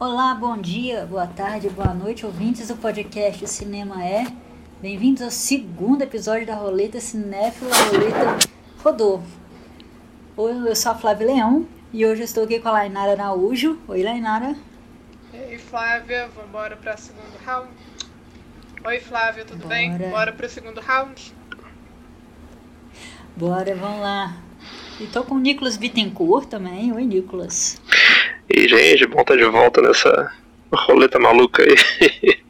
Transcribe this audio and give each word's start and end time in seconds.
Olá, 0.00 0.34
bom 0.34 0.56
dia, 0.56 1.06
boa 1.06 1.26
tarde, 1.26 1.68
boa 1.68 1.92
noite, 1.92 2.24
ouvintes 2.24 2.68
do 2.68 2.76
podcast 2.76 3.44
Cinema 3.48 4.04
É. 4.04 4.26
Bem-vindos 4.80 5.22
ao 5.22 5.30
segundo 5.30 6.02
episódio 6.02 6.46
da 6.46 6.54
Roleta 6.54 7.00
Cinéfila 7.00 7.70
Roleta 7.74 8.38
Rodolfo. 8.82 9.26
Oi, 10.36 10.68
eu 10.68 10.76
sou 10.76 10.92
a 10.92 10.94
Flávia 10.94 11.26
Leão 11.26 11.66
e 11.92 12.06
hoje 12.06 12.20
eu 12.20 12.24
estou 12.26 12.44
aqui 12.44 12.60
com 12.60 12.68
a 12.68 12.72
Lainara 12.72 13.12
Araújo. 13.12 13.76
Oi, 13.88 14.04
Lainara. 14.04 14.54
E 15.34 15.36
aí, 15.36 15.58
Flávia, 15.58 16.28
vamos 16.28 16.48
embora 16.48 16.76
para 16.76 16.94
o 16.94 16.98
segundo 16.98 17.36
round? 17.44 17.68
Oi, 18.84 19.00
Flávia, 19.00 19.44
tudo 19.44 19.62
Bora. 19.62 19.68
bem? 19.74 19.98
Bora 19.98 20.32
para 20.32 20.46
o 20.46 20.48
segundo 20.48 20.80
round? 20.80 21.34
Bora, 23.36 23.74
vamos 23.74 24.00
lá. 24.00 24.36
E 25.00 25.06
tô 25.08 25.24
com 25.24 25.34
o 25.34 25.40
Nicolas 25.40 25.76
Bittencourt 25.76 26.48
também. 26.48 26.92
Oi, 26.92 27.04
Nicolas. 27.04 27.80
E 28.50 28.66
gente, 28.66 29.06
bom 29.06 29.20
estar 29.20 29.36
de 29.36 29.44
volta 29.44 29.82
nessa 29.82 30.32
roleta 30.72 31.18
maluca 31.18 31.62
aí. 31.62 32.40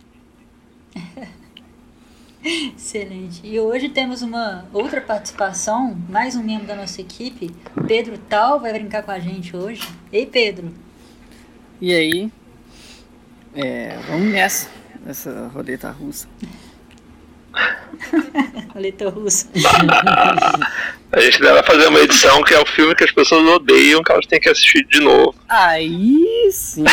Excelente. 2.77 3.41
E 3.43 3.59
hoje 3.59 3.89
temos 3.89 4.23
uma 4.23 4.65
outra 4.73 5.01
participação, 5.01 6.01
mais 6.09 6.37
um 6.37 6.42
membro 6.45 6.69
da 6.69 6.77
nossa 6.77 7.01
equipe. 7.01 7.51
Pedro 7.89 8.16
Tal 8.16 8.61
vai 8.61 8.73
brincar 8.73 9.03
com 9.03 9.11
a 9.11 9.19
gente 9.19 9.56
hoje. 9.56 9.89
Ei, 10.12 10.25
Pedro. 10.25 10.73
E 11.80 11.92
aí? 11.92 12.30
É, 13.53 13.98
vamos 14.09 14.33
nessa, 14.33 14.70
nessa 15.05 15.48
roleta 15.48 15.91
russa. 15.91 16.28
roleta 18.75 19.09
russa. 19.09 19.48
A 21.11 21.20
gente 21.20 21.41
deve 21.41 21.62
fazer 21.62 21.89
uma 21.89 22.01
edição 22.01 22.43
que 22.43 22.52
é 22.52 22.59
o 22.59 22.62
um 22.62 22.66
filme 22.66 22.95
que 22.95 23.02
as 23.02 23.11
pessoas 23.11 23.43
odeiam, 23.48 24.02
que 24.02 24.12
elas 24.12 24.27
têm 24.27 24.39
que 24.39 24.48
assistir 24.48 24.87
de 24.89 25.01
novo. 25.01 25.34
Aí 25.48 26.51
sim! 26.53 26.84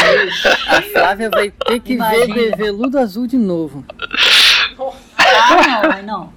A 0.68 0.82
Flávia 0.82 1.30
vai 1.30 1.52
ter 1.52 1.82
que 1.82 1.94
Imagina. 1.94 2.34
ver 2.34 2.56
Veludo 2.56 2.98
Azul 2.98 3.28
de 3.28 3.38
novo. 3.38 3.84
Ah, 5.18 6.02
não, 6.02 6.04
não. 6.04 6.34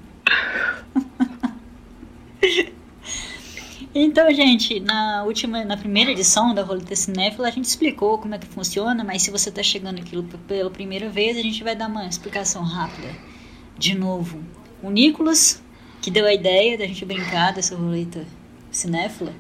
Então, 3.95 4.33
gente, 4.35 4.81
na 4.81 5.25
última, 5.25 5.64
na 5.64 5.77
primeira 5.77 6.11
edição 6.11 6.55
da 6.55 6.62
Roleta 6.62 6.95
Cinéfila, 6.95 7.48
a 7.48 7.51
gente 7.51 7.64
explicou 7.64 8.19
como 8.19 8.35
é 8.35 8.39
que 8.39 8.47
funciona, 8.47 9.03
mas 9.03 9.23
se 9.23 9.31
você 9.31 9.48
está 9.48 9.62
chegando 9.62 9.98
aqui 9.98 10.20
pela 10.47 10.70
primeira 10.70 11.09
vez, 11.09 11.37
a 11.37 11.42
gente 11.42 11.64
vai 11.64 11.75
dar 11.75 11.89
uma 11.89 12.07
explicação 12.07 12.62
rápida. 12.62 13.09
De 13.79 13.97
novo, 13.97 14.41
o 14.83 14.91
Nicolas 14.91 15.62
que 16.01 16.11
deu 16.11 16.27
a 16.27 16.34
ideia 16.34 16.79
da 16.79 16.87
gente 16.87 17.05
brincar 17.05 17.53
dessa 17.53 17.77
roleta 17.77 18.25
cinéfila, 18.70 19.33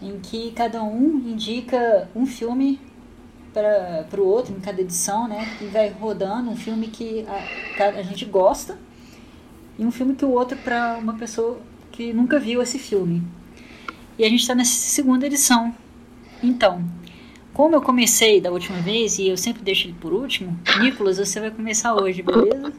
em 0.00 0.18
que 0.20 0.50
cada 0.52 0.82
um 0.82 1.18
indica 1.18 2.08
um 2.14 2.26
filme 2.26 2.80
para 3.52 4.20
o 4.20 4.26
outro 4.26 4.54
em 4.54 4.60
cada 4.60 4.80
edição, 4.80 5.28
né? 5.28 5.46
E 5.60 5.66
vai 5.66 5.90
rodando 5.90 6.50
um 6.50 6.56
filme 6.56 6.88
que 6.88 7.24
a, 7.28 7.84
a 7.84 8.02
gente 8.02 8.24
gosta 8.24 8.78
e 9.78 9.84
um 9.84 9.90
filme 9.90 10.14
que 10.14 10.24
o 10.24 10.30
outro 10.30 10.56
para 10.58 10.96
uma 10.98 11.14
pessoa 11.14 11.60
que 11.90 12.12
nunca 12.12 12.38
viu 12.38 12.62
esse 12.62 12.78
filme. 12.78 13.22
E 14.18 14.24
a 14.24 14.28
gente 14.28 14.40
está 14.40 14.54
nessa 14.54 14.72
segunda 14.72 15.26
edição. 15.26 15.74
Então, 16.42 16.84
como 17.52 17.76
eu 17.76 17.82
comecei 17.82 18.40
da 18.40 18.50
última 18.50 18.78
vez 18.78 19.18
e 19.18 19.28
eu 19.28 19.36
sempre 19.36 19.62
deixo 19.62 19.86
ele 19.86 19.96
por 20.00 20.12
último, 20.12 20.58
Nicolas, 20.80 21.18
você 21.18 21.38
vai 21.38 21.50
começar 21.50 21.94
hoje, 21.94 22.22
beleza? 22.22 22.72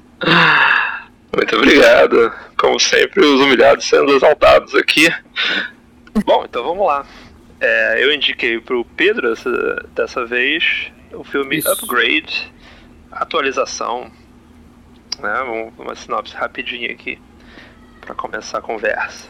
Muito 1.54 1.70
obrigado. 1.70 2.34
Como 2.58 2.80
sempre, 2.80 3.24
os 3.24 3.42
humilhados 3.42 3.86
sendo 3.86 4.16
exaltados 4.16 4.74
aqui. 4.76 5.10
Bom, 6.26 6.46
então 6.46 6.64
vamos 6.64 6.86
lá. 6.86 7.06
É, 7.60 8.04
eu 8.04 8.14
indiquei 8.14 8.60
pro 8.60 8.84
Pedro 8.84 9.32
essa, 9.32 9.86
dessa 9.94 10.26
vez 10.26 10.92
o 11.14 11.24
filme 11.24 11.58
Isso. 11.58 11.72
Upgrade, 11.72 12.52
atualização. 13.12 14.12
Né? 15.20 15.44
Vamos, 15.46 15.74
uma 15.78 15.96
sinopse 15.96 16.36
rapidinha 16.36 16.92
aqui 16.92 17.20
para 18.02 18.16
começar 18.16 18.58
a 18.58 18.62
conversa. 18.62 19.28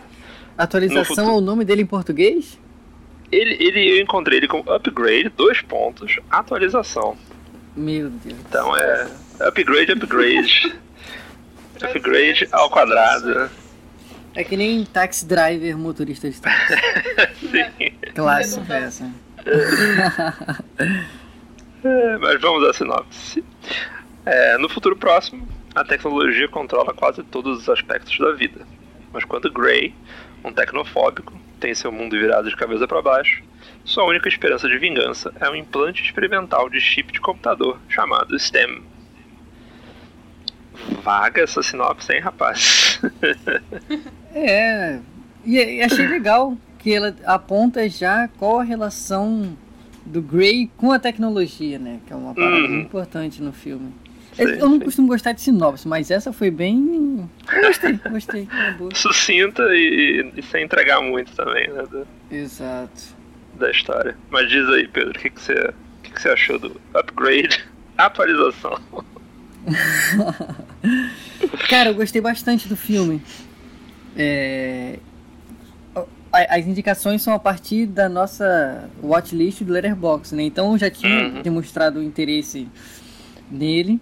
Atualização 0.58 1.30
é 1.30 1.34
o 1.34 1.42
nome 1.42 1.66
dele 1.66 1.82
em 1.82 1.86
português? 1.86 2.60
Ele, 3.32 3.58
ele, 3.60 3.98
eu 3.98 4.02
encontrei 4.02 4.38
ele 4.38 4.48
com 4.48 4.60
upgrade, 4.72 5.30
dois 5.30 5.62
pontos, 5.62 6.20
atualização. 6.30 7.18
Meu 7.76 8.10
Deus. 8.10 8.40
Então 8.48 8.78
é 8.78 9.08
upgrade, 9.42 9.92
upgrade. 9.92 10.76
Upgrade 11.84 12.48
ao 12.52 12.70
quadrado. 12.70 13.50
É 14.36 14.44
que 14.44 14.58
nem 14.58 14.84
taxi 14.86 15.26
driver 15.26 15.78
motorista 15.78 16.30
de 16.30 16.42
táxi. 16.42 16.74
Sim. 17.52 17.94
Clássico 18.16 18.74
essa. 18.74 19.12
É, 21.86 22.18
mas 22.18 22.40
vamos 22.40 22.66
à 22.66 22.72
sinopse. 22.72 23.44
É, 24.26 24.58
no 24.58 24.70
futuro 24.70 24.96
próximo, 24.96 25.46
a 25.76 25.84
tecnologia 25.84 26.48
controla 26.48 26.94
quase 26.94 27.22
todos 27.24 27.60
os 27.60 27.68
aspectos 27.68 28.18
da 28.18 28.32
vida. 28.32 28.66
Mas 29.12 29.26
quando 29.26 29.52
Gray, 29.52 29.94
um 30.46 30.54
tecnofóbico, 30.54 31.34
tem 31.60 31.76
seu 31.76 31.92
mundo 31.92 32.18
virado 32.18 32.50
de 32.50 32.56
cabeça 32.56 32.88
para 32.88 33.02
baixo, 33.02 33.44
sua 33.84 34.06
única 34.06 34.30
esperança 34.30 34.70
de 34.70 34.78
vingança 34.78 35.34
é 35.42 35.50
um 35.50 35.56
implante 35.56 36.02
experimental 36.04 36.70
de 36.70 36.80
chip 36.80 37.12
de 37.12 37.20
computador 37.20 37.78
chamado 37.90 38.40
STEM 38.40 38.82
vaga 41.04 41.42
essa 41.42 41.62
sinopse, 41.62 42.14
hein, 42.14 42.20
rapaz? 42.20 43.02
é, 44.34 45.00
e, 45.46 45.82
achei 45.82 46.08
legal 46.08 46.58
que 46.80 46.94
ela 46.94 47.16
aponta 47.26 47.88
já 47.90 48.28
qual 48.38 48.60
a 48.60 48.64
relação 48.64 49.58
do 50.06 50.22
Grey 50.22 50.70
com 50.78 50.92
a 50.92 51.00
tecnologia, 51.00 51.80
né? 51.80 52.00
Que 52.06 52.14
é 52.14 52.16
uma 52.16 52.34
parada 52.34 52.56
uhum. 52.56 52.82
importante 52.82 53.42
no 53.42 53.54
filme. 53.54 53.94
Sim, 54.34 54.44
eu 54.44 54.68
não 54.68 54.80
sim. 54.80 54.86
costumo 54.86 55.08
gostar 55.08 55.32
de 55.32 55.42
sinopse, 55.42 55.88
mas 55.88 56.10
essa 56.10 56.34
foi 56.34 56.50
bem. 56.50 57.30
Gostei, 57.62 58.00
gostei. 58.10 58.48
Sucinta 58.94 59.64
e, 59.72 60.32
e, 60.36 60.42
sem 60.42 60.64
entregar 60.64 61.02
muito 61.02 61.34
também, 61.36 61.70
né? 61.70 61.84
Do, 61.84 62.08
Exato. 62.32 63.16
Da 63.60 63.70
história. 63.70 64.18
Mas 64.32 64.50
diz 64.50 64.68
aí, 64.70 64.88
Pedro, 64.88 65.12
o 65.12 65.20
que, 65.20 65.30
que, 65.30 65.40
você, 65.40 65.54
o 65.54 66.02
que, 66.02 66.12
que 66.12 66.22
você 66.22 66.30
achou 66.30 66.58
do 66.58 66.82
upgrade, 66.96 67.64
atualização? 67.98 68.82
Cara, 71.70 71.90
eu 71.90 71.96
gostei 71.96 72.22
bastante 72.22 72.68
do 72.68 72.76
filme. 72.76 73.22
É... 74.16 75.00
As 76.32 76.66
indicações 76.66 77.22
são 77.22 77.34
a 77.34 77.40
partir 77.40 77.86
da 77.86 78.10
nossa 78.10 78.90
watchlist 79.04 79.62
do 79.62 79.72
Letterboxd, 79.72 80.36
né? 80.36 80.44
Então 80.44 80.72
eu 80.72 80.78
já 80.80 80.90
tinha 80.90 81.28
uhum. 81.28 81.42
demonstrado 81.44 82.02
interesse 82.02 82.68
nele, 83.52 84.02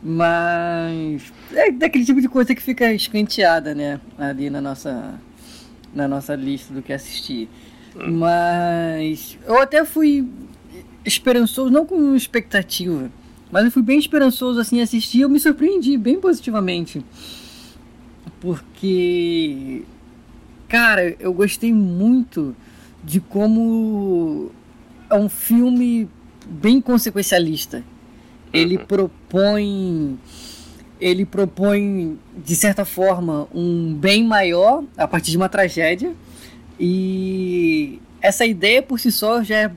mas 0.00 1.32
é 1.52 1.72
daquele 1.72 2.04
tipo 2.04 2.20
de 2.20 2.28
coisa 2.28 2.54
que 2.54 2.62
fica 2.62 2.92
escanteada, 2.92 3.74
né? 3.74 4.00
Ali 4.16 4.48
na 4.48 4.60
nossa, 4.60 5.14
na 5.92 6.06
nossa 6.06 6.36
lista 6.36 6.72
do 6.72 6.82
que 6.82 6.92
assistir. 6.92 7.48
Uhum. 7.96 8.18
Mas 8.18 9.36
eu 9.44 9.60
até 9.60 9.84
fui 9.84 10.28
esperançoso, 11.04 11.68
não 11.68 11.84
com 11.84 12.14
expectativa, 12.14 13.10
mas 13.52 13.66
eu 13.66 13.70
fui 13.70 13.82
bem 13.82 13.98
esperançoso 13.98 14.58
assim 14.58 14.80
assistir, 14.80 15.20
eu 15.20 15.28
me 15.28 15.38
surpreendi 15.38 15.96
bem 15.98 16.18
positivamente. 16.18 17.04
Porque 18.40 19.82
cara, 20.66 21.14
eu 21.20 21.34
gostei 21.34 21.70
muito 21.70 22.56
de 23.04 23.20
como 23.20 24.50
é 25.10 25.14
um 25.14 25.28
filme 25.28 26.08
bem 26.48 26.80
consequencialista. 26.80 27.84
Ele 28.50 28.78
uhum. 28.78 28.86
propõe 28.86 30.18
ele 30.98 31.26
propõe 31.26 32.18
de 32.36 32.56
certa 32.56 32.84
forma 32.84 33.48
um 33.52 33.92
bem 33.92 34.24
maior 34.24 34.84
a 34.96 35.06
partir 35.06 35.32
de 35.32 35.36
uma 35.36 35.48
tragédia 35.48 36.14
e 36.78 38.00
essa 38.20 38.46
ideia 38.46 38.80
por 38.80 39.00
si 39.00 39.10
só 39.10 39.42
já 39.42 39.56
é 39.56 39.72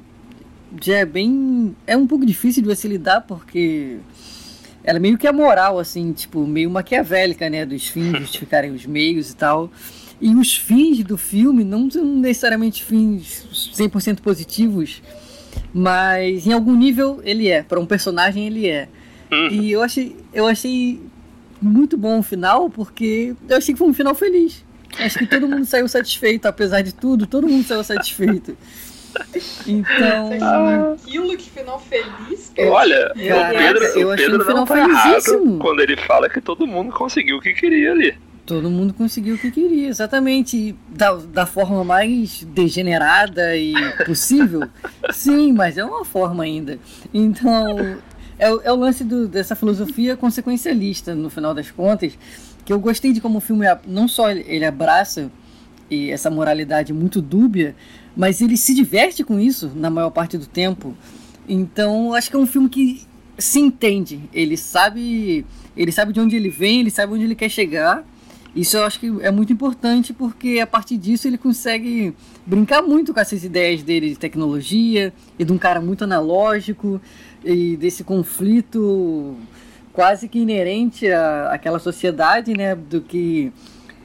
já 0.81 0.97
é 0.97 1.05
bem. 1.05 1.75
É 1.85 1.95
um 1.95 2.07
pouco 2.07 2.25
difícil 2.25 2.63
de 2.63 2.69
você 2.69 2.87
lidar, 2.87 3.22
porque 3.22 3.97
ela 4.83 4.99
meio 4.99 5.17
que 5.17 5.27
é 5.27 5.31
moral, 5.31 5.79
assim, 5.79 6.13
tipo, 6.13 6.45
meio 6.45 6.69
maquiavélica, 6.69 7.49
né? 7.49 7.66
Dos 7.66 7.87
fins 7.87 8.17
justificarem 8.19 8.72
os 8.72 8.85
meios 8.85 9.31
e 9.31 9.35
tal. 9.35 9.72
E 10.22 10.33
os 10.33 10.55
fins 10.55 11.03
do 11.03 11.17
filme 11.17 11.63
não 11.63 11.89
são 11.89 12.05
necessariamente 12.05 12.83
fins 12.83 13.45
100% 13.75 14.22
positivos, 14.22 15.01
mas 15.73 16.47
em 16.47 16.53
algum 16.53 16.75
nível 16.75 17.19
ele 17.23 17.49
é. 17.49 17.63
Para 17.63 17.79
um 17.79 17.85
personagem, 17.85 18.47
ele 18.47 18.67
é. 18.67 18.87
Uhum. 19.31 19.47
E 19.49 19.71
eu 19.71 19.81
achei, 19.81 20.16
eu 20.33 20.47
achei 20.47 21.01
muito 21.61 21.97
bom 21.97 22.19
o 22.19 22.23
final, 22.23 22.69
porque 22.69 23.35
eu 23.49 23.57
achei 23.57 23.73
que 23.73 23.79
foi 23.79 23.87
um 23.87 23.93
final 23.93 24.16
feliz. 24.16 24.63
Acho 24.97 25.19
que 25.19 25.28
todo 25.28 25.47
mundo 25.47 25.66
saiu 25.66 25.87
satisfeito, 25.89 26.45
apesar 26.45 26.81
de 26.81 26.93
tudo, 26.93 27.28
todo 27.28 27.47
mundo 27.47 27.66
saiu 27.66 27.83
satisfeito. 27.83 28.55
Então. 29.67 30.29
Ah. 30.41 30.94
Aquilo 30.94 31.38
que 31.38 31.50
final 31.50 31.79
feliz. 31.79 32.52
Cara. 32.56 32.72
Olha, 32.72 33.14
cara, 33.16 33.50
o 33.50 33.58
Pedro, 33.58 33.84
eu 33.85 34.12
o 34.12 34.16
Pedro 34.16 34.56
não 34.56 34.66
tá 34.66 34.78
errado 34.78 35.58
quando 35.59 35.79
ele 35.82 35.97
fala 35.97 36.29
que 36.29 36.41
todo 36.41 36.67
mundo 36.67 36.91
conseguiu 36.94 37.38
o 37.38 37.41
que 37.41 37.53
queria 37.53 37.91
ali. 37.91 38.17
Todo 38.46 38.70
mundo 38.70 38.94
conseguiu 38.94 39.35
o 39.35 39.38
que 39.40 39.50
queria, 39.50 39.90
exatamente. 39.90 40.76
Da, 40.90 41.14
da 41.16 41.46
forma 41.46 41.84
mais 41.84 42.44
degenerada 42.44 43.58
e 43.58 43.73
possível. 44.06 44.67
Sim, 45.12 45.52
mas 45.52 45.78
é 45.78 45.84
uma 45.84 46.06
forma 46.06 46.44
ainda. 46.44 46.78
Então, 47.14 47.97
é, 48.38 48.47
é 48.47 48.72
o 48.72 48.76
lance 48.76 49.03
do, 49.03 49.28
dessa 49.28 49.56
filosofia 49.56 50.16
consequencialista, 50.16 51.16
no 51.16 51.29
final 51.29 51.53
das 51.53 51.72
contas, 51.72 52.17
que 52.64 52.72
eu 52.72 52.79
gostei 52.79 53.14
de 53.14 53.22
como 53.22 53.40
o 53.40 53.41
filme 53.41 53.66
não 53.88 54.08
só 54.08 54.29
ele 54.29 54.66
abraça 54.66 55.32
e 55.90 56.12
essa 56.12 56.29
moralidade 56.29 56.94
muito 56.94 57.22
dúbia, 57.22 57.76
mas 58.16 58.41
ele 58.41 58.58
se 58.58 58.73
diverte 58.73 59.23
com 59.23 59.40
isso 59.40 59.72
na 59.76 59.90
maior 59.90 60.09
parte 60.09 60.38
do 60.38 60.46
tempo. 60.46 60.96
Então, 61.47 62.14
acho 62.14 62.29
que 62.29 62.35
é 62.35 62.40
um 62.40 62.47
filme 62.47 62.70
que 62.70 63.06
se 63.38 63.59
entende. 63.59 64.22
Ele 64.34 64.56
sabe, 64.58 65.46
ele 65.76 65.91
sabe 65.91 66.14
de 66.14 66.20
onde 66.20 66.35
ele 66.35 66.50
vem, 66.50 66.79
ele 66.79 66.90
sabe 66.90 67.14
onde 67.14 67.23
ele 67.23 67.35
quer 67.35 67.50
chegar. 67.50 68.03
Isso 68.56 68.78
eu 68.78 68.85
acho 68.85 69.00
que 69.02 69.08
é 69.20 69.29
muito 69.29 69.52
importante 69.52 70.14
porque 70.14 70.59
a 70.62 70.67
partir 70.67 70.97
disso 70.97 71.28
ele 71.28 71.38
consegue 71.38 72.16
brincar 72.46 72.82
muito 72.82 73.14
com 73.14 73.20
essas 73.20 73.44
ideias 73.44 73.84
dele 73.84 74.09
de 74.09 74.16
tecnologia 74.16 75.14
e 75.38 75.44
de 75.44 75.52
um 75.52 75.58
cara 75.58 75.82
muito 75.82 76.06
analógico 76.06 77.02
e 77.44 77.76
desse 77.76 78.02
conflito 78.06 79.35
quase 79.91 80.29
que 80.29 80.40
inerente 80.40 81.12
à, 81.12 81.52
àquela 81.52 81.79
sociedade, 81.79 82.53
né, 82.53 82.76
do 82.76 83.02
que 83.02 83.52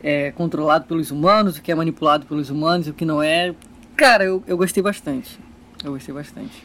é 0.02 0.32
controlado 0.32 0.86
pelos 0.86 1.10
humanos, 1.10 1.56
o 1.56 1.62
que 1.62 1.70
é 1.70 1.74
manipulado 1.74 2.26
pelos 2.26 2.50
humanos, 2.50 2.88
o 2.88 2.92
que 2.92 3.04
não 3.04 3.22
é. 3.22 3.54
Cara, 4.00 4.24
eu, 4.24 4.42
eu 4.46 4.56
gostei 4.56 4.82
bastante. 4.82 5.38
Eu 5.84 5.92
gostei 5.92 6.14
bastante. 6.14 6.64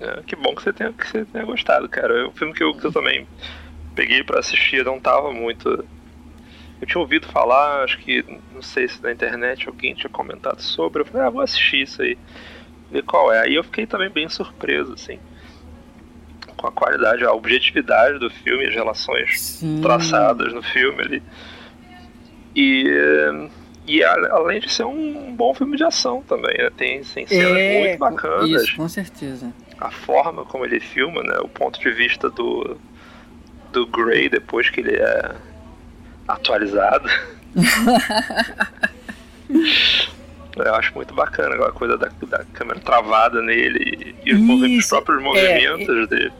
É, 0.00 0.22
que 0.24 0.36
bom 0.36 0.54
que 0.54 0.62
você 0.62 0.72
tenha, 0.72 0.92
que 0.92 1.04
você 1.04 1.24
tenha 1.24 1.44
gostado, 1.44 1.88
cara. 1.88 2.14
É 2.14 2.28
um 2.28 2.30
filme 2.30 2.54
que 2.54 2.62
eu, 2.62 2.72
que 2.72 2.84
eu 2.84 2.92
também 2.92 3.26
peguei 3.92 4.22
para 4.22 4.38
assistir, 4.38 4.84
não 4.84 5.00
tava 5.00 5.32
muito. 5.32 5.84
Eu 6.80 6.86
tinha 6.86 7.00
ouvido 7.00 7.26
falar, 7.26 7.82
acho 7.82 7.98
que, 7.98 8.24
não 8.54 8.62
sei 8.62 8.86
se 8.86 9.02
na 9.02 9.10
internet 9.10 9.66
alguém 9.66 9.96
tinha 9.96 10.08
comentado 10.08 10.60
sobre. 10.60 11.02
Eu 11.02 11.06
falei, 11.06 11.26
ah, 11.26 11.30
vou 11.30 11.42
assistir 11.42 11.82
isso 11.82 12.02
aí. 12.02 12.16
Ver 12.92 13.02
qual 13.02 13.32
é. 13.32 13.40
Aí 13.40 13.56
eu 13.56 13.64
fiquei 13.64 13.84
também 13.84 14.10
bem 14.10 14.28
surpreso, 14.28 14.92
assim. 14.92 15.18
Com 16.56 16.68
a 16.68 16.70
qualidade, 16.70 17.24
a 17.24 17.32
objetividade 17.32 18.20
do 18.20 18.30
filme, 18.30 18.64
as 18.64 18.74
relações 18.74 19.40
Sim. 19.40 19.80
traçadas 19.82 20.54
no 20.54 20.62
filme 20.62 21.02
ali. 21.02 21.22
E. 22.54 23.50
E 23.86 24.02
além 24.04 24.60
de 24.60 24.72
ser 24.72 24.84
um 24.84 25.34
bom 25.34 25.52
filme 25.54 25.76
de 25.76 25.84
ação 25.84 26.22
também, 26.22 26.56
né? 26.56 26.70
Tem, 26.76 27.02
tem 27.02 27.26
cenas 27.26 27.58
é, 27.58 27.80
muito 27.80 27.98
bacanas. 27.98 28.48
Isso, 28.48 28.76
com 28.76 28.88
certeza 28.88 29.52
a 29.82 29.90
forma 29.90 30.44
como 30.44 30.64
ele 30.64 30.78
filma, 30.78 31.22
né? 31.22 31.38
O 31.40 31.48
ponto 31.48 31.80
de 31.80 31.90
vista 31.90 32.30
do, 32.30 32.78
do 33.72 33.84
Gray 33.86 34.28
depois 34.28 34.70
que 34.70 34.80
ele 34.80 34.94
é 34.94 35.32
atualizado. 36.28 37.08
Eu 40.54 40.74
acho 40.74 40.94
muito 40.94 41.14
bacana 41.14 41.54
aquela 41.54 41.72
coisa 41.72 41.98
da, 41.98 42.08
da 42.28 42.44
câmera 42.52 42.78
travada 42.78 43.42
nele 43.42 44.14
e, 44.24 44.30
e 44.30 44.78
os 44.78 44.86
próprios 44.86 45.20
é, 45.20 45.24
movimentos 45.24 45.88
é, 45.88 46.06
dele. 46.06 46.32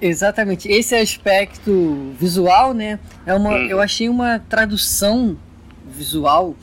Exatamente. 0.00 0.70
Esse 0.70 0.94
aspecto 0.94 2.14
visual, 2.18 2.72
né? 2.72 3.00
É 3.26 3.34
uma, 3.34 3.50
hum. 3.50 3.66
Eu 3.66 3.80
achei 3.80 4.08
uma 4.08 4.38
tradução 4.38 5.36
visual 5.90 6.56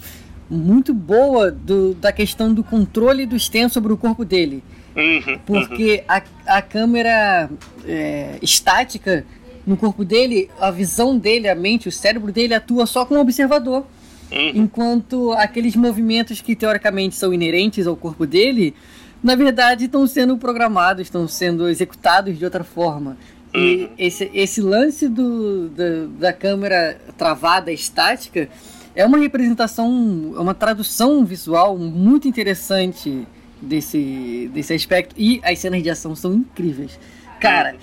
muito 0.49 0.93
boa 0.93 1.51
do, 1.51 1.93
da 1.93 2.11
questão 2.11 2.53
do 2.53 2.63
controle 2.63 3.25
do 3.25 3.37
Sten 3.37 3.69
sobre 3.69 3.91
o 3.91 3.97
corpo 3.97 4.23
dele. 4.23 4.63
Uhum, 4.95 5.39
porque 5.45 6.03
uhum. 6.09 6.15
A, 6.47 6.57
a 6.57 6.61
câmera 6.61 7.49
é, 7.85 8.39
estática 8.41 9.25
no 9.65 9.75
corpo 9.77 10.05
dele, 10.05 10.49
a 10.59 10.71
visão 10.71 11.17
dele, 11.17 11.49
a 11.49 11.53
mente, 11.53 11.89
o 11.89 11.91
cérebro 11.91 12.31
dele 12.31 12.53
atua 12.53 12.85
só 12.85 13.05
como 13.05 13.19
observador. 13.19 13.85
Uhum. 14.31 14.51
Enquanto 14.55 15.33
aqueles 15.33 15.75
movimentos 15.75 16.41
que 16.41 16.55
teoricamente 16.55 17.15
são 17.15 17.33
inerentes 17.33 17.85
ao 17.85 17.95
corpo 17.95 18.25
dele, 18.25 18.73
na 19.21 19.35
verdade 19.35 19.85
estão 19.85 20.07
sendo 20.07 20.37
programados, 20.37 21.03
estão 21.03 21.27
sendo 21.27 21.69
executados 21.69 22.37
de 22.37 22.45
outra 22.45 22.63
forma. 22.63 23.17
E 23.53 23.83
uhum. 23.83 23.89
esse, 23.97 24.31
esse 24.33 24.61
lance 24.61 25.07
do, 25.07 25.69
da, 25.69 26.05
da 26.19 26.33
câmera 26.33 26.99
travada, 27.17 27.71
estática, 27.71 28.49
é 28.97 29.05
uma 29.05 29.19
representação, 29.19 30.33
é 30.35 30.39
uma 30.39 30.55
tradução 30.55 31.23
visual 31.23 31.77
muito 31.77 32.27
interessante 32.27 33.27
desse, 33.61 34.49
desse 34.51 34.73
aspecto. 34.73 35.13
E 35.15 35.39
as 35.43 35.59
cenas 35.59 35.83
de 35.83 35.89
ação 35.91 36.15
são 36.15 36.33
incríveis. 36.33 36.99
Cara, 37.39 37.75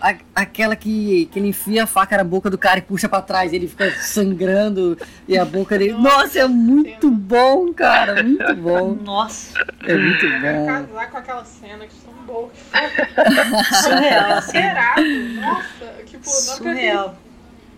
a, 0.00 0.16
aquela 0.34 0.74
que, 0.74 1.26
que 1.26 1.38
ele 1.38 1.50
enfia 1.50 1.84
a 1.84 1.86
faca 1.86 2.16
na 2.16 2.24
boca 2.24 2.50
do 2.50 2.58
cara 2.58 2.80
e 2.80 2.82
puxa 2.82 3.08
para 3.08 3.22
trás, 3.22 3.52
ele 3.52 3.68
fica 3.68 3.88
sangrando 3.92 4.98
e 5.28 5.38
a 5.38 5.44
boca 5.44 5.78
dele. 5.78 5.92
Nossa, 5.92 6.40
é 6.40 6.48
muito 6.48 7.08
bom, 7.12 7.72
cara. 7.72 8.20
Muito 8.20 8.56
bom. 8.56 8.94
Nossa. 9.04 9.56
É 9.84 9.96
muito 9.96 10.28
bom. 10.28 10.66
casar 10.66 11.10
com 11.12 11.16
aquela 11.16 11.44
cena 11.44 11.86
que 11.86 11.94
são 11.94 12.12
boas. 12.26 12.50
Surreal. 13.84 14.32
Acelerado. 14.38 15.02
Nossa, 15.40 15.92
tipo, 16.06 16.24
não 16.24 16.32
Surreal. 16.32 17.16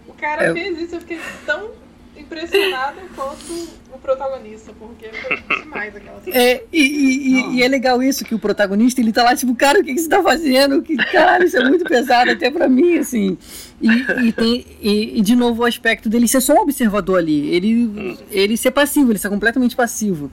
O 0.09 0.15
cara 0.15 0.47
é... 0.47 0.53
fez 0.55 0.79
isso, 0.79 0.95
eu 0.95 1.01
fiquei 1.01 1.21
tão 1.45 1.85
impressionada 2.19 3.01
quanto 3.15 3.69
o 3.93 3.99
protagonista, 3.99 4.73
porque 4.79 5.09
foi 5.09 5.63
demais 5.63 5.95
aquela 5.95 6.21
cena. 6.21 6.37
É, 6.37 6.65
e, 6.73 6.83
e, 6.83 7.57
e, 7.57 7.63
é 7.63 7.69
legal 7.69 8.03
isso, 8.03 8.25
que 8.25 8.35
o 8.35 8.39
protagonista, 8.39 9.01
ele 9.01 9.13
tá 9.13 9.23
lá, 9.23 9.35
tipo, 9.35 9.55
cara, 9.55 9.81
o 9.81 9.85
que, 9.85 9.95
que 9.95 10.01
você 10.01 10.09
tá 10.09 10.23
fazendo? 10.23 10.83
Que, 10.83 10.97
cara, 10.97 11.45
isso 11.45 11.57
é 11.57 11.69
muito 11.69 11.85
pesado 11.85 12.31
até 12.31 12.51
pra 12.51 12.69
mim, 12.69 12.99
assim. 12.99 13.39
E, 13.81 13.89
e, 14.29 14.33
tem, 14.33 14.67
e, 14.81 15.19
e, 15.19 15.23
de 15.23 15.37
novo, 15.37 15.63
o 15.63 15.67
aspecto 15.67 16.09
dele 16.09 16.29
ser 16.29 16.41
só 16.41 16.55
um 16.55 16.61
observador 16.61 17.19
ali. 17.19 17.55
Ele, 17.55 17.87
hum. 17.87 18.17
ele 18.31 18.57
ser 18.57 18.71
passivo, 18.71 19.13
ele 19.13 19.19
ser 19.19 19.29
completamente 19.29 19.77
passivo. 19.77 20.31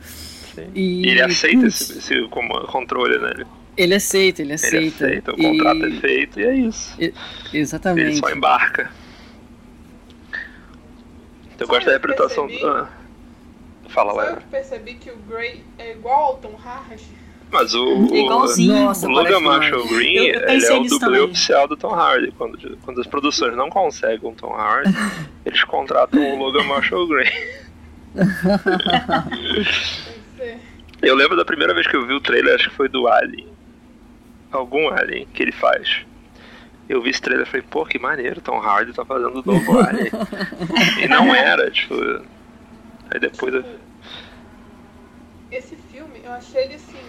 E, 0.76 1.08
ele 1.08 1.22
aceita 1.22 1.66
esse, 1.68 1.98
esse 1.98 2.28
controle, 2.30 3.18
né? 3.18 3.46
Ele 3.76 3.96
aceita, 3.96 4.42
ele 4.42 4.54
aceita. 4.54 4.78
Ele 4.78 4.88
aceita, 4.88 5.32
o 5.32 5.38
contrato 5.38 5.86
é 5.86 5.92
feito 6.00 6.40
e 6.40 6.46
é 6.46 6.56
isso. 6.56 6.96
exatamente. 7.54 8.08
Ele 8.08 8.16
só 8.18 8.30
embarca. 8.30 9.03
Eu 11.64 11.68
gosto 11.68 11.86
da 11.86 11.92
interpretação. 11.94 12.48
Ah. 12.66 12.90
Fala, 13.88 14.14
Léo. 14.22 14.36
Eu 14.36 14.42
percebi 14.52 14.96
que 14.96 15.10
o 15.10 15.16
Grey 15.30 15.64
é 15.78 15.94
igual 15.94 16.24
ao 16.24 16.36
Tom 16.38 16.60
Hardy. 16.62 17.06
Mas 17.50 17.74
o, 17.74 18.10
é 18.12 18.18
Igualzinho. 18.18 18.88
o, 18.88 18.92
o 18.92 19.08
Logan 19.08 19.40
Marshall 19.40 19.88
Green 19.88 20.16
eu, 20.16 20.42
eu 20.42 20.50
ele 20.50 20.66
é 20.66 20.74
o 20.74 20.84
dublê 20.84 21.00
também. 21.00 21.22
oficial 21.22 21.66
do 21.68 21.78
Tom 21.78 21.94
Hardy. 21.94 22.32
Quando, 22.32 22.78
quando 22.78 23.00
as 23.00 23.08
produções 23.08 23.56
não 23.56 23.70
conseguem 23.70 24.30
um 24.30 24.34
Tom 24.34 24.54
Hardy, 24.54 24.94
eles 25.46 25.64
contratam 25.64 26.20
o 26.20 26.38
Logan 26.38 26.64
Marshall 26.64 27.08
Green. 27.08 27.32
eu 31.02 31.16
lembro 31.16 31.38
da 31.38 31.46
primeira 31.46 31.74
vez 31.74 31.88
que 31.88 31.96
eu 31.96 32.06
vi 32.06 32.14
o 32.14 32.20
trailer, 32.20 32.56
acho 32.56 32.72
que 32.72 32.76
foi 32.76 32.90
do 32.90 33.08
Alien. 33.08 33.48
Algum 34.52 34.90
Alien 34.90 35.28
que 35.34 35.44
ele 35.44 35.54
faz 35.54 36.02
eu 36.90 37.02
vi 37.02 37.10
esse 37.10 37.22
trailer 37.22 37.48
e 37.48 37.50
falei, 37.50 37.66
pô, 37.70 37.86
que 37.86 37.98
maneiro, 37.98 38.42
Tom 38.42 38.60
Hardy 38.60 38.94
tá 38.94 39.06
fazendo 39.06 39.40
o 39.40 39.46
novo 39.46 39.80
Alien. 39.80 40.12
e 41.02 41.08
não 41.08 41.34
era, 41.34 41.70
tipo. 41.72 41.96
Aí 43.10 43.20
depois 43.20 43.54
eu... 43.54 43.64
Esse 45.52 45.76
filme, 45.76 46.22
eu 46.24 46.32
achei 46.32 46.64
ele 46.64 46.76
assim. 46.76 47.04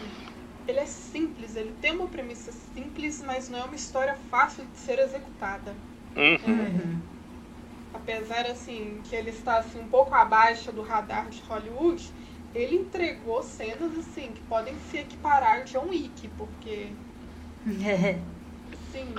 Ele 0.67 0.79
é 0.79 0.87
simples, 0.87 1.57
ele 1.57 1.75
tem 1.81 1.93
uma 1.93 2.07
premissa 2.07 2.53
simples, 2.75 3.23
mas 3.27 3.51
não 3.51 3.59
é 3.59 3.65
uma 3.65 3.75
história 3.75 4.17
fácil 4.31 4.65
de 4.65 4.79
ser 4.79 4.99
executada. 4.99 5.75
Uhum. 6.17 7.01
É, 7.93 7.97
apesar 7.97 8.47
assim 8.47 9.01
que 9.05 9.15
ele 9.15 9.31
está 9.31 9.59
assim, 9.59 9.81
um 9.81 9.89
pouco 9.89 10.15
abaixo 10.15 10.73
do 10.73 10.83
radar 10.83 11.29
de 11.29 11.43
Hollywood, 11.43 12.11
ele 12.55 12.77
entregou 12.77 13.43
cenas 13.43 13.99
assim 13.99 14.33
que 14.33 14.41
podem 14.43 14.75
se 14.91 14.99
equiparar 14.99 15.59
a 15.59 15.61
John 15.61 15.89
Wick, 15.89 16.29
porque 16.39 16.89
sim, 18.93 19.15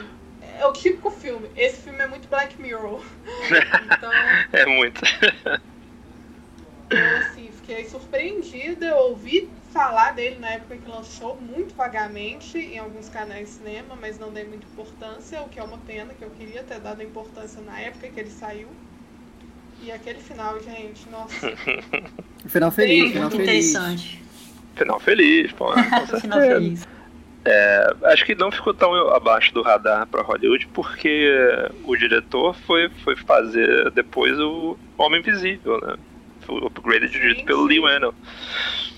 é 0.60 0.66
o 0.66 0.74
típico 0.74 1.10
filme. 1.12 1.50
Esse 1.56 1.82
filme 1.82 2.00
é 2.00 2.08
muito 2.08 2.28
Black 2.28 2.60
Mirror. 2.62 3.02
então, 3.92 4.12
é 4.54 4.66
muito. 4.66 5.02
Eu, 6.90 7.18
assim, 7.18 7.50
fiquei 7.52 7.86
surpreendida. 7.86 8.96
Ouvi 8.96 9.50
falar 9.72 10.14
dele 10.14 10.38
na 10.40 10.52
época 10.52 10.78
que 10.78 10.90
lançou, 10.90 11.36
muito 11.42 11.76
vagamente, 11.76 12.58
em 12.58 12.80
alguns 12.80 13.10
canais 13.10 13.50
de 13.50 13.54
cinema, 13.56 13.98
mas 14.00 14.18
não 14.18 14.32
dei 14.32 14.46
muita 14.46 14.66
importância, 14.66 15.42
o 15.42 15.50
que 15.50 15.60
é 15.60 15.64
uma 15.64 15.78
pena, 15.80 16.14
que 16.14 16.24
eu 16.24 16.30
queria 16.30 16.64
ter 16.64 16.80
dado 16.80 17.04
importância 17.04 17.62
na 17.62 17.78
época 17.82 18.08
que 18.08 18.18
ele 18.18 18.30
saiu. 18.30 18.70
E 19.84 19.92
aquele 19.92 20.22
final, 20.22 20.58
gente, 20.62 21.10
nossa. 21.10 21.52
final 22.48 22.72
feliz, 22.72 23.12
final 23.12 23.30
feliz. 23.30 23.44
Interessante. 23.44 24.24
Final 24.76 25.00
feliz, 25.00 25.52
pô. 25.52 25.74
final 26.22 26.40
feliz. 26.40 26.88
É, 27.48 27.96
acho 28.06 28.26
que 28.26 28.34
não 28.34 28.52
ficou 28.52 28.74
tão 28.74 28.92
abaixo 29.14 29.54
do 29.54 29.62
radar 29.62 30.08
para 30.08 30.24
Hollywood 30.24 30.68
porque 30.74 31.30
o 31.84 31.96
diretor 31.96 32.56
foi, 32.66 32.90
foi 33.04 33.16
fazer 33.16 33.92
depois 33.92 34.40
o 34.40 34.76
Homem 34.98 35.20
Invisível, 35.20 35.80
né? 35.80 35.96
Foi 36.42 36.60
o 36.60 36.66
upgrade 36.66 37.08
dirigido 37.08 37.44
pelo 37.46 37.66
Lee 37.66 37.80
Whannell. 37.80 38.16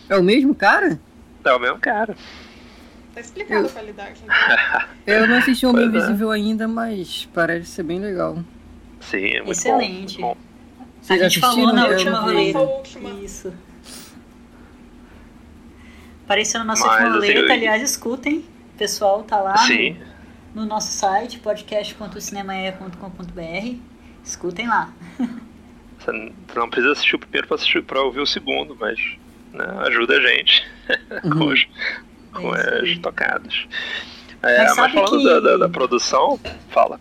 É 0.10 0.16
o 0.16 0.24
mesmo 0.24 0.56
cara? 0.56 0.98
É 1.44 1.54
o 1.54 1.60
mesmo 1.60 1.80
cara. 1.80 2.16
Tá 3.14 3.20
explicado 3.20 3.64
eu... 3.64 3.68
a 3.68 3.70
qualidade. 3.70 4.22
Então. 4.24 4.88
eu 5.06 5.28
não 5.28 5.38
assisti 5.38 5.66
o 5.66 5.70
Homem 5.70 5.84
é. 5.84 5.88
Invisível 5.88 6.32
ainda, 6.32 6.68
mas 6.68 7.28
parece 7.34 7.66
ser 7.66 7.84
bem 7.84 8.00
legal. 8.00 8.38
Sim, 9.02 9.26
é 9.26 9.42
muito 9.42 9.52
Excelente. 9.52 10.22
bom. 10.22 10.28
Muito 10.28 10.38
bom. 10.38 11.14
A 11.14 11.18
gente 11.18 11.40
falou 11.40 11.74
na 11.74 11.88
última 11.88 12.20
roleta. 12.20 12.60
Isso. 13.24 13.54
Apareceu 16.28 16.60
na 16.60 16.66
nossa 16.66 16.86
Mas, 16.86 17.16
assim, 17.16 17.30
eu... 17.30 17.50
aliás, 17.50 17.82
escutem. 17.82 18.40
O 18.40 18.78
pessoal 18.78 19.24
tá 19.24 19.40
lá 19.40 19.56
Sim. 19.60 19.96
No, 20.54 20.64
no 20.64 20.68
nosso 20.68 20.92
site, 20.92 21.40
podcast.cinemae.com.br. 21.40 23.78
Escutem 24.26 24.68
lá. 24.68 24.92
Você 25.98 26.12
não 26.54 26.70
precisa 26.70 26.92
assistir 26.92 27.16
o 27.16 27.20
primeiro 27.20 27.48
para 27.88 28.02
ouvir 28.02 28.20
o 28.20 28.26
segundo, 28.26 28.76
mas 28.78 29.00
né, 29.54 29.66
ajuda 29.86 30.18
a 30.18 30.22
gente 30.22 30.68
uhum. 31.24 31.30
com, 31.30 31.46
os, 31.46 31.66
com 32.34 32.54
é 32.54 32.82
as 32.82 32.98
tocadas. 32.98 33.66
É, 34.44 34.66
mas, 34.66 34.76
mas, 34.76 34.94
falando 34.94 35.20
que... 35.20 35.24
da, 35.24 35.40
da, 35.40 35.56
da, 35.56 35.70
produção, 35.70 36.38
fala. 36.72 37.00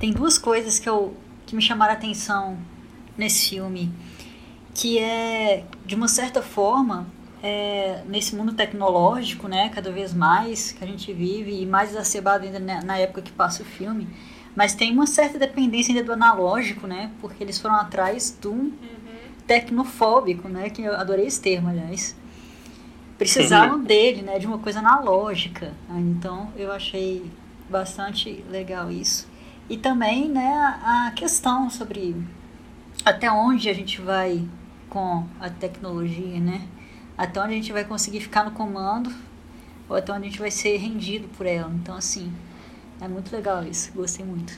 Tem 0.00 0.12
duas 0.12 0.36
coisas 0.36 0.80
que, 0.80 0.88
eu, 0.88 1.16
que 1.46 1.54
me 1.54 1.62
chamaram 1.62 1.92
a 1.92 1.96
atenção 1.96 2.58
nesse 3.16 3.50
filme, 3.50 3.92
que 4.74 4.98
é, 4.98 5.62
de 5.86 5.94
uma 5.94 6.08
certa 6.08 6.42
forma, 6.42 7.06
é, 7.46 8.02
nesse 8.08 8.34
mundo 8.34 8.54
tecnológico, 8.54 9.46
né, 9.46 9.68
cada 9.68 9.92
vez 9.92 10.14
mais 10.14 10.72
que 10.72 10.82
a 10.82 10.86
gente 10.86 11.12
vive, 11.12 11.60
e 11.60 11.66
mais 11.66 11.90
exacerbado 11.90 12.46
ainda 12.46 12.58
na, 12.58 12.96
época 12.96 13.20
que 13.20 13.30
passa 13.30 13.62
o 13.62 13.66
filme, 13.66 14.08
mas 14.56 14.74
tem 14.74 14.90
uma 14.90 15.06
certa 15.06 15.38
dependência 15.38 15.92
ainda 15.92 16.02
do 16.02 16.12
analógico, 16.14 16.86
né, 16.86 17.10
porque 17.20 17.44
eles 17.44 17.58
foram 17.58 17.74
atrás 17.74 18.34
do 18.40 18.50
uhum. 18.50 18.72
tecnofóbico, 19.46 20.48
né, 20.48 20.70
que 20.70 20.80
eu 20.80 20.94
adorei 20.96 21.26
esse 21.26 21.38
termo, 21.42 21.68
aliás. 21.68 22.16
Precisavam 23.18 23.76
uhum. 23.76 23.84
dele, 23.84 24.22
né, 24.22 24.38
de 24.38 24.46
uma 24.46 24.58
coisa 24.58 24.78
analógica. 24.78 25.74
Então, 25.90 26.50
eu 26.56 26.72
achei 26.72 27.30
bastante 27.68 28.42
legal 28.50 28.90
isso. 28.90 29.28
E 29.68 29.76
também, 29.76 30.30
né, 30.30 30.80
a 30.82 31.12
questão 31.14 31.68
sobre 31.68 32.16
até 33.04 33.30
onde 33.30 33.68
a 33.68 33.74
gente 33.74 34.00
vai 34.00 34.48
com 34.88 35.26
a 35.38 35.50
tecnologia, 35.50 36.40
né? 36.40 36.62
Até 37.16 37.40
onde 37.40 37.52
a 37.52 37.56
gente 37.56 37.72
vai 37.72 37.84
conseguir 37.84 38.20
ficar 38.20 38.44
no 38.44 38.50
comando 38.50 39.12
ou 39.88 39.96
até 39.96 40.12
onde 40.12 40.26
a 40.26 40.28
gente 40.28 40.38
vai 40.38 40.50
ser 40.50 40.76
rendido 40.76 41.28
por 41.36 41.46
ela. 41.46 41.72
Então, 41.82 41.96
assim, 41.96 42.32
é 43.00 43.08
muito 43.08 43.34
legal 43.34 43.64
isso. 43.64 43.92
Gostei 43.94 44.24
muito. 44.24 44.52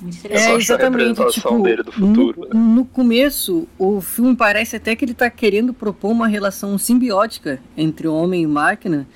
Muito 0.00 0.18
interessante. 0.18 0.52
É, 0.52 0.56
exatamente. 0.56 1.24
Tipo, 1.32 1.48
futuro, 1.92 2.40
no, 2.40 2.48
né? 2.48 2.50
no 2.52 2.84
começo, 2.84 3.66
o 3.78 4.00
filme 4.00 4.36
parece 4.36 4.76
até 4.76 4.94
que 4.94 5.04
ele 5.04 5.12
está 5.12 5.30
querendo 5.30 5.72
propor 5.72 6.10
uma 6.10 6.28
relação 6.28 6.76
simbiótica 6.76 7.58
entre 7.76 8.06
homem 8.06 8.42
e 8.42 8.46
máquina, 8.46 9.06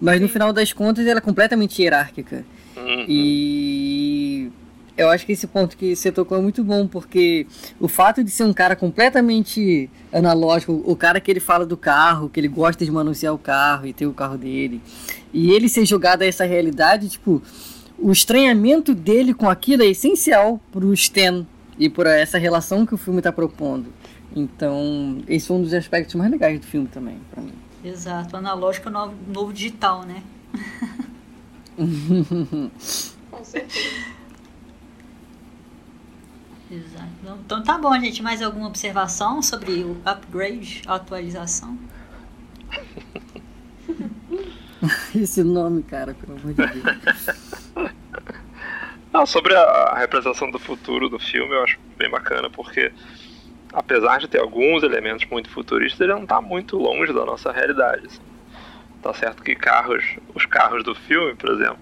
mas 0.00 0.20
no 0.20 0.28
final 0.28 0.52
das 0.52 0.72
contas 0.72 1.06
ela 1.06 1.18
é 1.18 1.20
completamente 1.20 1.82
hierárquica. 1.82 2.44
Uhum. 2.76 3.04
E 3.08 4.09
eu 5.00 5.08
acho 5.08 5.24
que 5.24 5.32
esse 5.32 5.46
ponto 5.46 5.76
que 5.76 5.96
você 5.96 6.12
tocou 6.12 6.36
é 6.36 6.40
muito 6.40 6.62
bom, 6.62 6.86
porque 6.86 7.46
o 7.78 7.88
fato 7.88 8.22
de 8.22 8.30
ser 8.30 8.44
um 8.44 8.52
cara 8.52 8.76
completamente 8.76 9.88
analógico, 10.12 10.82
o 10.84 10.94
cara 10.94 11.18
que 11.20 11.30
ele 11.30 11.40
fala 11.40 11.64
do 11.64 11.76
carro, 11.76 12.28
que 12.28 12.38
ele 12.38 12.48
gosta 12.48 12.84
de 12.84 12.90
manusear 12.90 13.32
o 13.32 13.38
carro 13.38 13.86
e 13.86 13.92
ter 13.94 14.06
o 14.06 14.12
carro 14.12 14.36
dele, 14.36 14.82
e 15.32 15.52
ele 15.52 15.68
ser 15.68 15.86
jogado 15.86 16.20
a 16.22 16.26
essa 16.26 16.44
realidade, 16.44 17.08
tipo, 17.08 17.42
o 17.98 18.12
estranhamento 18.12 18.94
dele 18.94 19.32
com 19.32 19.48
aquilo 19.48 19.82
é 19.82 19.86
essencial 19.86 20.60
pro 20.70 20.92
Stan 20.92 21.46
e 21.78 21.88
por 21.88 22.06
essa 22.06 22.36
relação 22.36 22.84
que 22.84 22.94
o 22.94 22.98
filme 22.98 23.20
está 23.20 23.32
propondo. 23.32 23.92
Então, 24.36 25.22
esse 25.26 25.50
é 25.50 25.54
um 25.54 25.62
dos 25.62 25.72
aspectos 25.72 26.14
mais 26.14 26.30
legais 26.30 26.60
do 26.60 26.66
filme 26.66 26.88
também, 26.88 27.18
para 27.30 27.42
mim. 27.42 27.54
Exato, 27.82 28.36
analógico 28.36 28.88
é 28.88 28.90
o 28.90 28.92
novo, 28.92 29.14
novo 29.26 29.52
digital, 29.52 30.04
né? 30.04 30.22
Com 33.30 33.44
certeza. 33.44 34.19
Exato. 36.70 37.40
Então 37.44 37.62
tá 37.62 37.76
bom, 37.76 37.92
gente. 37.98 38.22
Mais 38.22 38.40
alguma 38.40 38.68
observação 38.68 39.42
sobre 39.42 39.82
o 39.82 40.00
upgrade, 40.04 40.82
a 40.86 40.94
atualização? 40.94 41.76
Esse 45.14 45.42
nome, 45.42 45.82
cara, 45.82 46.14
pelo 46.14 46.38
amor 46.38 46.54
de 46.54 46.66
Deus. 46.66 46.84
Não, 49.12 49.26
sobre 49.26 49.54
a 49.54 49.98
representação 49.98 50.50
do 50.50 50.58
futuro 50.58 51.08
do 51.08 51.18
filme, 51.18 51.52
eu 51.52 51.64
acho 51.64 51.78
bem 51.98 52.08
bacana, 52.08 52.48
porque 52.48 52.92
apesar 53.72 54.18
de 54.18 54.28
ter 54.28 54.38
alguns 54.38 54.84
elementos 54.84 55.26
muito 55.26 55.50
futuristas, 55.50 56.00
ele 56.00 56.14
não 56.14 56.22
está 56.22 56.40
muito 56.40 56.76
longe 56.76 57.12
da 57.12 57.24
nossa 57.24 57.50
realidade. 57.50 58.06
Assim. 58.06 58.20
Tá 59.02 59.12
certo 59.12 59.42
que 59.42 59.56
carros, 59.56 60.04
os 60.32 60.46
carros 60.46 60.84
do 60.84 60.94
filme, 60.94 61.34
por 61.34 61.50
exemplo, 61.50 61.80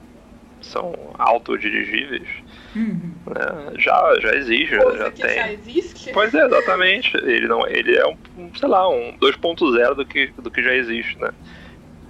são 0.62 0.94
autodirigíveis. 1.18 2.26
Uhum. 2.74 3.12
Né? 3.26 3.72
Já, 3.78 4.14
já 4.20 4.34
existe, 4.34 4.74
já, 4.74 4.96
já 4.96 5.10
tem. 5.10 5.34
Já 5.34 5.52
existe? 5.52 6.12
Pois 6.12 6.34
é, 6.34 6.44
exatamente. 6.44 7.16
Ele 7.16 7.46
não, 7.48 7.66
ele 7.66 7.96
é 7.96 8.06
um, 8.06 8.16
sei 8.54 8.68
lá, 8.68 8.88
um 8.88 9.16
2.0 9.18 9.94
do 9.94 10.04
que, 10.04 10.30
do 10.38 10.50
que 10.50 10.62
já 10.62 10.74
existe, 10.74 11.18
né? 11.18 11.30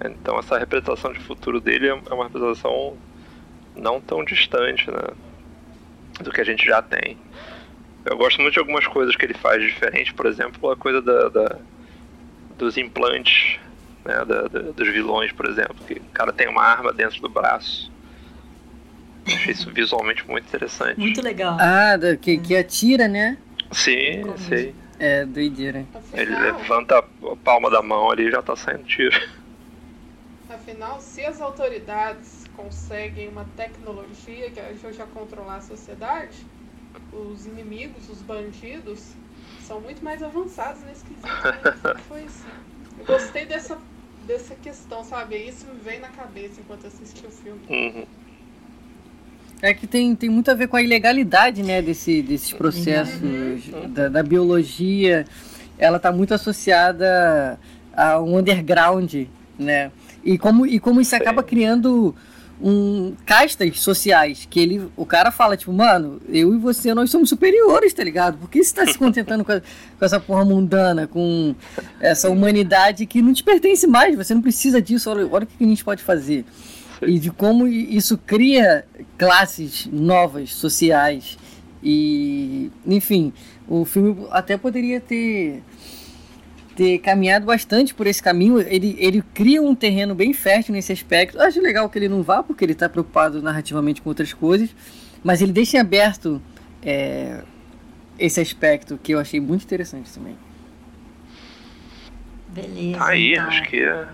Então 0.03 0.39
essa 0.39 0.57
representação 0.57 1.11
de 1.11 1.19
futuro 1.19 1.59
dele 1.59 1.87
é, 1.87 1.91
é 1.91 2.13
uma 2.13 2.25
representação 2.25 2.97
não 3.75 3.99
tão 3.99 4.23
distante, 4.23 4.89
né? 4.89 5.07
Do 6.21 6.31
que 6.31 6.41
a 6.41 6.45
gente 6.45 6.65
já 6.65 6.81
tem. 6.81 7.17
Eu 8.05 8.17
gosto 8.17 8.41
muito 8.41 8.53
de 8.53 8.59
algumas 8.59 8.87
coisas 8.87 9.15
que 9.15 9.25
ele 9.25 9.33
faz 9.33 9.61
diferente, 9.61 10.13
por 10.13 10.25
exemplo, 10.25 10.71
a 10.71 10.75
coisa 10.75 11.01
da, 11.01 11.29
da 11.29 11.59
dos 12.57 12.77
implantes 12.77 13.57
né, 14.03 14.25
da, 14.25 14.47
da, 14.47 14.59
dos 14.71 14.87
vilões, 14.87 15.31
por 15.31 15.47
exemplo, 15.47 15.75
que 15.87 15.93
o 15.93 16.11
cara 16.13 16.33
tem 16.33 16.47
uma 16.47 16.63
arma 16.63 16.91
dentro 16.91 17.21
do 17.21 17.29
braço. 17.29 17.91
Achei 19.35 19.53
isso 19.53 19.71
visualmente 19.71 20.27
muito 20.27 20.47
interessante. 20.47 20.99
Muito 20.99 21.21
legal. 21.21 21.57
Ah, 21.59 21.93
que, 22.21 22.37
que 22.37 22.55
atira, 22.55 23.07
né? 23.07 23.37
Sim, 23.71 24.21
Como 24.21 24.37
sim. 24.37 24.73
É, 24.99 25.25
doideira. 25.25 25.85
Ele 26.13 26.35
levanta 26.35 26.97
a 26.97 27.35
palma 27.37 27.69
da 27.69 27.81
mão 27.81 28.11
ali 28.11 28.27
e 28.27 28.31
já 28.31 28.41
tá 28.41 28.55
saindo 28.55 28.83
tiro. 28.83 29.17
Afinal, 30.49 30.99
se 30.99 31.23
as 31.23 31.39
autoridades 31.39 32.45
conseguem 32.55 33.29
uma 33.29 33.45
tecnologia 33.55 34.49
que 34.49 34.59
ajude 34.59 34.97
já 34.97 35.05
controlar 35.05 35.57
a 35.57 35.61
sociedade, 35.61 36.37
os 37.13 37.45
inimigos, 37.45 38.09
os 38.09 38.21
bandidos, 38.21 39.11
são 39.65 39.79
muito 39.79 40.03
mais 40.03 40.21
avançados 40.21 40.81
nesse 40.83 41.05
quesito. 41.05 41.27
Né? 41.27 41.95
Foi 42.07 42.23
assim. 42.23 42.49
Eu 42.99 43.05
gostei 43.05 43.45
dessa, 43.45 43.77
dessa 44.27 44.55
questão, 44.55 45.03
sabe? 45.03 45.37
Isso 45.37 45.67
me 45.67 45.79
veio 45.79 46.01
na 46.01 46.09
cabeça 46.09 46.59
enquanto 46.59 46.87
assisti 46.87 47.25
o 47.25 47.31
filme. 47.31 47.61
Uhum. 47.69 48.05
É 49.61 49.73
que 49.73 49.85
tem, 49.85 50.15
tem 50.15 50.29
muito 50.29 50.49
a 50.49 50.53
ver 50.53 50.67
com 50.67 50.77
a 50.77 50.81
ilegalidade, 50.81 51.61
né, 51.63 51.81
desse, 51.81 52.21
desses 52.21 52.53
processos 52.53 53.21
uhum. 53.21 53.89
da, 53.89 54.07
da, 54.07 54.23
biologia. 54.23 55.25
Ela 55.77 55.97
está 55.97 56.11
muito 56.11 56.33
associada 56.33 57.59
a 57.93 58.21
um 58.21 58.37
underground, 58.37 59.13
né? 59.57 59.91
E 60.23 60.37
como, 60.37 60.65
e 60.65 60.79
como 60.79 61.01
isso 61.01 61.15
acaba 61.15 61.43
criando 61.43 62.15
um 62.61 63.13
castas 63.25 63.79
sociais 63.79 64.45
que 64.49 64.59
ele 64.59 64.89
o 64.97 65.05
cara 65.05 65.31
fala 65.31 65.55
tipo 65.55 65.71
mano 65.71 66.21
eu 66.27 66.53
e 66.53 66.57
você 66.57 66.93
nós 66.93 67.09
somos 67.09 67.29
superiores 67.29 67.93
tá 67.93 68.03
ligado 68.03 68.37
por 68.37 68.49
que 68.49 68.61
você 68.61 68.75
tá 68.75 68.85
se 68.85 68.97
contentando 68.97 69.45
com, 69.45 69.51
a, 69.53 69.61
com 69.61 70.05
essa 70.05 70.19
porra 70.19 70.43
mundana 70.43 71.07
com 71.07 71.55
essa 72.01 72.29
humanidade 72.29 73.05
que 73.05 73.21
não 73.21 73.33
te 73.33 73.45
pertence 73.45 73.87
mais 73.87 74.13
você 74.13 74.33
não 74.33 74.41
precisa 74.41 74.81
disso 74.81 75.09
olha, 75.09 75.25
olha 75.31 75.45
o 75.45 75.47
que 75.47 75.63
a 75.63 75.67
gente 75.67 75.85
pode 75.85 76.03
fazer 76.03 76.43
e 77.01 77.19
de 77.19 77.31
como 77.31 77.67
isso 77.67 78.17
cria 78.17 78.85
classes 79.17 79.87
novas 79.91 80.53
sociais 80.53 81.37
e 81.81 82.71
enfim 82.85 83.31
o 83.67 83.85
filme 83.85 84.27
até 84.31 84.57
poderia 84.57 84.99
ter 84.99 85.63
ter 86.79 86.99
caminhado 86.99 87.45
bastante 87.45 87.93
por 87.93 88.07
esse 88.07 88.23
caminho. 88.23 88.61
Ele, 88.61 88.95
ele 88.97 89.21
cria 89.33 89.61
um 89.61 89.75
terreno 89.75 90.15
bem 90.15 90.31
fértil 90.31 90.73
nesse 90.73 90.93
aspecto. 90.93 91.37
Eu 91.37 91.41
acho 91.41 91.59
legal 91.59 91.89
que 91.89 91.99
ele 91.99 92.07
não 92.07 92.23
vá, 92.23 92.41
porque 92.41 92.63
ele 92.63 92.71
está 92.71 92.87
preocupado 92.87 93.41
narrativamente 93.41 94.01
com 94.01 94.07
outras 94.07 94.31
coisas. 94.31 94.73
Mas 95.21 95.41
ele 95.41 95.51
deixa 95.51 95.75
em 95.75 95.81
aberto 95.81 96.41
é, 96.81 97.41
esse 98.17 98.39
aspecto 98.39 98.97
que 99.03 99.13
eu 99.13 99.19
achei 99.19 99.41
muito 99.41 99.65
interessante 99.65 100.09
também. 100.13 100.37
Beleza. 102.47 103.03
Aí, 103.03 103.33
então. 103.33 103.47
acho 103.47 103.63
que. 103.63 103.83
É... 103.83 104.07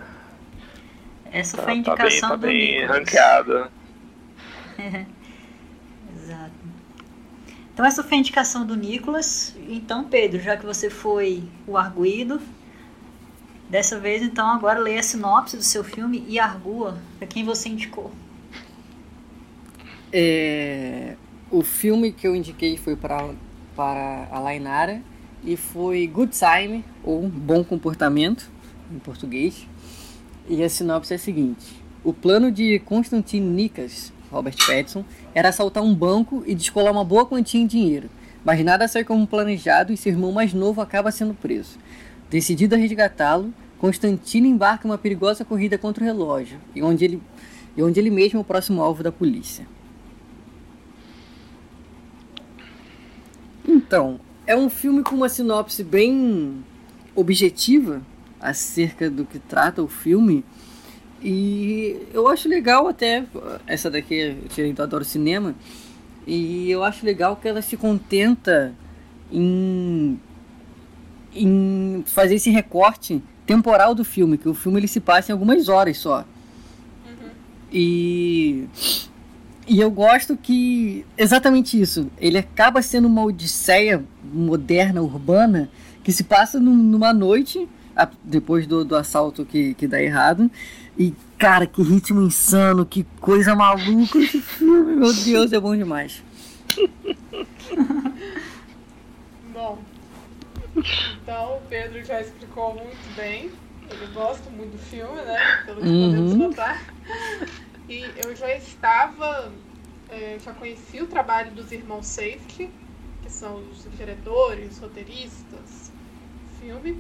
Essa 1.36 1.58
tá, 1.58 1.64
foi 1.64 1.74
a 1.74 1.76
indicação 1.76 2.30
tá 2.30 2.38
bem, 2.38 2.74
tá 2.74 2.78
bem 2.78 2.86
ranqueada. 2.86 3.72
Exato. 6.16 6.52
Então 7.74 7.86
essa 7.86 8.04
foi 8.04 8.18
a 8.18 8.20
indicação 8.20 8.66
do 8.66 8.76
Nicolas. 8.76 9.56
Então, 9.68 10.06
Pedro, 10.06 10.42
já 10.42 10.56
que 10.56 10.66
você 10.66 10.90
foi 10.90 11.44
o 11.68 11.78
arguído, 11.78 12.42
Dessa 13.70 14.00
vez, 14.00 14.22
então, 14.22 14.48
agora 14.48 14.80
leia 14.80 15.00
a 15.00 15.04
sinopse 15.04 15.58
do 15.58 15.64
seu 15.64 15.84
filme 15.84 16.24
e 16.28 16.40
argua 16.40 16.98
para 17.18 17.28
quem 17.28 17.44
você 17.44 17.68
indicou. 17.68 18.12
É, 20.14 21.16
o 21.50 21.64
filme 21.64 22.12
que 22.12 22.28
eu 22.28 22.36
indiquei 22.36 22.78
foi 22.78 22.96
para, 22.96 23.34
para 23.76 24.28
a 24.32 24.40
Lainara 24.40 25.02
e 25.44 25.58
foi 25.58 26.06
Good 26.06 26.32
Time, 26.38 26.86
ou 27.04 27.28
Bom 27.28 27.64
Comportamento, 27.64 28.50
em 28.92 29.00
português. 29.00 29.68
E 30.48 30.64
a 30.64 30.70
sinopse 30.70 31.14
é 31.14 31.16
a 31.16 31.20
seguinte: 31.20 31.82
O 32.04 32.14
plano 32.14 32.52
de 32.52 32.80
Constantin 32.80 33.40
Nikas, 33.40 34.14
Robert 34.32 34.56
Pattinson, 34.58 35.04
era 35.34 35.50
assaltar 35.50 35.84
um 35.84 35.94
banco 35.94 36.44
e 36.46 36.54
descolar 36.54 36.92
uma 36.92 37.04
boa 37.04 37.26
quantia 37.26 37.60
em 37.60 37.68
dinheiro. 37.68 38.10
Mas 38.44 38.64
nada 38.64 38.88
sai 38.88 39.04
como 39.04 39.26
planejado 39.26 39.92
e 39.92 39.98
seu 39.98 40.12
irmão 40.12 40.32
mais 40.32 40.54
novo 40.54 40.80
acaba 40.82 41.12
sendo 41.12 41.34
preso. 41.34 41.80
Decidido 42.30 42.76
a 42.76 42.78
resgatá-lo, 42.78 43.52
Constantino 43.80 44.46
embarca 44.46 44.88
em 44.88 44.92
uma 44.92 44.98
perigosa 44.98 45.44
corrida 45.44 45.78
contra 45.78 46.04
o 46.04 46.06
relógio, 46.06 46.60
e 46.76 46.82
onde 46.84 47.06
ele, 47.06 47.22
e 47.76 47.82
onde 47.82 48.00
ele 48.00 48.12
mesmo 48.12 48.38
é 48.38 48.42
o 48.42 48.46
próximo 48.46 48.82
alvo 48.82 49.02
da 49.02 49.12
polícia. 49.12 49.68
Então, 53.68 54.20
é 54.46 54.56
um 54.56 54.70
filme 54.70 55.02
com 55.02 55.16
uma 55.16 55.30
sinopse 55.30 55.84
bem 55.84 56.64
objetiva 57.16 58.02
acerca 58.48 59.10
do 59.10 59.26
que 59.26 59.40
trata 59.40 59.82
o 59.82 59.88
filme. 59.88 60.44
E 61.22 61.98
eu 62.14 62.28
acho 62.28 62.48
legal 62.48 62.88
até, 62.88 63.26
essa 63.66 63.90
daqui 63.90 64.16
eu 64.16 64.50
tirei 64.50 64.74
do 64.74 64.84
Adoro 64.84 65.04
Cinema, 65.04 65.56
e 66.28 66.70
eu 66.70 66.84
acho 66.84 67.06
legal 67.06 67.36
que 67.36 67.48
ela 67.48 67.62
se 67.62 67.78
contenta 67.78 68.74
em, 69.32 70.20
em 71.34 72.04
fazer 72.06 72.36
esse 72.36 72.50
recorte 72.50 73.24
temporal 73.46 73.96
do 73.96 74.04
filme, 74.04 74.38
que 74.38 74.50
o 74.50 74.54
filme 74.54 74.80
ele 74.80 74.88
se 74.88 75.00
passa 75.00 75.32
em 75.32 75.34
algumas 75.34 75.70
horas 75.70 75.98
só. 75.98 76.20
Uhum. 76.20 77.30
E 77.72 78.68
e 79.68 79.80
eu 79.80 79.90
gosto 79.90 80.38
que 80.38 81.04
exatamente 81.18 81.80
isso. 81.80 82.10
Ele 82.20 82.38
acaba 82.38 82.82
sendo 82.82 83.08
uma 83.08 83.24
odisseia 83.24 84.04
moderna, 84.24 85.02
urbana, 85.02 85.70
que 86.04 86.12
se 86.12 86.24
passa 86.24 86.60
num, 86.60 86.76
numa 86.76 87.12
noite, 87.12 87.68
depois 88.24 88.68
do, 88.68 88.84
do 88.84 88.96
assalto 88.96 89.46
que, 89.46 89.74
que 89.76 89.88
dá 89.88 90.02
errado. 90.02 90.50
E, 90.98 91.14
cara, 91.38 91.66
que 91.66 91.82
ritmo 91.82 92.22
insano, 92.22 92.86
que 92.86 93.06
coisa 93.20 93.56
maluca 93.56 94.18
esse 94.18 94.42
filme. 94.42 94.96
Meu 94.96 95.14
Deus, 95.24 95.54
é 95.54 95.60
bom 95.60 95.76
demais. 95.76 96.24
bom, 99.54 99.80
então 101.22 101.58
o 101.58 101.62
Pedro 101.70 102.04
já 102.04 102.22
explicou 102.22 102.76
muito 102.76 103.16
bem. 103.16 103.52
Ele 103.90 104.14
gosta 104.14 104.50
muito 104.50 104.72
do 104.72 104.78
filme, 104.78 105.22
né? 105.22 105.64
Pelo 105.66 105.82
que 105.82 105.88
uhum. 105.88 106.10
podemos 106.10 106.36
notar. 106.36 106.84
E 107.88 108.04
eu 108.26 108.36
já 108.36 108.54
estava, 108.56 109.52
é, 110.10 110.38
já 110.44 110.52
conheci 110.54 111.02
o 111.02 111.08
trabalho 111.08 111.52
dos 111.52 111.72
irmãos 111.72 112.08
Safety, 112.08 112.70
que 113.22 113.32
são 113.32 113.58
os 113.70 113.88
diretores, 113.96 114.80
roteiristas, 114.80 115.92
filme, 116.60 117.00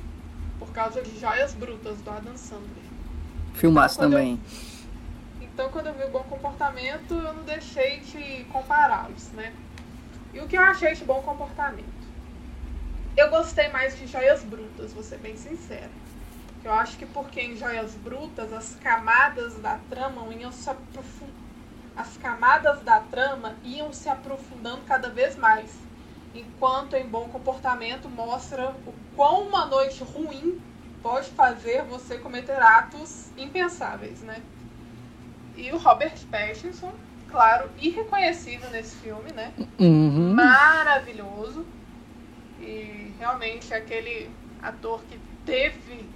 por 0.59 0.69
causa 0.69 1.01
de 1.01 1.19
Joias 1.19 1.53
Brutas, 1.53 1.97
do 1.99 2.09
Adam 2.09 2.37
Sandler. 2.37 2.85
Filmaço 3.53 3.97
então, 3.97 4.11
também. 4.11 4.39
Eu, 5.39 5.47
então, 5.47 5.69
quando 5.69 5.87
eu 5.87 5.93
vi 5.93 6.03
o 6.03 6.09
Bom 6.09 6.23
Comportamento, 6.23 7.13
eu 7.13 7.33
não 7.33 7.43
deixei 7.43 8.01
de 8.01 8.43
compará-los, 8.45 9.29
né? 9.31 9.53
E 10.33 10.39
o 10.39 10.47
que 10.47 10.57
eu 10.57 10.61
achei 10.61 10.93
de 10.93 11.05
Bom 11.05 11.21
Comportamento? 11.21 11.95
Eu 13.15 13.29
gostei 13.29 13.69
mais 13.69 13.97
de 13.97 14.05
Joias 14.07 14.43
Brutas, 14.43 14.91
vou 14.91 15.01
ser 15.01 15.17
bem 15.19 15.37
sincera. 15.37 15.89
Eu 16.61 16.73
acho 16.73 16.97
que 16.97 17.05
porque 17.05 17.39
em 17.39 17.55
Joias 17.55 17.93
Brutas 17.93 18.51
as 18.51 18.75
camadas 18.75 19.55
da 19.59 19.79
trama 19.89 20.27
iam 20.33 20.51
se 20.51 20.69
aprofundando. 20.69 21.45
As 21.95 22.17
camadas 22.17 22.81
da 22.81 22.99
trama 22.99 23.55
iam 23.63 23.93
se 23.93 24.09
aprofundando 24.09 24.81
cada 24.85 25.09
vez 25.09 25.37
mais. 25.37 25.71
Enquanto 26.33 26.95
em 26.95 27.07
bom 27.07 27.29
comportamento 27.29 28.09
mostra 28.09 28.75
o 28.85 28.93
quão 29.15 29.47
uma 29.47 29.65
noite 29.65 30.03
ruim 30.03 30.61
pode 31.01 31.29
fazer 31.31 31.83
você 31.83 32.17
cometer 32.17 32.59
atos 32.61 33.29
impensáveis, 33.37 34.21
né? 34.21 34.41
E 35.55 35.71
o 35.71 35.77
Robert 35.77 36.17
Pattinson, 36.29 36.93
claro, 37.29 37.69
irreconhecível 37.79 38.69
nesse 38.71 38.95
filme, 38.97 39.31
né? 39.31 39.53
Uhum. 39.79 40.33
Maravilhoso. 40.33 41.65
E 42.59 43.13
realmente 43.19 43.73
aquele 43.73 44.29
ator 44.61 45.01
que 45.03 45.19
teve 45.45 46.09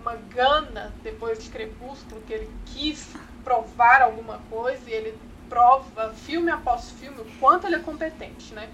uma 0.00 0.16
gana 0.16 0.92
depois 1.02 1.42
de 1.42 1.48
Crepúsculo, 1.50 2.20
que 2.22 2.32
ele 2.32 2.50
quis 2.66 3.14
provar 3.42 4.02
alguma 4.02 4.38
coisa 4.50 4.88
e 4.88 4.92
ele 4.92 5.18
prova 5.48 6.12
filme 6.12 6.50
após 6.50 6.90
filme 6.90 7.20
o 7.20 7.26
quanto 7.38 7.66
ele 7.66 7.76
é 7.76 7.78
competente, 7.78 8.54
né? 8.54 8.68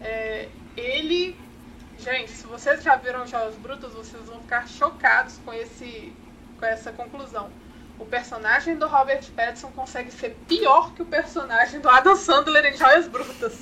É, 0.00 0.48
ele, 0.76 1.36
gente, 1.98 2.30
se 2.30 2.46
vocês 2.46 2.82
já 2.82 2.96
viram 2.96 3.26
Jogos 3.26 3.56
Brutos, 3.56 3.92
vocês 3.92 4.24
vão 4.26 4.40
ficar 4.40 4.66
chocados 4.68 5.38
com 5.44 5.52
esse, 5.52 6.12
com 6.58 6.66
essa 6.66 6.92
conclusão. 6.92 7.50
O 7.98 8.06
personagem 8.06 8.76
do 8.76 8.86
Robert 8.86 9.24
Pattinson 9.34 9.72
consegue 9.72 10.12
ser 10.12 10.36
pior 10.46 10.92
que 10.94 11.02
o 11.02 11.06
personagem 11.06 11.80
do 11.80 11.88
Adam 11.88 12.14
Sandler 12.14 12.66
em 12.66 12.76
Joias 12.76 13.08
Brutas. 13.08 13.58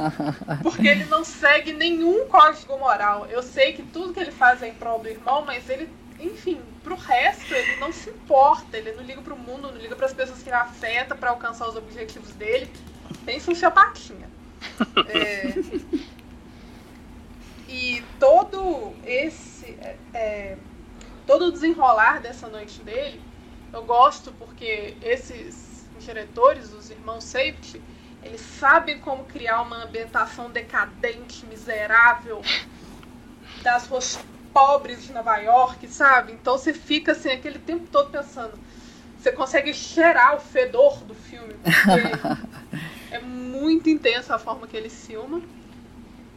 Porque 0.62 0.88
ele 0.88 1.04
não 1.04 1.22
segue 1.22 1.72
nenhum 1.74 2.26
código 2.26 2.78
moral. 2.78 3.26
Eu 3.26 3.42
sei 3.42 3.74
que 3.74 3.82
tudo 3.82 4.14
que 4.14 4.20
ele 4.20 4.32
faz 4.32 4.62
é 4.62 4.68
em 4.68 4.74
prol 4.74 5.00
do 5.00 5.08
irmão, 5.08 5.44
mas 5.44 5.68
ele, 5.68 5.90
enfim, 6.18 6.62
pro 6.82 6.96
resto, 6.96 7.52
ele 7.52 7.76
não 7.76 7.92
se 7.92 8.08
importa. 8.08 8.74
Ele 8.74 8.92
não 8.92 9.02
liga 9.02 9.20
pro 9.20 9.36
mundo, 9.36 9.70
não 9.70 9.76
liga 9.76 9.94
pras 9.94 10.14
pessoas 10.14 10.42
que 10.42 10.48
ele 10.48 10.56
afeta 10.56 11.14
para 11.14 11.28
alcançar 11.28 11.68
os 11.68 11.76
objetivos 11.76 12.30
dele. 12.32 12.72
Tem 13.26 13.38
sociopatia. 13.38 14.32
É... 15.08 15.54
E 17.74 18.04
todo 18.20 18.94
esse. 19.04 19.76
É, 19.80 19.96
é, 20.14 20.56
todo 21.26 21.46
o 21.46 21.52
desenrolar 21.52 22.20
dessa 22.20 22.48
noite 22.48 22.80
dele 22.82 23.20
eu 23.74 23.82
gosto 23.82 24.30
porque 24.38 24.96
esses 25.02 25.88
diretores, 25.98 26.72
os 26.72 26.90
irmãos 26.90 27.24
Safety, 27.24 27.82
eles 28.22 28.40
sabem 28.40 29.00
como 29.00 29.24
criar 29.24 29.62
uma 29.62 29.82
ambientação 29.82 30.48
decadente, 30.48 31.44
miserável, 31.46 32.40
das 33.62 33.88
ruas 33.88 34.20
pobres 34.52 35.02
de 35.02 35.12
Nova 35.12 35.38
York, 35.38 35.88
sabe? 35.88 36.32
Então 36.32 36.56
você 36.56 36.72
fica 36.72 37.10
assim 37.10 37.32
aquele 37.32 37.58
tempo 37.58 37.88
todo 37.90 38.10
pensando. 38.10 38.56
Você 39.18 39.32
consegue 39.32 39.74
cheirar 39.74 40.36
o 40.36 40.40
fedor 40.40 40.98
do 40.98 41.14
filme, 41.14 41.54
porque 41.54 42.46
é 43.10 43.18
muito 43.18 43.90
intensa 43.90 44.36
a 44.36 44.38
forma 44.38 44.68
que 44.68 44.76
eles 44.76 45.04
filmam. 45.04 45.42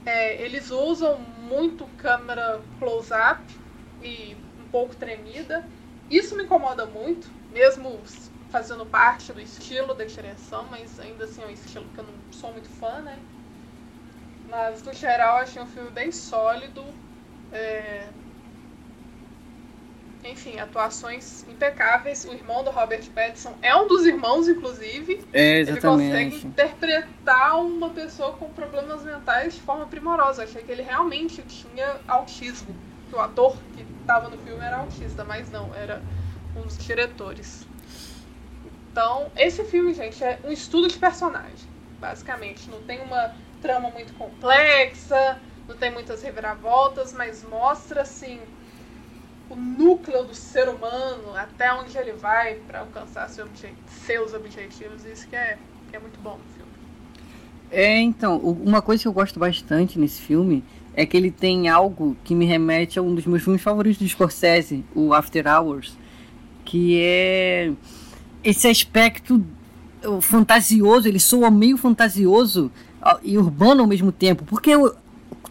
É, 0.07 0.41
eles 0.41 0.71
usam 0.71 1.19
muito 1.19 1.85
câmera 1.97 2.63
close-up 2.79 3.53
e 3.99 4.35
um 4.57 4.65
pouco 4.69 4.95
tremida. 4.95 5.69
Isso 6.09 6.37
me 6.37 6.43
incomoda 6.43 6.85
muito, 6.85 7.29
mesmo 7.51 8.01
fazendo 8.47 8.85
parte 8.85 9.33
do 9.33 9.41
estilo 9.41 9.93
da 9.93 10.05
direção, 10.05 10.63
mas 10.69 10.97
ainda 10.97 11.25
assim 11.25 11.41
é 11.43 11.47
um 11.47 11.49
estilo 11.49 11.89
que 11.91 11.99
eu 11.99 12.05
não 12.05 12.31
sou 12.31 12.53
muito 12.53 12.69
fã, 12.69 13.01
né? 13.01 13.21
Mas 14.43 14.81
no 14.83 14.93
geral 14.93 15.37
achei 15.37 15.61
um 15.61 15.67
filme 15.67 15.91
bem 15.91 16.11
sólido. 16.11 16.81
É... 17.51 18.13
Enfim, 20.23 20.59
atuações 20.59 21.45
impecáveis. 21.47 22.25
O 22.25 22.33
irmão 22.33 22.63
do 22.63 22.71
Robert 22.71 23.03
Pattinson 23.11 23.55
é 23.61 23.75
um 23.75 23.87
dos 23.87 24.05
irmãos, 24.05 24.47
inclusive. 24.47 25.25
É, 25.31 25.59
exatamente. 25.59 26.03
Ele 26.03 26.25
consegue 26.25 26.47
interpretar 26.47 27.59
uma 27.61 27.89
pessoa 27.89 28.33
com 28.33 28.49
problemas 28.49 29.03
mentais 29.03 29.55
de 29.55 29.61
forma 29.61 29.85
primorosa. 29.87 30.43
Achei 30.43 30.63
que 30.63 30.71
ele 30.71 30.81
realmente 30.81 31.41
tinha 31.43 31.97
autismo. 32.07 32.75
Que 33.09 33.15
o 33.15 33.19
ator 33.19 33.55
que 33.75 33.85
estava 34.01 34.29
no 34.29 34.37
filme 34.39 34.63
era 34.63 34.77
autista, 34.77 35.23
mas 35.23 35.49
não, 35.49 35.73
era 35.75 36.01
um 36.55 36.61
dos 36.61 36.77
diretores. 36.77 37.65
Então, 38.91 39.31
esse 39.37 39.63
filme, 39.63 39.93
gente, 39.93 40.23
é 40.23 40.39
um 40.43 40.51
estudo 40.51 40.87
de 40.87 40.97
personagem, 40.97 41.69
basicamente. 41.99 42.69
Não 42.69 42.81
tem 42.81 42.99
uma 43.01 43.33
trama 43.61 43.89
muito 43.91 44.13
complexa, 44.13 45.39
não 45.67 45.77
tem 45.77 45.91
muitas 45.91 46.23
reviravoltas, 46.23 47.13
mas 47.13 47.43
mostra, 47.43 48.01
assim, 48.01 48.41
o 49.49 49.55
núcleo 49.55 50.23
do 50.23 50.35
ser 50.35 50.67
humano, 50.69 51.35
até 51.35 51.73
onde 51.73 51.97
ele 51.97 52.13
vai 52.13 52.55
para 52.67 52.79
alcançar 52.81 53.29
seu 53.29 53.45
obje 53.45 53.73
seus 54.05 54.33
objetivos. 54.33 55.05
Isso 55.05 55.27
que 55.27 55.35
é, 55.35 55.57
que 55.89 55.95
é 55.95 55.99
muito 55.99 56.19
bom 56.19 56.37
no 56.37 56.43
filme. 56.55 56.71
É, 57.71 57.99
então, 57.99 58.37
uma 58.37 58.81
coisa 58.81 59.03
que 59.03 59.07
eu 59.07 59.13
gosto 59.13 59.39
bastante 59.39 59.99
nesse 59.99 60.21
filme 60.21 60.63
é 60.93 61.05
que 61.05 61.15
ele 61.15 61.29
tem 61.29 61.69
algo 61.69 62.17
que 62.23 62.33
me 62.33 62.45
remete 62.45 62.97
a 62.97 63.01
um 63.01 63.13
dos 63.13 63.25
meus 63.25 63.43
filmes 63.43 63.61
favoritos 63.61 63.99
do 63.99 64.07
Scorsese, 64.07 64.83
o 64.95 65.13
After 65.13 65.45
Hours, 65.47 65.97
que 66.65 66.99
é 66.99 67.71
esse 68.43 68.67
aspecto 68.67 69.45
fantasioso, 70.21 71.07
ele 71.07 71.19
soa 71.19 71.51
meio 71.51 71.77
fantasioso 71.77 72.71
e 73.23 73.37
urbano 73.37 73.81
ao 73.81 73.87
mesmo 73.87 74.11
tempo, 74.11 74.43
porque 74.45 74.71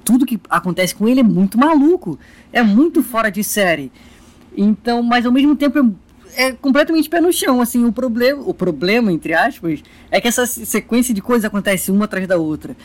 tudo 0.07 0.25
que 0.25 0.41
acontece 0.49 0.95
com 0.95 1.09
ele 1.09 1.19
é 1.19 1.25
muito 1.25 1.59
maluco, 1.59 2.17
é 2.53 2.63
muito 2.63 3.03
fora 3.03 3.29
de 3.29 3.43
série. 3.43 3.91
Então, 4.57 5.03
mas 5.03 5.27
ao 5.27 5.33
mesmo 5.33 5.57
tempo 5.57 5.81
é, 6.37 6.45
é 6.47 6.53
completamente 6.53 7.11
pé 7.11 7.21
no 7.21 7.33
chão, 7.33 7.61
assim, 7.61 7.85
o 7.85 7.93
problema, 7.93 8.41
o 8.47 8.55
problema 8.55 9.13
entre 9.13 9.35
aspas, 9.35 9.83
é 10.09 10.21
que 10.21 10.29
essa 10.29 10.47
sequência 10.47 11.13
de 11.13 11.21
coisas 11.21 11.45
acontece 11.45 11.91
uma 11.91 12.05
atrás 12.05 12.27
da 12.29 12.37
outra. 12.37 12.77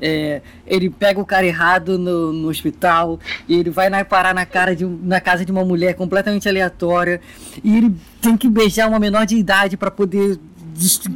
É, 0.00 0.40
ele 0.66 0.88
pega 0.88 1.20
o 1.20 1.26
cara 1.26 1.44
errado 1.44 1.98
no, 1.98 2.32
no 2.32 2.48
hospital 2.48 3.20
e 3.46 3.54
ele 3.54 3.68
vai 3.68 3.90
na, 3.90 4.02
parar 4.02 4.34
na, 4.34 4.46
cara 4.46 4.74
de, 4.74 4.86
na 4.86 5.20
casa 5.20 5.44
de 5.44 5.52
uma 5.52 5.62
mulher 5.62 5.94
completamente 5.94 6.48
aleatória 6.48 7.20
e 7.62 7.76
ele 7.76 7.94
tem 8.22 8.34
que 8.34 8.48
beijar 8.48 8.88
uma 8.88 8.98
menor 8.98 9.26
de 9.26 9.36
idade 9.36 9.76
para 9.76 9.90
poder. 9.90 10.38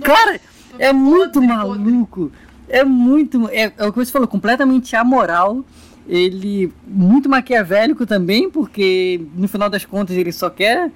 Cara, 0.03 0.39
é 0.79 0.93
muito 0.93 1.41
maluco. 1.41 2.31
É 2.69 2.85
muito. 2.85 3.49
É, 3.49 3.73
é 3.77 3.87
o 3.87 3.93
que 3.93 3.99
você 3.99 4.13
falou, 4.13 4.29
completamente 4.29 4.97
amoral 4.97 5.65
ele 6.09 6.73
muito 6.87 7.29
maquiavélico 7.29 8.07
também, 8.07 8.51
porque 8.51 9.21
no 9.35 9.49
final 9.49 9.71
das 9.71 9.85
contas 9.85 10.17
ele 10.17 10.33
só 10.33 10.51
quer 10.51 10.91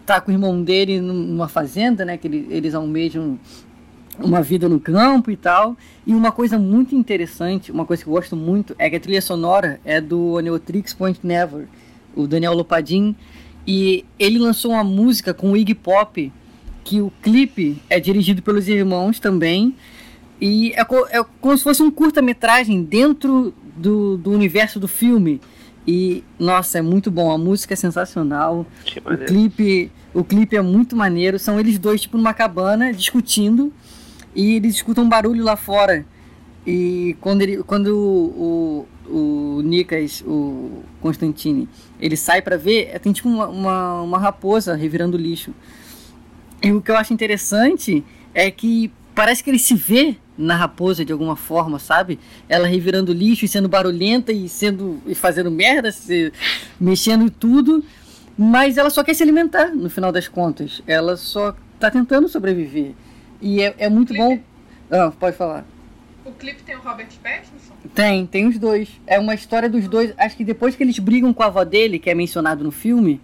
estar 0.00 0.14
tá 0.14 0.20
com 0.20 0.30
o 0.30 0.34
irmão 0.34 0.62
dele 0.62 1.00
numa 1.00 1.48
fazenda, 1.48 2.04
né? 2.04 2.16
Que 2.16 2.28
ele, 2.28 2.46
eles 2.50 2.74
almejam 2.74 3.38
uma 4.18 4.40
vida 4.40 4.68
no 4.68 4.78
campo 4.78 5.30
e 5.30 5.36
tal. 5.36 5.76
E 6.06 6.14
uma 6.14 6.30
coisa 6.30 6.58
muito 6.58 6.94
interessante, 6.94 7.72
uma 7.72 7.84
coisa 7.84 8.02
que 8.02 8.08
eu 8.08 8.14
gosto 8.14 8.36
muito, 8.36 8.74
é 8.78 8.88
que 8.88 8.96
a 8.96 9.00
trilha 9.00 9.22
sonora 9.22 9.80
é 9.84 10.00
do 10.00 10.40
Neotrix 10.40 10.94
Point 10.94 11.20
Never, 11.22 11.66
o 12.14 12.26
Daniel 12.26 12.54
Lopadin, 12.54 13.16
e 13.66 14.04
ele 14.18 14.38
lançou 14.38 14.72
uma 14.72 14.84
música 14.84 15.34
com 15.34 15.52
o 15.52 15.56
Iggy 15.56 15.74
Pop, 15.74 16.32
que 16.84 17.00
o 17.00 17.10
clipe 17.22 17.82
é 17.88 17.98
dirigido 17.98 18.42
pelos 18.42 18.68
irmãos 18.68 19.18
também, 19.18 19.74
e 20.40 20.72
é, 20.74 20.84
co 20.84 21.06
é 21.08 21.24
como 21.40 21.56
se 21.56 21.64
fosse 21.64 21.82
um 21.82 21.90
curta-metragem 21.90 22.82
dentro 22.82 23.54
do, 23.76 24.16
do 24.16 24.30
universo 24.30 24.78
do 24.80 24.88
filme. 24.88 25.40
E, 25.86 26.24
nossa, 26.38 26.78
é 26.78 26.82
muito 26.82 27.10
bom. 27.10 27.30
A 27.30 27.38
música 27.38 27.74
é 27.74 27.76
sensacional. 27.76 28.66
o 29.04 29.16
clipe, 29.26 29.92
o 30.14 30.24
clipe 30.24 30.56
é 30.56 30.62
muito 30.62 30.96
maneiro. 30.96 31.38
São 31.38 31.60
eles 31.60 31.78
dois, 31.78 32.00
tipo, 32.00 32.16
numa 32.16 32.32
cabana, 32.32 32.92
discutindo. 32.92 33.72
E 34.34 34.54
eles 34.54 34.76
escutam 34.76 35.04
um 35.04 35.08
barulho 35.08 35.44
lá 35.44 35.56
fora. 35.56 36.06
E 36.66 37.16
quando, 37.20 37.42
ele, 37.42 37.62
quando 37.62 37.88
o, 37.88 38.86
o, 39.08 39.58
o 39.58 39.62
Nikas, 39.62 40.22
o 40.26 40.82
Constantine, 41.00 41.68
ele 42.00 42.16
sai 42.16 42.40
para 42.40 42.56
ver, 42.56 42.88
é, 42.90 42.98
tem 42.98 43.12
tipo 43.12 43.28
uma, 43.28 43.46
uma, 43.48 44.02
uma 44.02 44.18
raposa 44.18 44.74
revirando 44.74 45.18
lixo. 45.18 45.54
E 46.62 46.72
o 46.72 46.80
que 46.80 46.90
eu 46.90 46.96
acho 46.96 47.12
interessante 47.12 48.02
é 48.32 48.50
que 48.50 48.90
parece 49.14 49.44
que 49.44 49.50
ele 49.50 49.58
se 49.58 49.74
vê 49.74 50.16
na 50.36 50.56
raposa 50.56 51.04
de 51.04 51.12
alguma 51.12 51.36
forma, 51.36 51.78
sabe? 51.78 52.18
Ela 52.48 52.66
revirando 52.66 53.12
lixo 53.12 53.44
e 53.44 53.48
sendo 53.48 53.68
barulhenta 53.68 54.32
e 54.32 54.48
sendo 54.48 55.00
e 55.06 55.14
fazendo 55.14 55.50
merda, 55.50 55.92
se, 55.92 56.32
mexendo 56.80 57.30
tudo, 57.30 57.84
mas 58.36 58.76
ela 58.76 58.90
só 58.90 59.04
quer 59.04 59.14
se 59.14 59.22
alimentar 59.22 59.68
no 59.68 59.88
final 59.88 60.10
das 60.10 60.28
contas. 60.28 60.82
Ela 60.86 61.16
só 61.16 61.54
tá 61.78 61.90
tentando 61.90 62.28
sobreviver. 62.28 62.92
E 63.40 63.62
é, 63.62 63.74
é 63.78 63.88
muito 63.88 64.14
bom. 64.14 64.38
Ah, 64.90 65.12
pode 65.18 65.36
falar. 65.36 65.64
O 66.24 66.32
clipe 66.32 66.62
tem 66.62 66.74
o 66.74 66.80
Robert 66.80 67.08
Pattinson? 67.22 67.74
Tem, 67.94 68.26
tem 68.26 68.46
os 68.46 68.58
dois. 68.58 68.88
É 69.06 69.18
uma 69.18 69.34
história 69.34 69.68
dos 69.68 69.86
dois. 69.86 70.12
Acho 70.16 70.36
que 70.36 70.44
depois 70.44 70.74
que 70.74 70.82
eles 70.82 70.98
brigam 70.98 71.32
com 71.34 71.42
a 71.42 71.46
avó 71.46 71.64
dele, 71.64 71.98
que 71.98 72.08
é 72.08 72.14
mencionado 72.14 72.64
no 72.64 72.70
filme, 72.70 73.20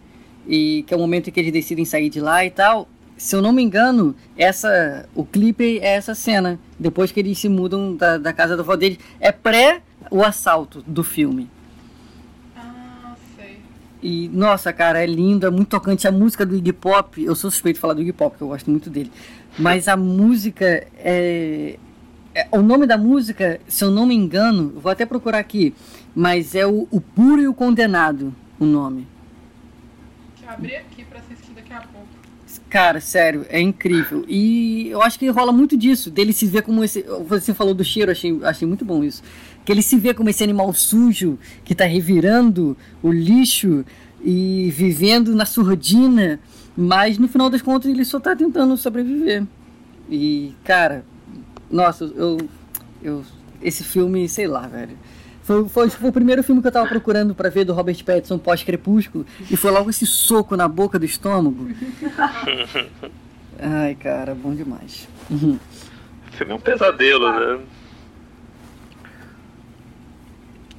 e 0.46 0.84
que 0.86 0.92
é 0.92 0.96
o 0.96 1.00
momento 1.00 1.28
em 1.28 1.32
que 1.32 1.40
eles 1.40 1.52
decidem 1.52 1.84
sair 1.84 2.10
de 2.10 2.20
lá 2.20 2.44
e 2.44 2.50
tal, 2.50 2.88
se 3.20 3.36
eu 3.36 3.42
não 3.42 3.52
me 3.52 3.62
engano, 3.62 4.16
essa 4.34 5.06
o 5.14 5.26
clipe 5.26 5.78
é 5.80 5.88
essa 5.88 6.14
cena. 6.14 6.58
Depois 6.78 7.12
que 7.12 7.20
eles 7.20 7.38
se 7.38 7.50
mudam 7.50 7.94
da, 7.94 8.16
da 8.16 8.32
casa 8.32 8.56
da 8.56 8.62
avó 8.62 8.74
deles. 8.76 8.98
É 9.20 9.30
pré 9.30 9.82
o 10.10 10.24
assalto 10.24 10.82
do 10.86 11.04
filme. 11.04 11.46
Ah, 12.56 13.14
sei. 13.36 13.58
E, 14.02 14.30
nossa, 14.30 14.72
cara, 14.72 15.04
é 15.04 15.06
lindo, 15.06 15.46
é 15.46 15.50
muito 15.50 15.68
tocante. 15.68 16.08
A 16.08 16.10
música 16.10 16.46
do 16.46 16.56
Iggy 16.56 16.72
Pop, 16.72 17.22
eu 17.22 17.34
sou 17.34 17.50
suspeito 17.50 17.74
de 17.74 17.80
falar 17.82 17.92
do 17.92 18.00
Iggy 18.00 18.14
Pop, 18.14 18.30
porque 18.30 18.42
eu 18.42 18.48
gosto 18.48 18.70
muito 18.70 18.88
dele. 18.88 19.12
Mas 19.58 19.86
a 19.86 19.98
música 19.98 20.86
é, 20.96 21.78
é. 22.34 22.48
O 22.50 22.62
nome 22.62 22.86
da 22.86 22.96
música, 22.96 23.60
se 23.68 23.84
eu 23.84 23.90
não 23.90 24.06
me 24.06 24.14
engano, 24.14 24.72
vou 24.80 24.90
até 24.90 25.04
procurar 25.04 25.40
aqui, 25.40 25.74
mas 26.14 26.54
é 26.54 26.66
o, 26.66 26.88
o 26.90 27.02
Puro 27.02 27.42
e 27.42 27.46
o 27.46 27.52
Condenado, 27.52 28.34
o 28.58 28.64
nome. 28.64 29.06
Eu 30.42 30.48
abrir 30.48 30.76
aqui 30.76 31.04
pra 31.04 31.18
assistir 31.18 31.52
daqui 31.52 31.74
a 31.74 31.82
pouco. 31.82 32.20
Cara, 32.70 33.00
sério, 33.00 33.44
é 33.48 33.60
incrível. 33.60 34.24
E 34.28 34.88
eu 34.90 35.02
acho 35.02 35.18
que 35.18 35.28
rola 35.28 35.50
muito 35.50 35.76
disso, 35.76 36.08
dele 36.08 36.32
se 36.32 36.46
ver 36.46 36.62
como 36.62 36.84
esse. 36.84 37.04
Você 37.28 37.52
falou 37.52 37.74
do 37.74 37.82
cheiro, 37.82 38.12
achei, 38.12 38.38
achei 38.44 38.66
muito 38.66 38.84
bom 38.84 39.02
isso. 39.02 39.24
Que 39.64 39.72
ele 39.72 39.82
se 39.82 39.96
vê 39.96 40.14
como 40.14 40.30
esse 40.30 40.44
animal 40.44 40.72
sujo 40.72 41.36
que 41.64 41.74
tá 41.74 41.84
revirando 41.84 42.76
o 43.02 43.10
lixo 43.10 43.84
e 44.22 44.70
vivendo 44.70 45.34
na 45.34 45.44
surdina, 45.44 46.38
mas 46.76 47.18
no 47.18 47.26
final 47.26 47.50
das 47.50 47.60
contas 47.60 47.90
ele 47.90 48.04
só 48.04 48.20
tá 48.20 48.36
tentando 48.36 48.76
sobreviver. 48.76 49.44
E, 50.08 50.54
cara, 50.62 51.04
nossa, 51.68 52.04
eu. 52.04 52.38
eu 53.02 53.24
esse 53.60 53.82
filme, 53.84 54.26
sei 54.28 54.46
lá, 54.46 54.66
velho. 54.68 54.96
Foi, 55.50 55.68
foi, 55.68 55.90
foi, 55.90 56.10
o 56.10 56.12
primeiro 56.12 56.44
filme 56.44 56.62
que 56.62 56.68
eu 56.68 56.72
tava 56.72 56.88
procurando 56.88 57.34
para 57.34 57.50
ver 57.50 57.64
do 57.64 57.72
Robert 57.72 58.04
Pattinson 58.04 58.38
pós-crepúsculo 58.38 59.26
e 59.50 59.56
foi 59.56 59.72
logo 59.72 59.90
esse 59.90 60.06
soco 60.06 60.54
na 60.54 60.68
boca 60.68 60.96
do 60.96 61.04
estômago. 61.04 61.66
Ai, 63.58 63.96
cara, 63.96 64.32
bom 64.32 64.54
demais. 64.54 65.08
Uhum. 65.28 65.58
Filme 66.30 66.52
é 66.52 66.54
um 66.54 66.60
pesadelo, 66.60 67.32
né? 67.32 67.64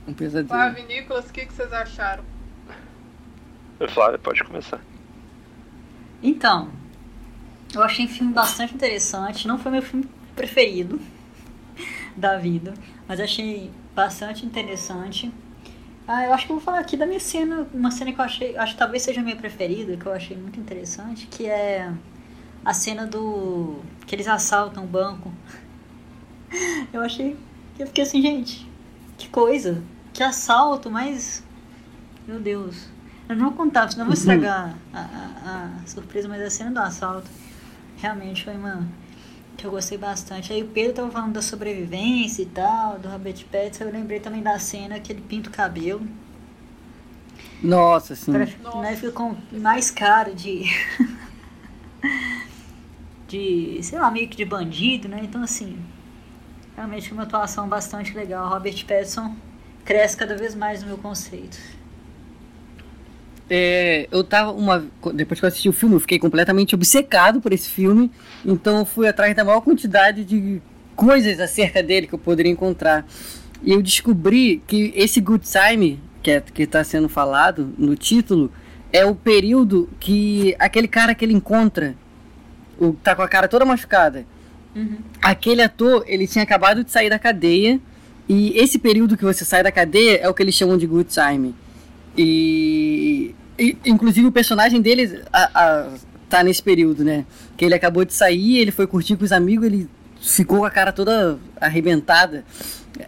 Um 0.08 0.14
pesadelo. 0.14 0.48
Flávio 0.48 0.86
e 0.86 0.88
Nicolas, 0.88 1.30
o 1.30 1.34
que, 1.34 1.46
que 1.48 1.54
vocês 1.54 1.74
acharam? 1.74 2.24
Flávio, 3.90 4.20
pode 4.20 4.42
começar. 4.46 4.80
Então, 6.24 6.70
eu 7.76 7.84
achei 7.84 8.06
um 8.06 8.08
filme 8.08 8.32
bastante 8.32 8.74
interessante. 8.74 9.50
Não 9.50 9.60
foi 9.60 9.70
meu 9.70 9.82
filme 9.82 10.08
preferido 10.34 10.98
da 12.16 12.38
vida, 12.38 12.74
mas 13.06 13.20
achei 13.20 13.70
bastante 13.96 14.46
interessante. 14.46 15.32
Ah, 16.08 16.26
eu 16.26 16.34
acho 16.34 16.46
que 16.46 16.52
eu 16.52 16.58
vou 16.58 16.64
falar 16.64 16.80
aqui 16.80 16.98
da 16.98 17.06
minha 17.06 17.20
cena, 17.20 17.68
uma 17.74 17.92
cena 17.92 18.12
que 18.12 18.20
eu 18.20 18.26
achei, 18.26 18.58
acho 18.58 18.74
que 18.74 18.80
talvez 18.80 19.04
seja 19.04 19.22
a 19.22 19.24
minha 19.24 19.36
preferida, 19.36 19.96
que 19.96 20.06
eu 20.06 20.14
achei 20.14 20.36
muito 20.36 20.60
interessante, 20.60 21.28
que 21.28 21.46
é 21.46 21.92
a 22.66 22.74
cena 22.74 23.06
do 23.06 23.80
que 24.06 24.16
eles 24.16 24.28
assaltam 24.28 24.84
o 24.84 24.88
banco. 24.88 25.32
Eu 26.92 27.02
achei 27.02 27.38
eu 27.82 27.88
fiquei 27.88 28.04
assim, 28.04 28.22
gente, 28.22 28.70
que 29.18 29.28
coisa, 29.30 29.82
que 30.14 30.22
assalto, 30.22 30.90
mas 30.92 31.44
meu 32.28 32.40
Deus. 32.40 32.88
Eu 33.28 33.36
não 33.36 33.46
vou 33.46 33.54
contar, 33.54 33.90
senão 33.90 34.04
eu 34.04 34.08
vou 34.08 34.14
estragar 34.14 34.76
a, 34.94 35.00
a, 35.00 35.82
a 35.84 35.88
surpresa, 35.88 36.28
mas 36.28 36.42
a 36.42 36.50
cena 36.50 36.70
do 36.70 36.80
assalto 36.80 37.28
realmente 37.98 38.44
foi 38.44 38.56
uma 38.56 38.88
que 39.62 39.68
eu 39.68 39.72
gostei 39.72 39.98
bastante. 39.98 40.52
Aí 40.52 40.64
o 40.64 40.68
Pedro 40.68 40.94
tava 40.94 41.12
falando 41.12 41.34
da 41.34 41.42
sobrevivência 41.42 42.42
e 42.42 42.48
tal, 42.48 42.98
do 42.98 43.08
Robert 43.08 43.46
Pattinson, 43.52 43.86
eu 43.86 43.92
lembrei 43.92 44.20
também 44.20 44.42
da 44.42 44.58
cena 44.58 45.00
que 45.00 45.14
ele 45.14 45.22
pinta 45.22 45.50
o 45.50 45.54
cabelo. 45.54 46.02
Nossa, 47.62 48.16
sim. 48.16 48.32
Pra, 48.32 48.46
né, 48.82 48.96
fica 48.96 49.12
com 49.12 49.36
mais 49.52 49.92
cara 49.92 50.34
de. 50.34 50.64
de, 53.30 53.80
sei 53.84 54.00
lá, 54.00 54.10
meio 54.10 54.28
que 54.28 54.36
de 54.36 54.46
bandido, 54.46 55.08
né? 55.08 55.22
Então, 55.24 55.44
assim, 55.44 55.78
realmente 56.76 57.14
uma 57.14 57.24
atuação 57.24 57.68
bastante 57.68 58.14
legal. 58.16 58.50
Robert 58.50 58.86
Pattinson 58.86 59.36
cresce 59.86 60.18
cada 60.18 60.36
vez 60.36 60.56
mais 60.56 60.82
no 60.82 60.88
meu 60.88 60.98
conceito. 60.98 61.58
É, 63.54 64.08
eu 64.10 64.24
tava 64.24 64.54
uma. 64.54 64.86
Depois 65.14 65.38
que 65.38 65.46
eu 65.46 65.50
assisti 65.50 65.68
o 65.68 65.74
filme, 65.74 65.96
eu 65.96 66.00
fiquei 66.00 66.18
completamente 66.18 66.74
obcecado 66.74 67.42
por 67.42 67.52
esse 67.52 67.68
filme. 67.68 68.10
Então 68.46 68.80
eu 68.80 68.86
fui 68.86 69.10
atrás 69.10 69.36
da 69.36 69.44
maior 69.44 69.60
quantidade 69.60 70.24
de 70.24 70.62
coisas 70.96 71.38
acerca 71.38 71.84
dele 71.84 72.08
que 72.08 72.16
eu 72.16 72.20
poderia 72.20 72.50
encontrar. 72.50 73.06
E 73.62 73.74
eu 73.74 73.82
descobri 73.82 74.64
que 74.66 74.94
esse 74.96 75.20
Good 75.20 75.46
Time, 75.46 76.00
que 76.24 76.32
é, 76.32 76.42
está 76.60 76.82
sendo 76.86 77.10
falado 77.10 77.74
no 77.78 77.94
título, 77.94 78.50
é 78.94 79.06
o 79.06 79.14
período 79.14 79.90
que 80.00 80.56
aquele 80.58 80.88
cara 80.88 81.14
que 81.14 81.26
ele 81.26 81.34
encontra, 81.34 81.94
o 82.80 82.94
tá 82.94 83.14
com 83.18 83.22
a 83.22 83.28
cara 83.28 83.50
toda 83.50 83.66
machucada. 83.66 84.26
Uhum. 84.74 85.00
Aquele 85.22 85.62
ator, 85.62 86.06
ele 86.08 86.26
tinha 86.26 86.44
acabado 86.46 86.86
de 86.86 86.92
sair 86.92 87.10
da 87.10 87.20
cadeia. 87.20 87.82
E 88.30 88.58
esse 88.58 88.80
período 88.80 89.18
que 89.18 89.26
você 89.26 89.44
sai 89.44 89.62
da 89.62 89.74
cadeia 89.74 90.20
é 90.22 90.30
o 90.30 90.34
que 90.34 90.42
eles 90.42 90.56
chamam 90.56 90.78
de 90.78 90.88
good 90.88 91.10
time. 91.10 91.54
E 92.18 93.36
inclusive 93.86 94.28
o 94.28 94.32
personagem 94.32 94.82
dele 94.82 95.22
a, 95.32 95.50
a, 95.54 95.88
tá 96.30 96.44
nesse 96.44 96.64
período, 96.64 97.04
né? 97.04 97.26
Que 97.56 97.66
ele 97.66 97.76
acabou 97.76 98.04
de 98.06 98.14
sair, 98.14 98.58
ele 98.58 98.72
foi 98.72 98.88
curtir 98.88 99.16
com 99.16 99.24
os 99.24 99.32
amigos, 99.32 99.66
ele 99.66 99.90
ficou 100.20 100.60
com 100.60 100.66
a 100.66 100.72
cara 100.72 100.92
toda 100.92 101.38
arrebentada. 101.60 102.44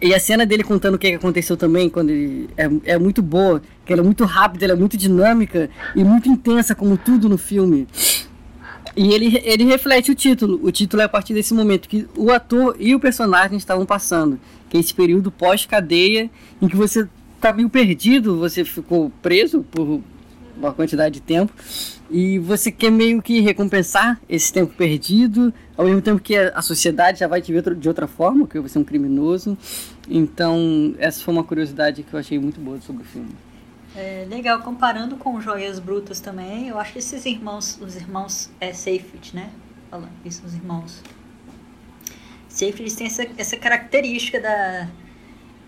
E 0.00 0.14
a 0.14 0.20
cena 0.20 0.44
dele 0.44 0.64
contando 0.64 0.94
o 0.94 0.98
que 0.98 1.08
aconteceu 1.08 1.56
também, 1.56 1.88
quando 1.88 2.10
ele 2.10 2.48
é, 2.56 2.94
é 2.94 2.98
muito 2.98 3.22
boa, 3.22 3.62
que 3.84 3.92
ela 3.92 4.02
é 4.02 4.04
muito 4.04 4.24
rápida, 4.24 4.64
ela 4.64 4.74
é 4.74 4.76
muito 4.76 4.96
dinâmica 4.96 5.70
e 5.94 6.02
muito 6.02 6.28
intensa, 6.28 6.74
como 6.74 6.96
tudo 6.96 7.28
no 7.28 7.38
filme. 7.38 7.86
E 8.96 9.12
ele, 9.12 9.40
ele 9.44 9.64
reflete 9.64 10.10
o 10.10 10.14
título. 10.14 10.60
O 10.62 10.70
título 10.70 11.02
é 11.02 11.04
a 11.04 11.08
partir 11.08 11.34
desse 11.34 11.52
momento 11.52 11.88
que 11.88 12.06
o 12.16 12.30
ator 12.30 12.76
e 12.78 12.94
o 12.94 13.00
personagem 13.00 13.56
estavam 13.56 13.84
passando. 13.84 14.38
Que 14.68 14.76
é 14.76 14.80
esse 14.80 14.94
período 14.94 15.30
pós-cadeia, 15.30 16.30
em 16.60 16.68
que 16.68 16.76
você 16.76 17.08
tá 17.40 17.52
meio 17.52 17.68
perdido, 17.68 18.38
você 18.38 18.64
ficou 18.64 19.12
preso 19.20 19.62
por 19.62 20.00
uma 20.56 20.72
quantidade 20.72 21.14
de 21.14 21.20
tempo 21.20 21.52
e 22.10 22.38
você 22.38 22.70
quer 22.70 22.90
meio 22.90 23.20
que 23.22 23.40
recompensar 23.40 24.20
esse 24.28 24.52
tempo 24.52 24.74
perdido, 24.74 25.52
ao 25.76 25.84
mesmo 25.86 26.02
tempo 26.02 26.20
que 26.20 26.36
a 26.36 26.62
sociedade 26.62 27.20
já 27.20 27.26
vai 27.26 27.40
te 27.40 27.52
ver 27.52 27.74
de 27.74 27.88
outra 27.88 28.06
forma, 28.06 28.46
que 28.46 28.58
você 28.60 28.78
é 28.78 28.80
um 28.80 28.84
criminoso. 28.84 29.56
Então, 30.08 30.94
essa 30.98 31.22
foi 31.22 31.32
uma 31.32 31.44
curiosidade 31.44 32.02
que 32.02 32.12
eu 32.12 32.20
achei 32.20 32.38
muito 32.38 32.60
boa 32.60 32.80
sobre 32.80 33.02
o 33.02 33.06
filme. 33.06 33.30
É, 33.96 34.26
legal, 34.28 34.60
comparando 34.60 35.16
com 35.16 35.40
Joias 35.40 35.78
Brutas 35.78 36.20
também, 36.20 36.68
eu 36.68 36.78
acho 36.78 36.92
que 36.92 36.98
esses 36.98 37.24
irmãos, 37.24 37.78
os 37.80 37.96
irmãos 37.96 38.50
é 38.60 38.72
Seyfried, 38.72 39.34
né? 39.34 39.50
Falando 39.90 40.10
isso, 40.24 40.42
os 40.44 40.54
irmãos. 40.54 41.00
Seyfried, 42.48 42.82
eles 42.82 42.94
têm 42.94 43.06
essa, 43.06 43.26
essa 43.36 43.56
característica 43.56 44.40
da 44.40 44.88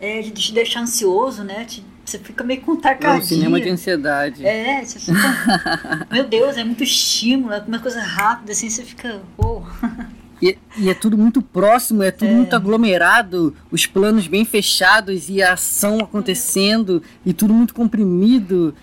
é, 0.00 0.20
de 0.20 0.30
te 0.30 0.52
deixar 0.52 0.80
ansioso, 0.80 1.42
né? 1.42 1.64
Te, 1.64 1.84
você 2.10 2.18
fica 2.18 2.44
meio 2.44 2.60
com 2.60 2.76
tacardia. 2.76 3.20
É 3.20 3.22
um 3.22 3.22
cinema 3.22 3.60
de 3.60 3.68
ansiedade. 3.68 4.46
É, 4.46 4.84
você 4.84 4.98
fica. 4.98 6.06
Meu 6.10 6.24
Deus, 6.24 6.56
é 6.56 6.64
muito 6.64 6.82
estímulo, 6.82 7.52
é 7.52 7.62
uma 7.66 7.78
coisa 7.78 8.00
rápida, 8.00 8.52
assim, 8.52 8.70
você 8.70 8.84
fica. 8.84 9.20
Oh. 9.36 9.62
E, 10.40 10.58
e, 10.76 10.90
é 10.90 10.92
tudo 10.92 11.16
muito 11.16 11.40
próximo, 11.40 12.02
é 12.02 12.10
tudo 12.10 12.30
é. 12.30 12.34
muito 12.34 12.54
aglomerado, 12.54 13.56
os 13.70 13.86
planos 13.86 14.26
bem 14.26 14.44
fechados 14.44 15.30
e 15.30 15.42
a 15.42 15.54
ação 15.54 15.98
acontecendo 16.00 17.02
e 17.24 17.32
tudo 17.32 17.54
muito 17.54 17.72
comprimido. 17.72 18.74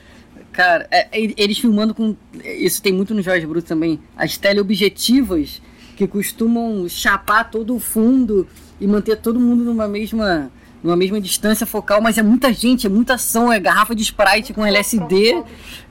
Cara, 0.51 0.87
é, 0.89 1.07
eles 1.13 1.59
filmando 1.59 1.93
com. 1.93 2.15
Isso 2.43 2.81
tem 2.81 2.91
muito 2.91 3.13
no 3.13 3.21
Jorge 3.21 3.45
Bruto 3.45 3.67
também. 3.67 3.99
As 4.17 4.35
teleobjetivas 4.35 5.61
que 5.95 6.07
costumam 6.07 6.89
chapar 6.89 7.51
todo 7.51 7.75
o 7.75 7.79
fundo 7.79 8.47
e 8.81 8.87
manter 8.87 9.17
todo 9.17 9.39
mundo 9.39 9.63
numa 9.63 9.87
mesma 9.87 10.51
numa 10.83 10.97
mesma 10.97 11.21
distância 11.21 11.65
focal, 11.65 12.01
mas 12.01 12.17
é 12.17 12.21
muita 12.21 12.51
gente, 12.51 12.85
é 12.85 12.89
muita 12.89 13.13
ação, 13.13 13.51
é 13.51 13.59
garrafa 13.59 13.95
de 13.95 14.03
Sprite 14.03 14.53
com 14.53 14.65
LSD. 14.65 15.43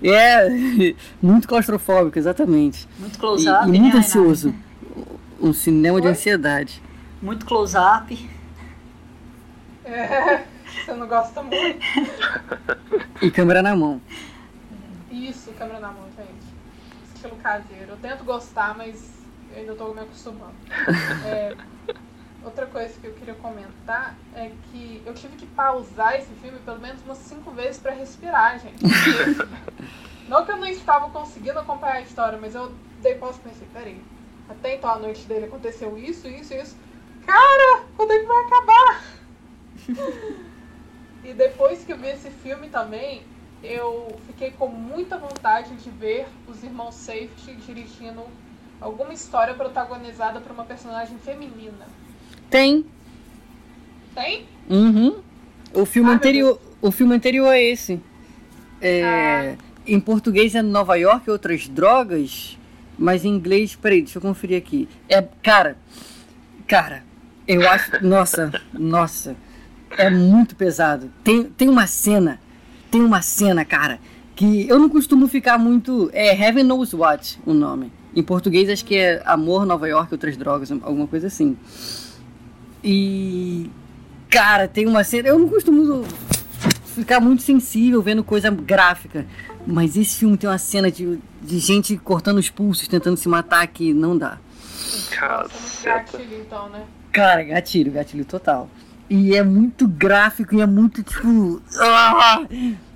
É 0.02 0.48
muito 1.22 1.48
claustrofóbico, 1.48 2.18
exatamente. 2.18 2.86
Muito 2.98 3.18
close-up. 3.18 3.66
E, 3.66 3.74
e, 3.74 3.80
muito 3.80 3.94
né, 3.94 4.00
ansioso. 4.00 4.54
Um 5.40 5.52
cinema 5.52 5.96
Oi? 5.96 6.02
de 6.02 6.08
ansiedade. 6.08 6.82
Muito 7.22 7.46
close-up. 7.46 8.30
É, 9.84 10.44
você 10.84 10.92
não 10.92 11.08
gosta 11.08 11.42
muito. 11.42 11.78
E 13.22 13.30
câmera 13.30 13.62
na 13.62 13.74
mão. 13.74 14.00
Isso, 15.10 15.50
câmera 15.52 15.80
na 15.80 15.88
mão, 15.88 16.04
gente. 16.16 16.52
Estilo 17.14 17.36
caseiro. 17.36 17.90
Eu 17.90 17.96
tento 17.96 18.24
gostar, 18.24 18.76
mas 18.76 19.10
eu 19.52 19.60
ainda 19.60 19.72
estou 19.72 19.94
me 19.94 20.00
acostumando. 20.00 20.54
É, 21.24 21.56
outra 22.44 22.66
coisa 22.66 22.98
que 23.00 23.06
eu 23.06 23.12
queria 23.14 23.34
comentar 23.34 24.16
é 24.34 24.50
que 24.70 25.02
eu 25.04 25.14
tive 25.14 25.36
que 25.36 25.46
pausar 25.46 26.16
esse 26.16 26.32
filme 26.34 26.58
pelo 26.60 26.80
menos 26.80 27.02
umas 27.02 27.18
cinco 27.18 27.50
vezes 27.50 27.78
para 27.78 27.92
respirar, 27.92 28.58
gente. 28.58 28.82
não 30.28 30.44
que 30.44 30.52
eu 30.52 30.56
não 30.56 30.66
estava 30.66 31.10
conseguindo 31.10 31.58
acompanhar 31.58 31.96
a 31.96 32.00
história, 32.02 32.38
mas 32.40 32.54
eu 32.54 32.72
dei 33.00 33.14
pausa 33.16 33.38
e 33.38 33.48
pensei, 33.48 33.68
peraí, 33.72 34.02
até 34.48 34.76
então 34.76 34.90
a 34.90 34.98
noite 34.98 35.26
dele 35.26 35.46
aconteceu 35.46 35.96
isso, 35.98 36.28
isso, 36.28 36.54
isso. 36.54 36.76
Cara, 37.26 37.84
quando 37.96 38.12
é 38.12 38.18
que 38.18 38.26
vai 38.26 38.44
acabar? 38.44 39.04
e 41.24 41.32
depois 41.32 41.84
que 41.84 41.92
eu 41.92 41.98
vi 41.98 42.08
esse 42.08 42.30
filme 42.30 42.68
também, 42.68 43.24
eu 43.62 44.18
fiquei 44.26 44.50
com 44.50 44.66
muita 44.66 45.16
vontade 45.16 45.74
de 45.76 45.90
ver 45.90 46.26
os 46.48 46.64
irmãos 46.64 46.94
Safety 46.96 47.54
dirigindo 47.64 48.24
alguma 48.80 49.12
história 49.12 49.54
protagonizada 49.54 50.40
por 50.40 50.50
uma 50.50 50.64
personagem 50.64 51.16
feminina. 51.18 51.86
Tem. 52.52 52.84
Tem? 54.14 54.44
Uhum. 54.68 55.16
O 55.72 55.86
filme 55.86 56.10
ah, 56.10 56.12
anterior, 56.12 56.60
o 56.82 56.90
filme 56.90 57.14
anterior 57.14 57.50
é 57.50 57.62
esse. 57.62 57.98
É, 58.78 59.56
ah. 59.58 59.64
Em 59.86 59.98
português 59.98 60.54
é 60.54 60.60
Nova 60.60 60.96
York 60.96 61.26
e 61.26 61.30
outras 61.30 61.66
drogas, 61.66 62.58
mas 62.98 63.24
em 63.24 63.30
inglês, 63.30 63.74
peraí, 63.74 64.02
deixa 64.02 64.18
eu 64.18 64.22
conferir 64.22 64.58
aqui. 64.58 64.86
É, 65.08 65.22
cara, 65.42 65.78
cara, 66.68 67.02
eu 67.48 67.66
acho, 67.68 68.04
nossa, 68.04 68.52
nossa, 68.72 69.34
é 69.96 70.10
muito 70.10 70.54
pesado. 70.54 71.10
Tem, 71.24 71.44
tem 71.44 71.70
uma 71.70 71.86
cena, 71.86 72.38
tem 72.90 73.00
uma 73.00 73.22
cena, 73.22 73.64
cara, 73.64 73.98
que 74.36 74.68
eu 74.68 74.78
não 74.78 74.90
costumo 74.90 75.26
ficar 75.26 75.56
muito, 75.56 76.10
é 76.12 76.38
Heaven 76.38 76.64
Knows 76.64 76.92
What 76.92 77.40
o 77.46 77.54
nome. 77.54 77.90
Em 78.14 78.22
português 78.22 78.68
acho 78.68 78.84
que 78.84 78.94
é 78.94 79.22
Amor, 79.24 79.64
Nova 79.64 79.88
York 79.88 80.12
e 80.12 80.14
outras 80.14 80.36
drogas, 80.36 80.70
alguma 80.70 81.06
coisa 81.06 81.28
assim. 81.28 81.56
E. 82.82 83.70
Cara, 84.28 84.66
tem 84.66 84.86
uma 84.86 85.04
cena. 85.04 85.28
Eu 85.28 85.38
não 85.38 85.48
costumo 85.48 86.04
ficar 86.94 87.20
muito 87.20 87.42
sensível 87.42 88.02
vendo 88.02 88.24
coisa 88.24 88.50
gráfica. 88.50 89.26
Mas 89.66 89.96
esse 89.96 90.16
filme 90.16 90.36
tem 90.36 90.48
uma 90.48 90.58
cena 90.58 90.90
de, 90.90 91.18
de 91.40 91.58
gente 91.58 91.96
cortando 91.96 92.38
os 92.38 92.50
pulsos, 92.50 92.88
tentando 92.88 93.16
se 93.16 93.28
matar 93.28 93.66
que 93.66 93.92
não 93.94 94.16
dá. 94.16 94.38
Cara, 95.10 95.46
gatilho 95.84 96.40
então, 96.40 96.68
né? 96.68 96.84
Cara, 97.12 97.42
gatilho, 97.44 97.92
gatilho 97.92 98.24
total. 98.24 98.68
E 99.08 99.36
é 99.36 99.42
muito 99.42 99.86
gráfico 99.86 100.54
e 100.54 100.60
é 100.60 100.66
muito 100.66 101.02
tipo. 101.02 101.62
Ah! 101.78 102.44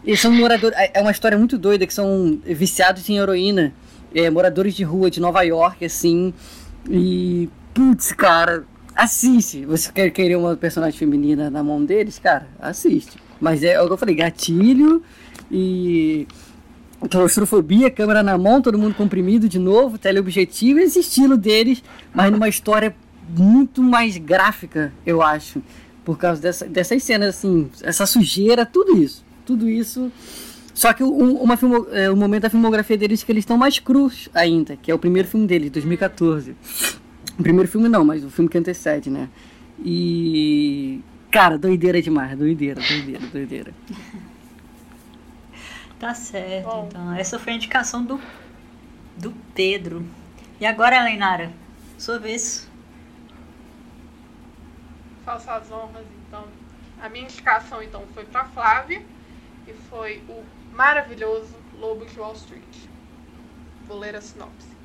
Eles 0.04 0.20
são 0.20 0.32
moradores. 0.32 0.76
É 0.94 1.00
uma 1.00 1.10
história 1.10 1.36
muito 1.36 1.58
doida 1.58 1.86
que 1.86 1.92
são 1.92 2.40
viciados 2.44 3.08
em 3.08 3.18
heroína 3.18 3.72
é, 4.14 4.30
moradores 4.30 4.74
de 4.74 4.82
rua 4.82 5.10
de 5.10 5.20
Nova 5.20 5.42
York, 5.42 5.84
assim. 5.84 6.32
E, 6.88 7.50
putz, 7.74 8.12
cara, 8.12 8.64
assiste. 8.96 9.64
Você 9.66 9.92
quer 9.92 10.10
querer 10.10 10.36
uma 10.36 10.56
personagem 10.56 10.98
feminina 10.98 11.50
na 11.50 11.62
mão 11.62 11.84
deles, 11.84 12.18
cara? 12.18 12.48
Assiste. 12.58 13.18
Mas 13.40 13.62
é, 13.62 13.74
é 13.74 13.82
o 13.82 13.86
que 13.86 13.92
eu 13.92 13.98
falei, 13.98 14.14
gatilho 14.14 15.02
e 15.50 16.26
claustrofobia, 17.10 17.90
câmera 17.90 18.22
na 18.22 18.38
mão, 18.38 18.62
todo 18.62 18.78
mundo 18.78 18.94
comprimido 18.94 19.48
de 19.48 19.58
novo, 19.58 19.98
teleobjetivo, 19.98 20.80
esse 20.80 21.00
estilo 21.00 21.36
deles, 21.36 21.82
mas 22.12 22.32
numa 22.32 22.48
história 22.48 22.96
muito 23.28 23.82
mais 23.82 24.16
gráfica, 24.16 24.92
eu 25.04 25.20
acho. 25.22 25.62
Por 26.04 26.16
causa 26.16 26.40
dessa, 26.40 26.64
dessas 26.66 27.02
cenas, 27.02 27.36
assim, 27.36 27.68
essa 27.82 28.06
sujeira, 28.06 28.64
tudo 28.64 28.96
isso. 28.96 29.24
Tudo 29.44 29.68
isso 29.68 30.10
só 30.76 30.92
que 30.92 31.02
um, 31.02 31.36
uma 31.36 31.56
filmo, 31.56 31.86
é, 31.90 32.10
o 32.10 32.16
momento 32.16 32.42
da 32.42 32.50
filmografia 32.50 32.98
deles 32.98 33.22
que 33.22 33.32
eles 33.32 33.42
estão 33.42 33.56
mais 33.56 33.78
crus 33.78 34.28
ainda, 34.34 34.76
que 34.76 34.90
é 34.90 34.94
o 34.94 34.98
primeiro 34.98 35.26
filme 35.26 35.46
deles, 35.46 35.70
2014. 35.70 36.54
O 37.38 37.42
primeiro 37.42 37.68
filme 37.68 37.88
não, 37.88 38.04
mas 38.04 38.24
o 38.24 38.30
filme 38.30 38.48
que 38.48 38.58
antecede, 38.58 39.10
né? 39.10 39.28
E. 39.78 41.00
Cara, 41.30 41.58
doideira 41.58 42.00
demais, 42.00 42.38
doideira, 42.38 42.80
doideira, 42.80 43.26
doideira. 43.26 43.74
Tá 45.98 46.12
certo, 46.12 46.66
Bom. 46.66 46.88
então. 46.90 47.14
Essa 47.14 47.38
foi 47.38 47.54
a 47.54 47.56
indicação 47.56 48.04
do, 48.04 48.20
do 49.16 49.32
Pedro. 49.54 50.04
E 50.60 50.66
agora, 50.66 51.02
Leinara, 51.02 51.50
sua 51.96 52.18
vez. 52.18 52.68
Faço 55.24 55.50
as 55.50 55.70
honras, 55.72 56.04
então. 56.28 56.44
A 57.00 57.08
minha 57.08 57.24
indicação, 57.24 57.82
então, 57.82 58.02
foi 58.12 58.24
para 58.24 58.44
Flávia 58.44 59.02
e 59.66 59.72
foi 59.88 60.22
o 60.28 60.44
maravilhoso 60.74 61.54
Lobo 61.78 62.04
de 62.04 62.18
Wall 62.18 62.34
Street. 62.34 62.76
Vou 63.88 63.98
ler 63.98 64.16
a 64.16 64.20
sinopse. 64.20 64.75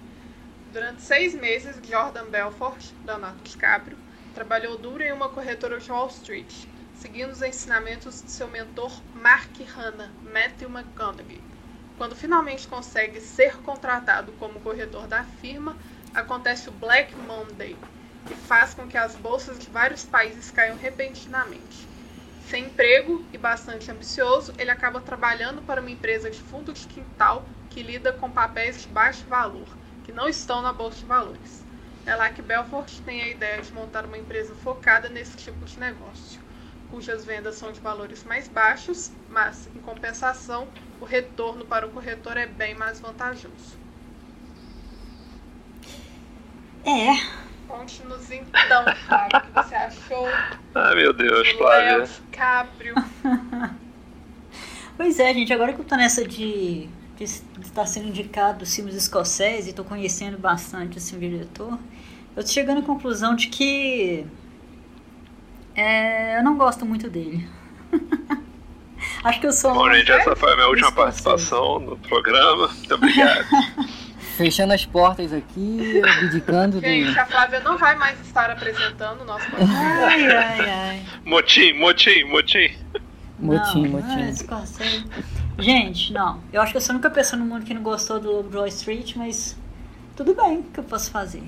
Durante 0.72 1.02
seis 1.02 1.36
meses, 1.36 1.76
Jordan 1.86 2.30
Belfort, 2.30 2.94
Leonardo 3.06 3.44
DiCaprio, 3.44 3.98
trabalhou 4.34 4.78
duro 4.78 5.04
em 5.04 5.12
uma 5.12 5.28
corretora 5.28 5.78
de 5.78 5.92
Wall 5.92 6.08
Street, 6.08 6.66
seguindo 6.96 7.32
os 7.32 7.42
ensinamentos 7.42 8.24
de 8.24 8.32
seu 8.32 8.48
mentor 8.48 8.90
Mark 9.14 9.52
Hanna, 9.76 10.10
Matthew 10.32 10.70
McConaughey. 10.70 11.42
Quando 11.98 12.16
finalmente 12.16 12.70
consegue 12.70 13.20
ser 13.20 13.58
contratado 13.58 14.32
como 14.40 14.62
corretor 14.62 15.08
da 15.08 15.26
firma, 15.26 15.76
acontece 16.14 16.70
o 16.70 16.72
Black 16.72 17.14
Monday, 17.18 17.76
que 18.26 18.34
faz 18.34 18.74
com 18.74 18.88
que 18.88 18.98
as 18.98 19.14
bolsas 19.16 19.60
de 19.60 19.70
vários 19.70 20.06
países 20.06 20.52
caiam 20.52 20.78
repentinamente. 20.78 21.86
Sem 22.48 22.64
emprego 22.64 23.26
e 23.34 23.38
bastante 23.38 23.92
ambicioso, 23.92 24.54
ele 24.58 24.72
acaba 24.72 25.02
trabalhando 25.02 25.62
para 25.64 25.82
uma 25.82 25.92
empresa 25.92 26.30
de 26.30 26.40
fundo 26.40 26.72
de 26.72 26.88
quintal 26.88 27.46
que 27.70 27.84
lida 27.84 28.14
com 28.14 28.32
papéis 28.32 28.82
de 28.82 28.88
baixo 28.88 29.26
valor, 29.28 29.68
que 30.04 30.12
não 30.12 30.28
estão 30.28 30.62
na 30.62 30.74
bolsa 30.74 31.00
de 31.00 31.06
valores. 31.06 31.64
É 32.06 32.16
lá 32.16 32.30
que 32.30 32.42
Belfort 32.42 32.92
tem 33.06 33.22
a 33.22 33.28
ideia 33.28 33.62
de 33.62 33.72
montar 33.74 34.06
uma 34.06 34.18
empresa 34.18 34.56
focada 34.56 35.08
nesse 35.10 35.38
tipo 35.38 35.64
de 35.66 35.80
negócio, 35.80 36.42
cujas 36.90 37.24
vendas 37.24 37.56
são 37.56 37.72
de 37.72 37.80
valores 37.80 38.24
mais 38.24 38.48
baixos, 38.48 39.12
mas, 39.30 39.70
em 39.76 39.80
compensação, 39.80 40.68
o 41.00 41.06
retorno 41.06 41.66
para 41.66 41.86
o 41.86 41.92
corretor 41.92 42.38
é 42.38 42.48
bem 42.48 42.76
mais 42.76 43.00
vantajoso. 43.00 43.80
É, 46.84 47.42
Conte-nos 47.72 48.30
então, 48.30 48.84
Flávio, 49.08 49.38
o 49.38 49.42
que 49.42 49.52
você 49.54 49.76
achou. 49.76 50.28
Ai, 50.76 50.96
meu 50.96 51.14
Deus, 51.14 51.48
Flávia. 51.52 52.10
Caprio. 52.30 52.96
pois 54.98 55.18
é, 55.20 55.34
gente, 55.34 55.54
agora 55.54 55.72
que 55.72 55.80
eu 55.80 55.86
tô 55.86 55.96
nessa 55.96 56.28
de, 56.28 56.90
de 57.26 57.66
estar 57.66 57.86
sendo 57.86 58.08
indicado 58.08 58.64
os 58.64 58.76
filmes 58.76 58.96
escoceses 58.96 59.68
e 59.68 59.74
tô 59.74 59.84
conhecendo 59.84 60.38
bastante 60.38 60.98
assim, 60.98 61.16
o 61.16 61.20
diretor, 61.20 61.78
eu 62.36 62.44
tô 62.44 62.50
chegando 62.50 62.80
à 62.80 62.82
conclusão 62.82 63.36
de 63.36 63.48
que 63.48 64.26
é, 65.76 66.40
eu 66.40 66.44
não 66.44 66.58
gosto 66.58 66.86
muito 66.86 67.10
dele. 67.10 67.48
Acho 69.24 69.40
que 69.40 69.48
eu 69.48 69.52
sou. 69.52 69.74
Bom, 69.74 69.92
gente, 69.94 70.12
essa 70.12 70.36
foi 70.36 70.52
a 70.54 70.56
minha 70.56 70.68
última 70.68 70.92
participação 70.92 71.80
no 71.80 71.98
programa. 71.98 72.68
Muito 72.68 72.96
obrigado. 72.96 73.46
Fechando 74.38 74.74
as 74.74 74.86
portas 74.86 75.34
aqui, 75.34 76.02
abdicando 76.04 76.80
Gente, 76.80 77.20
a 77.20 77.26
Flávia 77.26 77.60
não 77.60 77.78
vai 77.78 77.96
mais 77.96 78.20
estar 78.22 78.50
apresentando 78.50 79.22
o 79.22 79.26
nosso 79.26 79.46
podcast. 79.52 79.76
Ai, 79.76 80.32
ai, 80.32 80.70
ai. 80.70 81.06
Motim, 81.26 81.74
motim, 81.74 82.24
motim. 82.24 82.76
Motim, 83.38 83.88
motim. 83.88 84.34
Gente, 85.62 86.12
não. 86.12 86.40
Eu 86.52 86.62
acho 86.62 86.72
que 86.72 86.78
eu 86.78 86.82
sou 86.82 86.94
a 86.94 86.96
única 86.96 87.10
pessoa 87.10 87.40
no 87.40 87.46
mundo 87.46 87.66
que 87.66 87.74
não 87.74 87.84
gostou 87.84 88.20
do 88.20 88.32
Lobo 88.32 88.58
Wall 88.58 88.68
Street, 88.68 89.16
mas 89.16 89.56
tudo 90.16 90.34
bem, 90.34 90.60
o 90.60 90.64
que 90.64 90.80
eu 90.80 90.84
posso 90.84 91.12
fazer? 91.12 91.44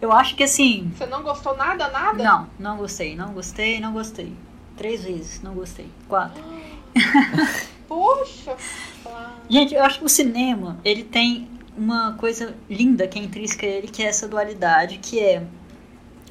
Eu 0.00 0.12
acho 0.12 0.36
que 0.36 0.44
assim. 0.44 0.92
Você 0.96 1.06
não 1.06 1.22
gostou 1.22 1.56
nada, 1.56 1.88
nada? 1.88 2.22
Não, 2.22 2.48
não 2.58 2.76
gostei, 2.76 3.16
não 3.16 3.32
gostei, 3.32 3.80
não 3.80 3.92
gostei. 3.92 4.32
Três 4.76 5.02
vezes, 5.04 5.42
não 5.42 5.54
gostei. 5.54 5.88
Quatro. 6.08 6.42
Poxa! 7.88 8.56
Gente, 9.48 9.74
eu 9.74 9.82
acho 9.82 9.98
que 9.98 10.04
o 10.04 10.08
cinema, 10.08 10.78
ele 10.84 11.02
tem 11.02 11.48
uma 11.76 12.12
coisa 12.14 12.54
linda 12.68 13.08
que 13.08 13.18
é 13.18 13.22
intrínseca 13.22 13.66
a 13.66 13.68
ele, 13.68 13.88
que 13.88 14.02
é 14.02 14.06
essa 14.06 14.28
dualidade, 14.28 14.98
que 14.98 15.18
é 15.18 15.42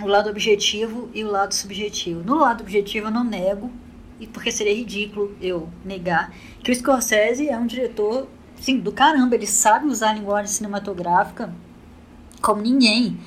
o 0.02 0.06
lado 0.06 0.30
objetivo 0.30 1.10
e 1.14 1.24
o 1.24 1.32
lado 1.32 1.54
subjetivo. 1.54 2.22
No 2.24 2.36
lado 2.36 2.62
objetivo 2.62 3.08
eu 3.08 3.12
não 3.12 3.24
nego, 3.24 3.72
e 4.20 4.28
porque 4.28 4.52
seria 4.52 4.74
ridículo 4.74 5.36
eu 5.42 5.70
negar, 5.86 6.34
que 6.64 6.72
o 6.72 6.76
Scorsese 6.76 7.50
é 7.50 7.58
um 7.58 7.68
diretor, 7.68 8.28
sim, 8.60 8.80
do 8.80 8.92
caramba, 8.92 9.36
ele 9.36 9.48
sabe 9.48 9.88
usar 9.88 10.12
a 10.12 10.14
linguagem 10.14 10.52
cinematográfica 10.52 11.54
como 12.42 12.62
ninguém. 12.62 13.18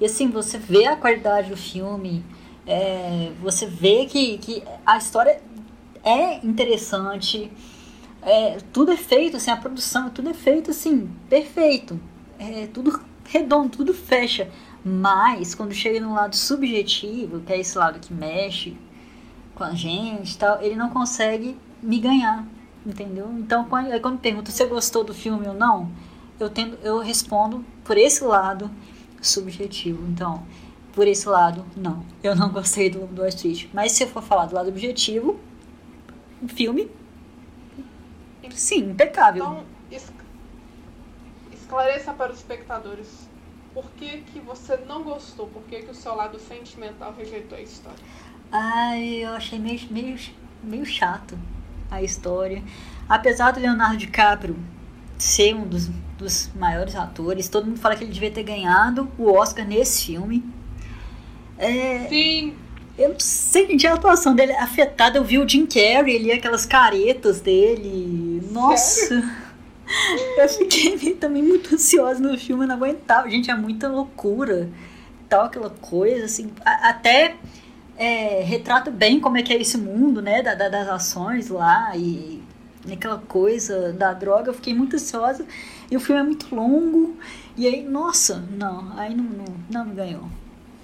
E 0.00 0.04
assim, 0.04 0.30
você 0.30 0.58
vê 0.58 0.86
a 0.86 0.96
qualidade 0.96 1.50
do 1.50 1.56
filme, 1.56 2.24
é, 2.66 3.32
você 3.40 3.66
vê 3.66 4.06
que, 4.06 4.38
que 4.38 4.62
a 4.86 4.96
história 4.96 5.40
é 6.04 6.44
interessante, 6.46 7.50
é, 8.22 8.58
tudo 8.72 8.92
é 8.92 8.96
feito, 8.96 9.36
assim, 9.36 9.50
a 9.50 9.56
produção, 9.56 10.10
tudo 10.10 10.30
é 10.30 10.34
feito 10.34 10.70
assim, 10.70 11.10
perfeito. 11.28 12.00
É 12.38 12.68
tudo 12.68 13.00
redondo, 13.24 13.70
tudo 13.70 13.92
fecha. 13.92 14.48
Mas 14.84 15.54
quando 15.54 15.72
chega 15.74 16.00
no 16.00 16.14
lado 16.14 16.36
subjetivo, 16.36 17.40
que 17.40 17.52
é 17.52 17.58
esse 17.58 17.76
lado 17.76 17.98
que 17.98 18.12
mexe 18.12 18.76
com 19.58 19.64
a 19.64 19.74
gente 19.74 20.38
tal, 20.38 20.62
ele 20.62 20.76
não 20.76 20.88
consegue 20.88 21.58
me 21.82 21.98
ganhar. 21.98 22.46
Entendeu? 22.86 23.28
Então 23.38 23.64
quando, 23.64 24.00
quando 24.00 24.18
pergunta 24.20 24.50
se 24.50 24.64
gostou 24.64 25.04
do 25.04 25.12
filme 25.12 25.46
ou 25.46 25.52
não, 25.52 25.90
eu, 26.38 26.48
tendo, 26.48 26.78
eu 26.82 27.00
respondo 27.00 27.64
por 27.84 27.98
esse 27.98 28.24
lado 28.24 28.70
subjetivo. 29.20 30.06
Então, 30.08 30.42
por 30.92 31.06
esse 31.06 31.28
lado, 31.28 31.66
não. 31.76 32.04
Eu 32.22 32.36
não 32.36 32.50
gostei 32.50 32.88
do, 32.88 33.06
do 33.08 33.20
Wall 33.20 33.28
Street. 33.28 33.66
Mas 33.74 33.92
se 33.92 34.04
eu 34.04 34.08
for 34.08 34.22
falar 34.22 34.46
do 34.46 34.54
lado 34.54 34.68
objetivo, 34.68 35.38
o 36.40 36.48
filme 36.48 36.88
Sim, 38.50 38.90
impecável. 38.90 39.44
Então, 39.44 39.64
esclareça 41.52 42.12
para 42.12 42.32
os 42.32 42.38
espectadores 42.38 43.28
por 43.74 43.90
que, 43.92 44.22
que 44.22 44.40
você 44.40 44.76
não 44.78 45.02
gostou, 45.02 45.46
por 45.48 45.62
que, 45.64 45.82
que 45.82 45.90
o 45.90 45.94
seu 45.94 46.14
lado 46.14 46.38
sentimental 46.38 47.14
rejeitou 47.16 47.56
a 47.58 47.60
história. 47.60 47.98
Ai, 48.50 49.24
eu 49.24 49.30
achei 49.30 49.58
meio, 49.58 49.80
meio, 49.90 50.18
meio 50.62 50.86
chato 50.86 51.38
a 51.90 52.02
história. 52.02 52.62
Apesar 53.08 53.52
do 53.52 53.60
Leonardo 53.60 53.96
DiCaprio 53.96 54.56
ser 55.16 55.54
um 55.54 55.66
dos, 55.66 55.88
dos 56.16 56.50
maiores 56.54 56.94
atores, 56.94 57.48
todo 57.48 57.66
mundo 57.66 57.78
fala 57.78 57.96
que 57.96 58.04
ele 58.04 58.12
devia 58.12 58.30
ter 58.30 58.42
ganhado 58.42 59.10
o 59.18 59.32
Oscar 59.32 59.66
nesse 59.66 60.06
filme. 60.06 60.44
É, 61.56 62.06
Sim. 62.08 62.54
Eu 62.96 63.10
não 63.10 63.20
sei, 63.20 63.78
a 63.86 63.94
atuação 63.94 64.34
dele 64.34 64.52
é 64.52 64.60
afetada. 64.60 65.18
Eu 65.18 65.24
vi 65.24 65.38
o 65.38 65.48
Jim 65.48 65.66
Carrey 65.66 66.16
ali, 66.16 66.32
aquelas 66.32 66.66
caretas 66.66 67.40
dele. 67.40 68.42
Nossa! 68.50 69.06
Sério? 69.06 69.48
Eu 70.36 70.48
fiquei 70.50 71.14
também 71.14 71.42
muito 71.42 71.74
ansiosa 71.74 72.20
no 72.20 72.36
filme, 72.36 72.64
eu 72.64 72.68
não 72.68 72.74
aguentava. 72.74 73.30
Gente, 73.30 73.50
é 73.50 73.54
muita 73.54 73.88
loucura. 73.88 74.68
Tal, 75.30 75.46
aquela 75.46 75.70
coisa, 75.70 76.26
assim. 76.26 76.50
A, 76.62 76.90
até 76.90 77.36
é, 77.98 78.42
retrata 78.42 78.90
bem 78.90 79.18
como 79.18 79.36
é 79.36 79.42
que 79.42 79.52
é 79.52 79.60
esse 79.60 79.76
mundo, 79.76 80.22
né? 80.22 80.40
Da, 80.40 80.54
da, 80.54 80.68
das 80.68 80.88
ações 80.88 81.48
lá 81.48 81.96
e 81.96 82.42
aquela 82.90 83.18
coisa 83.18 83.92
da 83.92 84.12
droga. 84.12 84.50
Eu 84.50 84.54
fiquei 84.54 84.72
muito 84.72 84.96
ansiosa. 84.96 85.44
E 85.90 85.96
o 85.96 86.00
filme 86.00 86.20
é 86.20 86.24
muito 86.24 86.54
longo. 86.54 87.16
E 87.56 87.66
aí, 87.66 87.82
nossa, 87.82 88.36
não, 88.50 88.96
aí 88.96 89.14
não, 89.14 89.24
não, 89.24 89.44
não 89.68 89.84
me 89.84 89.94
ganhou. 89.94 90.28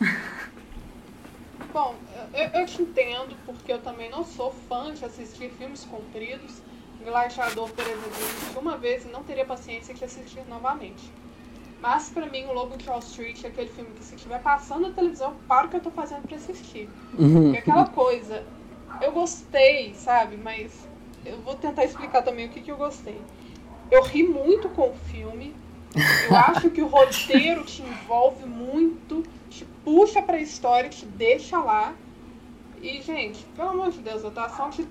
Bom, 1.73 1.95
eu, 2.33 2.61
eu 2.61 2.67
te 2.67 2.83
entendo, 2.83 3.37
porque 3.47 3.73
eu 3.73 3.81
também 3.81 4.11
não 4.11 4.25
sou 4.25 4.53
fã 4.69 4.93
de 4.93 5.05
assistir 5.05 5.51
filmes 5.51 5.85
compridos. 5.85 6.63
Gladiador, 7.05 7.69
por 7.71 7.85
exemplo, 7.85 8.13
eu 8.55 8.61
uma 8.61 8.77
vez 8.77 9.05
e 9.05 9.09
não 9.09 9.23
teria 9.23 9.45
paciência 9.45 9.95
de 9.95 10.05
assistir 10.05 10.43
novamente. 10.49 11.13
Mas 11.85 12.09
para 12.09 12.25
mim, 12.31 12.47
o 12.47 12.53
Lobo 12.55 12.79
de 12.79 12.89
Wall 12.89 13.01
Street 13.01 13.45
é 13.45 13.49
aquele 13.49 13.69
filme 13.69 13.91
que 13.91 14.03
se 14.03 14.15
estiver 14.15 14.41
passando 14.41 14.89
na 14.89 14.95
televisão, 14.95 15.35
para 15.47 15.67
o 15.67 15.69
que 15.69 15.77
eu 15.77 15.83
tô 15.83 15.91
fazendo 15.91 16.27
para 16.27 16.39
assistir. 16.39 16.89
Uhum. 17.19 17.55
É 17.55 17.59
aquela 17.59 17.85
coisa, 17.85 18.43
eu 19.03 19.13
gostei, 19.13 19.93
sabe? 19.93 20.39
Mas 20.39 20.73
eu 21.27 21.37
vou 21.43 21.55
tentar 21.57 21.85
explicar 21.85 22.23
também 22.23 22.47
o 22.47 22.49
que, 22.49 22.63
que 22.63 22.73
eu 22.73 22.79
gostei. 22.79 23.21
Eu 23.91 24.03
ri 24.03 24.23
muito 24.23 24.71
com 24.71 24.93
o 24.93 24.95
filme. 24.95 25.55
Eu 25.95 26.35
acho 26.57 26.71
que 26.71 26.81
o 26.81 26.87
roteiro 26.87 27.63
te 27.65 27.83
envolve 27.83 28.47
muito, 28.47 29.23
te 29.51 29.67
puxa 29.85 30.23
pra 30.23 30.41
história, 30.41 30.89
te 30.89 31.05
deixa 31.05 31.59
lá. 31.59 31.95
E, 32.81 33.03
gente, 33.03 33.45
pelo 33.55 33.69
amor 33.69 33.91
de 33.91 33.99
Deus, 33.99 34.25
a 34.25 34.29
atuação 34.29 34.71
de 34.71 34.87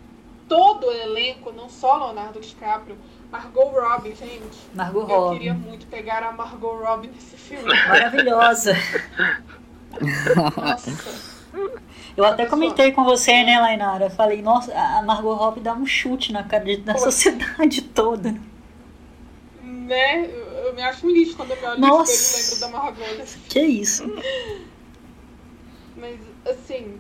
todo 0.48 0.86
o 0.86 0.92
elenco, 0.92 1.52
não 1.52 1.70
só 1.70 2.06
Leonardo 2.06 2.40
DiCaprio, 2.40 2.98
Margot 3.34 3.72
Robbie, 3.72 4.14
gente. 4.14 4.60
Margot 4.76 5.00
eu 5.00 5.06
Robbie. 5.08 5.26
Eu 5.26 5.32
queria 5.32 5.54
muito 5.56 5.88
pegar 5.88 6.22
a 6.22 6.32
Margot 6.32 6.76
Robbie 6.76 7.08
nesse 7.08 7.36
filme. 7.36 7.68
Maravilhosa. 7.68 8.76
Nossa. 10.36 11.34
Eu 12.16 12.26
até 12.26 12.46
comentei 12.46 12.92
com 12.92 13.04
você, 13.04 13.44
né, 13.44 13.60
Lainara? 13.60 14.12
Falei, 14.12 14.44
nossa, 14.44 14.72
a 14.72 15.02
Margot 15.02 15.34
Robbie 15.34 15.62
dá 15.62 15.74
um 15.74 15.84
chute 15.84 16.32
na 16.32 16.44
cara 16.44 16.78
da 16.78 16.96
sociedade 16.96 17.82
toda. 17.82 18.36
Né? 19.64 20.26
Eu, 20.26 20.68
eu 20.68 20.76
me 20.76 20.84
acho 20.84 21.08
um 21.08 21.10
lixo 21.10 21.36
quando 21.36 21.52
eu 21.54 21.58
me 21.58 21.66
olho 21.66 21.80
no 21.80 22.04
espelho 22.04 22.40
e 22.40 22.44
lembro 22.44 22.60
da 22.60 22.70
Margot. 22.70 23.26
Que 23.50 23.62
isso? 23.62 24.16
Mas, 25.98 26.20
assim, 26.46 27.00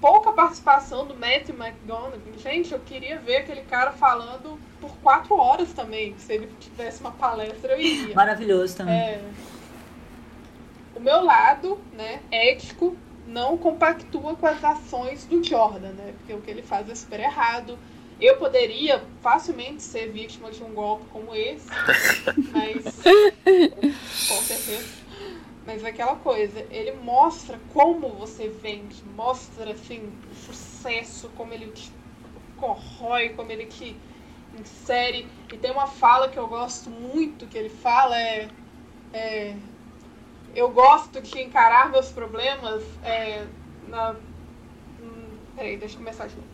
pouca 0.00 0.32
participação 0.32 1.06
do 1.06 1.14
Matthew 1.14 1.54
McGonagall, 1.54 2.12
gente, 2.38 2.72
eu 2.72 2.80
queria 2.80 3.18
ver 3.18 3.38
aquele 3.38 3.62
cara 3.62 3.92
falando 3.92 4.58
por 4.80 4.90
quatro 4.98 5.36
horas 5.36 5.72
também. 5.72 6.16
Se 6.18 6.32
ele 6.32 6.48
tivesse 6.60 7.00
uma 7.00 7.10
palestra, 7.10 7.72
eu 7.72 7.80
iria. 7.80 8.14
Maravilhoso 8.14 8.76
também. 8.76 8.94
É, 8.94 9.20
o 10.94 11.00
meu 11.00 11.22
lado, 11.22 11.78
né, 11.92 12.20
ético, 12.30 12.96
não 13.26 13.56
compactua 13.56 14.34
com 14.34 14.46
as 14.46 14.62
ações 14.64 15.24
do 15.26 15.42
Jordan, 15.42 15.90
né? 15.90 16.14
Porque 16.18 16.32
o 16.32 16.40
que 16.40 16.50
ele 16.50 16.62
faz 16.62 16.88
é 16.88 16.94
super 16.94 17.20
errado. 17.20 17.78
Eu 18.20 18.36
poderia 18.36 19.00
facilmente 19.20 19.80
ser 19.80 20.10
vítima 20.10 20.50
de 20.50 20.62
um 20.64 20.74
golpe 20.74 21.04
como 21.12 21.32
esse, 21.36 21.68
mas 22.50 22.82
com 24.28 24.42
certeza. 24.42 25.07
Mas 25.68 25.84
é 25.84 25.88
aquela 25.88 26.16
coisa, 26.16 26.64
ele 26.70 26.92
mostra 26.92 27.60
como 27.74 28.08
você 28.14 28.48
vende, 28.48 29.04
mostra 29.14 29.72
assim 29.72 30.10
o 30.32 30.34
sucesso, 30.34 31.28
como 31.36 31.52
ele 31.52 31.70
te 31.72 31.92
corrói, 32.56 33.28
como 33.36 33.52
ele 33.52 33.66
te 33.66 33.94
insere. 34.58 35.28
E 35.52 35.58
tem 35.58 35.70
uma 35.70 35.86
fala 35.86 36.30
que 36.30 36.38
eu 36.38 36.48
gosto 36.48 36.88
muito 36.88 37.46
que 37.46 37.58
ele 37.58 37.68
fala 37.68 38.18
é, 38.18 38.48
é 39.12 39.56
eu 40.54 40.70
gosto 40.70 41.20
de 41.20 41.38
encarar 41.42 41.90
meus 41.90 42.08
problemas 42.08 42.82
é, 43.04 43.44
na. 43.88 44.12
Hum, 45.02 45.36
peraí, 45.54 45.76
deixa 45.76 45.96
eu 45.96 45.98
começar 45.98 46.28
de 46.28 46.36
novo. 46.36 46.48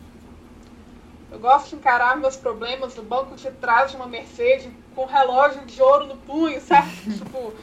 Eu 1.31 1.39
gosto 1.39 1.69
de 1.69 1.75
encarar 1.75 2.17
meus 2.17 2.35
problemas 2.35 2.97
no 2.97 3.03
banco 3.03 3.33
de 3.37 3.49
trás 3.51 3.91
de 3.91 3.95
uma 3.95 4.07
Mercedes 4.07 4.69
com 4.93 5.03
um 5.03 5.07
relógio 5.07 5.65
de 5.65 5.81
ouro 5.81 6.05
no 6.05 6.17
punho, 6.17 6.59
certo? 6.59 6.89
tipo, 7.17 7.53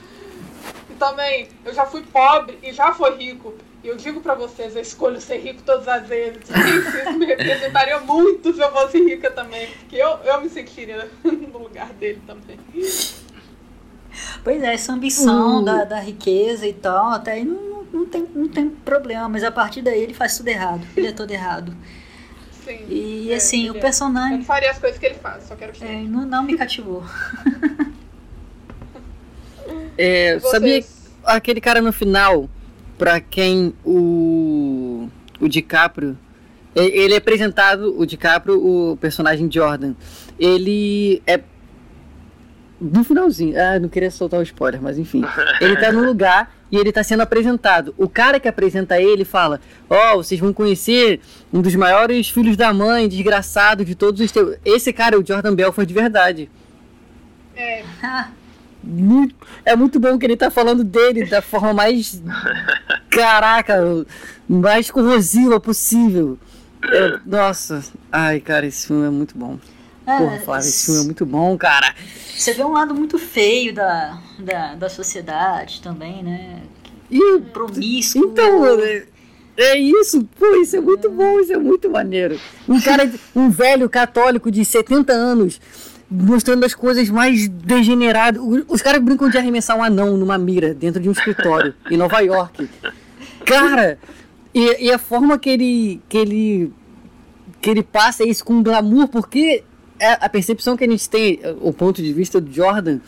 também, 1.03 1.49
eu 1.65 1.75
já 1.75 1.85
fui 1.85 2.03
pobre 2.03 2.57
e 2.63 2.73
já 2.73 2.93
fui 2.93 3.11
rico. 3.17 3.53
E 3.83 3.89
eu 3.89 3.97
digo 3.97 4.21
para 4.21 4.35
vocês, 4.35 4.77
eu 4.77 4.83
escolho 4.83 5.21
ser 5.21 5.39
rico 5.39 5.61
todas 5.65 5.89
as 5.89 6.07
vezes. 6.07 6.43
Isso 6.49 7.19
me 7.19 7.27
representaria 7.27 7.99
muito 7.99 8.55
se 8.55 8.61
eu 8.61 8.71
fosse 8.71 8.99
rica 9.05 9.29
também. 9.33 9.67
Porque 9.81 9.97
eu, 9.97 10.11
eu 10.25 10.41
me 10.41 10.49
sentiria 10.49 11.11
no 11.25 11.59
lugar 11.59 11.93
dele 11.95 12.23
também. 12.25 12.57
Pois 14.45 14.63
é, 14.63 14.75
essa 14.75 14.93
ambição 14.93 15.61
uh. 15.61 15.65
da, 15.65 15.85
da 15.85 15.99
riqueza 15.99 16.69
e 16.69 16.73
tal, 16.73 17.11
até 17.11 17.33
aí 17.33 17.45
não, 17.45 17.83
não, 17.93 18.07
tem, 18.07 18.29
não 18.33 18.47
tem 18.47 18.71
problema, 18.71 19.29
mas 19.29 19.43
a 19.43 19.51
partir 19.51 19.83
daí 19.83 20.01
ele 20.01 20.15
faz 20.15 20.37
tudo 20.37 20.49
errado. 20.49 20.87
Ele 20.97 21.09
é 21.09 21.13
todo 21.13 21.33
errado. 21.33 21.77
Sim. 22.65 22.87
E 22.89 23.33
é, 23.33 23.35
assim, 23.35 23.69
o 23.71 23.75
personagem. 23.75 24.35
Eu 24.35 24.39
não 24.39 24.45
faria 24.45 24.71
as 24.71 24.79
coisas 24.79 25.01
que 25.01 25.07
ele 25.07 25.17
faz, 25.17 25.43
só 25.49 25.57
quero 25.57 25.73
que. 25.73 25.83
É, 25.83 26.03
não, 26.03 26.25
não 26.25 26.45
me 26.45 26.57
cativou. 26.57 27.03
É, 29.97 30.39
sabia 30.41 30.83
aquele 31.25 31.61
cara 31.61 31.81
no 31.81 31.93
final, 31.93 32.49
pra 32.99 33.21
quem 33.21 33.75
o, 33.85 35.09
o 35.41 35.49
DiCaprio. 35.49 36.17
Ele 36.75 37.13
é 37.13 37.19
apresentado, 37.19 37.99
o 37.99 38.07
DiCaprio, 38.07 38.65
o 38.65 38.97
personagem 38.97 39.51
Jordan. 39.51 39.95
Ele 40.39 41.23
é. 41.27 41.41
No 42.81 43.05
finalzinho, 43.05 43.55
ah, 43.61 43.79
não 43.79 43.89
queria 43.89 44.11
soltar 44.11 44.41
o 44.41 44.43
spoiler, 44.43 44.81
mas 44.83 44.99
enfim. 44.99 45.23
Ele 45.61 45.77
tá 45.77 45.93
no 45.93 46.05
lugar 46.05 46.53
e 46.73 46.77
ele 46.77 46.91
tá 46.91 47.05
sendo 47.05 47.21
apresentado. 47.21 47.95
O 47.97 48.09
cara 48.09 48.41
que 48.41 48.49
apresenta 48.49 49.01
ele 49.01 49.25
fala: 49.25 49.61
Ó, 49.89 50.15
oh, 50.15 50.17
vocês 50.17 50.41
vão 50.41 50.53
conhecer 50.53 51.21
um 51.53 51.61
dos 51.61 51.77
maiores 51.77 52.29
filhos 52.31 52.57
da 52.57 52.73
mãe, 52.73 53.09
desgraçado 53.09 53.85
de 53.85 53.95
todos 53.95 54.21
os 54.21 54.33
tempos. 54.33 54.57
Esse 54.65 54.93
cara 54.93 55.15
é 55.15 55.19
o 55.19 55.25
Jordan 55.25 55.55
Belfort 55.55 55.87
de 55.87 55.95
verdade. 55.95 56.51
É. 57.55 57.85
muito, 58.83 59.35
é 59.65 59.77
muito 59.77 60.01
bom 60.01 60.19
que 60.19 60.27
ele 60.27 60.37
tá 60.37 60.51
falando 60.51 60.83
dele 60.83 61.27
da 61.27 61.41
forma 61.41 61.73
mais. 61.73 62.23
Caraca, 63.09 63.79
mais 64.49 64.91
corrosiva 64.91 65.61
possível. 65.61 66.39
Eu, 66.83 67.21
nossa, 67.25 67.83
ai, 68.11 68.41
cara, 68.41 68.67
esse 68.67 68.87
filme 68.87 69.07
é 69.07 69.11
muito 69.11 69.37
bom. 69.37 69.59
É, 70.07 70.19
Porra, 70.19 70.39
Flávio, 70.41 70.69
esse 70.69 70.87
filme 70.87 71.01
é 71.01 71.05
muito 71.05 71.25
bom, 71.25 71.57
cara. 71.57 71.95
Você 72.35 72.53
vê 72.55 72.65
um 72.65 72.73
lado 72.73 72.95
muito 72.95 73.19
feio 73.19 73.73
da, 73.73 74.19
da, 74.39 74.75
da 74.75 74.89
sociedade 74.89 75.81
também, 75.81 76.23
né? 76.23 76.63
E, 77.09 77.41
Promíscuo. 77.53 78.25
Então, 78.25 78.81
é, 78.81 79.05
é 79.57 79.79
isso, 79.79 80.27
pô, 80.39 80.57
isso 80.57 80.77
é 80.77 80.81
muito 80.81 81.07
é. 81.07 81.11
bom, 81.11 81.39
isso 81.39 81.53
é 81.53 81.59
muito 81.59 81.89
maneiro. 81.89 82.41
Um 82.69 82.81
cara, 82.81 83.11
um 83.37 83.49
velho 83.49 83.89
católico 83.89 84.51
de 84.51 84.65
70 84.65 85.13
anos 85.13 85.61
mostrando 86.13 86.65
as 86.65 86.75
coisas 86.75 87.09
mais 87.09 87.49
degeneradas. 87.49 88.43
Os 88.69 88.83
caras 88.83 89.01
brincam 89.01 89.31
de 89.31 89.39
arremessar 89.39 89.77
um 89.77 89.83
anão 89.83 90.17
numa 90.17 90.37
mira 90.37 90.75
dentro 90.75 91.01
de 91.01 91.09
um 91.09 91.13
escritório 91.13 91.75
em 91.91 91.97
Nova 91.97 92.21
York. 92.21 92.69
Cara, 93.47 93.99
e, 94.55 94.87
e, 94.87 94.93
a 94.93 94.99
forma 94.99 95.39
que 95.39 95.49
ele, 95.49 96.01
que 96.09 96.19
ele 96.19 96.73
que 97.61 97.71
ele 97.71 97.83
passa 97.83 98.25
isso 98.25 98.45
com 98.45 98.63
glamour, 98.63 99.09
porque 99.09 99.65
é 99.99 100.13
a 100.13 100.29
percepção 100.29 100.77
que 100.77 100.85
a 100.85 100.89
gente 100.89 101.09
tem, 101.09 101.41
o 101.61 101.73
ponto 101.73 102.03
de 102.03 102.13
vista 102.13 102.41
do 102.41 102.53
Jordan, 102.53 102.99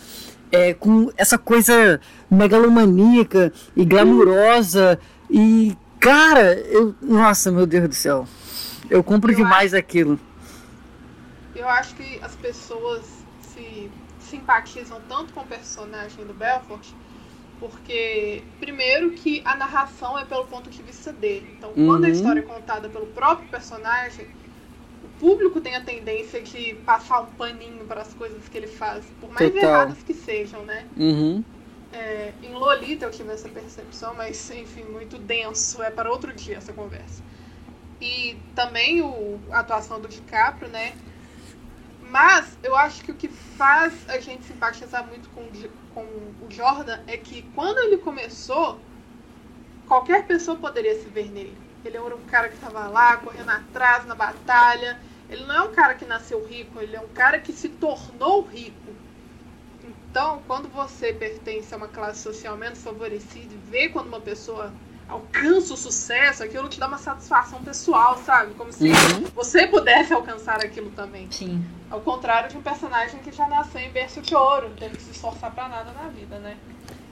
é 0.50 0.72
com 0.72 1.10
essa 1.16 1.36
coisa 1.36 2.00
megalomaníaca 2.30 3.52
e 3.76 3.84
glamurosa 3.84 4.98
e 5.28 5.76
cara, 5.98 6.54
eu, 6.70 6.94
nossa, 7.02 7.50
meu 7.50 7.66
Deus 7.66 7.88
do 7.88 7.94
céu. 7.94 8.26
Eu 8.88 9.02
compro 9.02 9.32
eu 9.32 9.36
demais 9.36 9.74
acho, 9.74 9.80
aquilo. 9.80 10.20
Eu 11.54 11.68
acho 11.68 11.94
que 11.94 12.18
as 12.22 12.34
pessoas 12.34 13.24
se 13.40 13.90
simpatizam 14.18 15.00
tanto 15.08 15.32
com 15.32 15.40
o 15.40 15.46
personagem 15.46 16.24
do 16.24 16.34
Belfort 16.34 16.86
porque, 17.60 18.42
primeiro, 18.58 19.12
que 19.12 19.40
a 19.44 19.56
narração 19.56 20.18
é 20.18 20.24
pelo 20.24 20.44
ponto 20.44 20.68
de 20.68 20.82
vista 20.82 21.12
dele. 21.12 21.54
Então, 21.56 21.70
uhum. 21.70 21.86
quando 21.86 22.04
a 22.04 22.08
uhum. 22.08 22.12
história 22.12 22.40
é 22.40 22.42
contada 22.42 22.88
pelo 22.88 23.06
próprio 23.06 23.48
personagem, 23.48 24.26
o 25.04 25.08
público 25.20 25.60
tem 25.60 25.74
a 25.76 25.80
tendência 25.80 26.42
de 26.42 26.74
passar 26.84 27.20
um 27.20 27.26
paninho 27.26 27.84
para 27.86 28.02
as 28.02 28.12
coisas 28.12 28.48
que 28.48 28.58
ele 28.58 28.66
faz, 28.66 29.04
por 29.20 29.30
mais 29.30 29.50
Total. 29.50 29.70
erradas 29.70 30.02
que 30.02 30.12
sejam, 30.12 30.64
né? 30.64 30.86
Uhum. 30.96 31.44
É, 31.92 32.32
em 32.42 32.52
Lolita 32.52 33.06
eu 33.06 33.10
tive 33.10 33.32
essa 33.32 33.48
percepção, 33.48 34.14
mas, 34.14 34.50
enfim, 34.50 34.82
muito 34.84 35.16
denso. 35.16 35.82
É 35.82 35.90
para 35.90 36.10
outro 36.10 36.32
dia 36.32 36.56
essa 36.56 36.72
conversa. 36.72 37.22
E 38.00 38.36
também 38.54 39.00
o, 39.00 39.38
a 39.50 39.60
atuação 39.60 40.00
do 40.00 40.08
DiCaprio, 40.08 40.68
né? 40.68 40.92
Mas 42.14 42.56
eu 42.62 42.76
acho 42.76 43.02
que 43.02 43.10
o 43.10 43.14
que 43.16 43.26
faz 43.26 44.08
a 44.08 44.20
gente 44.20 44.44
simpatizar 44.44 45.04
muito 45.04 45.28
com, 45.30 45.42
com 45.92 46.46
o 46.46 46.48
Jordan 46.48 46.96
é 47.08 47.16
que 47.16 47.42
quando 47.56 47.76
ele 47.78 47.98
começou, 47.98 48.78
qualquer 49.88 50.24
pessoa 50.24 50.56
poderia 50.56 50.94
se 50.94 51.08
ver 51.08 51.28
nele. 51.32 51.58
Ele 51.84 51.96
era 51.96 52.14
um 52.14 52.24
cara 52.26 52.48
que 52.48 52.54
estava 52.54 52.86
lá, 52.86 53.16
correndo 53.16 53.50
atrás 53.50 54.06
na 54.06 54.14
batalha. 54.14 54.96
Ele 55.28 55.44
não 55.44 55.56
é 55.56 55.62
um 55.62 55.72
cara 55.72 55.96
que 55.96 56.04
nasceu 56.04 56.46
rico, 56.46 56.80
ele 56.80 56.94
é 56.94 57.00
um 57.00 57.08
cara 57.08 57.40
que 57.40 57.52
se 57.52 57.68
tornou 57.68 58.42
rico. 58.42 58.92
Então, 59.82 60.40
quando 60.46 60.68
você 60.68 61.12
pertence 61.12 61.74
a 61.74 61.76
uma 61.76 61.88
classe 61.88 62.20
social 62.20 62.56
menos 62.56 62.80
favorecida 62.80 63.52
e 63.52 63.70
vê 63.72 63.88
quando 63.88 64.06
uma 64.06 64.20
pessoa 64.20 64.72
alcança 65.08 65.74
o 65.74 65.76
sucesso, 65.76 66.42
aquilo 66.42 66.68
te 66.68 66.80
dá 66.80 66.88
uma 66.88 66.98
satisfação 66.98 67.62
pessoal, 67.62 68.18
sabe? 68.24 68.54
Como 68.54 68.72
se 68.72 68.88
uhum. 68.88 69.24
você 69.34 69.66
pudesse 69.66 70.12
alcançar 70.12 70.56
aquilo 70.64 70.90
também. 70.90 71.28
Sim. 71.30 71.64
Ao 71.90 72.00
contrário 72.00 72.50
de 72.50 72.56
um 72.56 72.62
personagem 72.62 73.20
que 73.20 73.30
já 73.30 73.46
nasceu 73.48 73.80
em 73.80 73.90
berço 73.90 74.20
de 74.20 74.34
ouro, 74.34 74.70
não 74.70 74.76
teve 74.76 74.96
que 74.96 75.02
se 75.02 75.10
esforçar 75.10 75.54
pra 75.54 75.68
nada 75.68 75.92
na 75.92 76.08
vida, 76.08 76.38
né? 76.38 76.56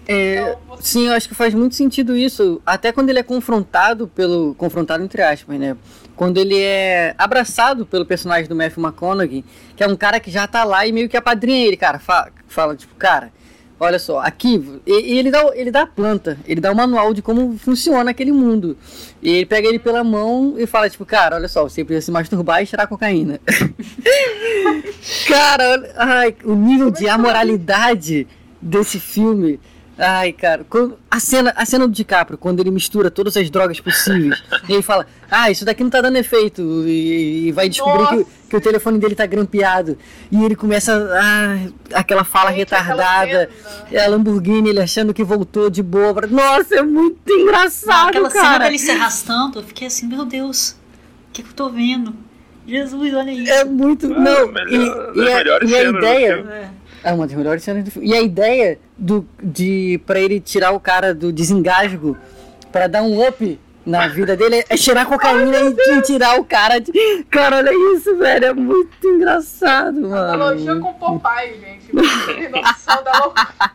É, 0.07 0.40
então, 0.40 0.59
você... 0.68 0.82
Sim, 0.82 1.07
eu 1.07 1.12
acho 1.12 1.28
que 1.28 1.34
faz 1.34 1.55
muito 1.55 1.74
sentido 1.74 2.16
isso. 2.16 2.61
Até 2.66 2.90
quando 2.90 3.11
ele 3.11 3.20
é 3.20 3.22
confrontado 3.22 4.09
pelo. 4.09 4.55
Confrontado 4.57 5.05
entre 5.05 5.22
aspas, 5.22 5.59
né? 5.59 5.76
Quando 6.16 6.38
ele 6.38 6.61
é 6.61 7.14
abraçado 7.16 7.86
pelo 7.86 8.05
personagem 8.05 8.49
do 8.49 8.57
Matthew 8.57 8.82
McConaughey, 8.82 9.45
que 9.76 9.82
é 9.82 9.86
um 9.86 9.97
cara 9.97 10.18
que 10.18 10.30
já 10.30 10.47
tá 10.47 10.64
lá 10.64 10.86
e 10.86 10.93
meio 10.93 11.09
que 11.09 11.16
apadrinha 11.16 11.66
ele, 11.66 11.76
cara. 11.76 11.99
Fala, 11.99 12.30
fala 12.49 12.76
tipo, 12.76 12.95
cara, 12.97 13.32
Olha 13.84 13.98
só, 13.98 14.20
aqui, 14.20 14.80
e, 14.86 15.18
ele, 15.18 15.28
dá, 15.28 15.44
ele 15.56 15.68
dá 15.72 15.82
a 15.82 15.86
planta, 15.88 16.38
ele 16.46 16.60
dá 16.60 16.70
o 16.70 16.76
manual 16.76 17.12
de 17.12 17.20
como 17.20 17.58
funciona 17.58 18.12
aquele 18.12 18.30
mundo. 18.30 18.78
E 19.20 19.28
ele 19.28 19.44
pega 19.44 19.66
ele 19.66 19.80
pela 19.80 20.04
mão 20.04 20.54
e 20.56 20.68
fala, 20.68 20.88
tipo, 20.88 21.04
cara, 21.04 21.34
olha 21.34 21.48
só, 21.48 21.64
você 21.64 21.84
precisa 21.84 22.06
se 22.06 22.12
masturbar 22.12 22.62
e 22.62 22.66
tirar 22.66 22.86
cocaína. 22.86 23.40
cara, 25.26 25.94
ai, 25.96 26.32
o 26.44 26.54
nível 26.54 26.92
de 26.92 27.08
amoralidade 27.08 28.28
desse 28.60 29.00
filme 29.00 29.58
Ai, 30.05 30.32
cara, 30.32 30.66
a 31.09 31.20
cena, 31.20 31.53
a 31.57 31.64
cena 31.64 31.86
do 31.86 31.94
DiCaprio, 31.94 32.36
quando 32.36 32.59
ele 32.59 32.72
mistura 32.72 33.09
todas 33.09 33.36
as 33.36 33.48
drogas 33.48 33.78
possíveis, 33.78 34.42
e 34.68 34.72
ele 34.74 34.82
fala, 34.82 35.07
ah, 35.30 35.48
isso 35.48 35.64
daqui 35.64 35.84
não 35.84 35.90
tá 35.90 36.00
dando 36.00 36.16
efeito, 36.16 36.61
e, 36.88 37.46
e 37.46 37.53
vai 37.53 37.68
descobrir 37.68 38.09
que, 38.09 38.26
que, 38.50 38.57
o 38.57 38.61
telefone 38.61 38.98
dele 38.98 39.14
tá 39.14 39.24
grampeado, 39.26 39.96
e 40.28 40.42
ele 40.42 40.57
começa, 40.57 40.92
ah, 40.92 41.68
aquela 41.94 42.24
fala 42.24 42.50
Gente, 42.50 42.59
retardada, 42.59 43.48
a 43.96 44.09
Lamborghini, 44.09 44.70
ele 44.70 44.80
achando 44.80 45.14
que 45.14 45.22
voltou 45.22 45.70
de 45.70 45.84
boa, 45.84 46.12
pra... 46.12 46.26
nossa, 46.26 46.80
é 46.80 46.82
muito 46.82 47.32
engraçado, 47.32 48.09
aquela 48.09 48.28
cara. 48.28 48.55
cena 48.55 48.64
dele 48.64 48.78
se 48.80 48.90
arrastando, 48.90 49.61
eu 49.61 49.62
fiquei 49.62 49.86
assim, 49.86 50.09
meu 50.09 50.24
Deus, 50.24 50.70
o 51.28 51.32
que, 51.32 51.44
que 51.44 51.50
eu 51.50 51.55
tô 51.55 51.70
vendo? 51.70 52.12
Jesus, 52.66 53.14
olha 53.14 53.30
isso. 53.30 53.53
É 53.53 53.64
muito, 53.64 54.07
ah, 54.07 54.18
não, 54.18 54.48
melhor, 54.50 55.62
e, 55.64 55.68
e, 55.68 55.76
a, 55.76 55.80
e 55.80 55.86
a 55.86 55.90
ideia... 55.90 56.81
É 57.05 57.12
uma 57.12 57.26
das 57.26 57.36
melhores 57.36 57.62
cenas 57.62 57.84
do 57.84 57.90
filme. 57.90 58.09
E 58.09 58.14
a 58.14 58.20
ideia 58.20 58.78
do, 58.96 59.26
de 59.42 60.00
para 60.07 60.20
ele 60.20 60.40
tirar 60.40 60.72
o 60.72 60.80
cara 60.80 61.14
do 61.14 61.32
desengasgo 61.32 62.16
para 62.70 62.86
dar 62.86 63.03
um 63.03 63.26
up 63.26 63.59
na 63.84 64.07
vida 64.07 64.36
dele 64.36 64.64
é 64.68 64.76
tirar 64.76 65.07
cocaína 65.07 65.59
Ai, 65.59 65.98
e 65.98 66.03
tirar 66.03 66.38
o 66.38 66.44
cara 66.44 66.78
de. 66.78 66.92
Cara, 67.30 67.57
olha 67.57 67.96
isso, 67.96 68.16
velho. 68.16 68.46
É 68.46 68.55
muito 68.55 69.07
engraçado, 69.07 70.00
mano. 70.00 70.14
Analogia 70.14 70.76
com 70.76 70.90
o 70.90 70.94
Popeye, 70.94 71.61
gente. 71.61 71.94
Noção 72.50 73.03
da 73.03 73.18
loucura. 73.18 73.72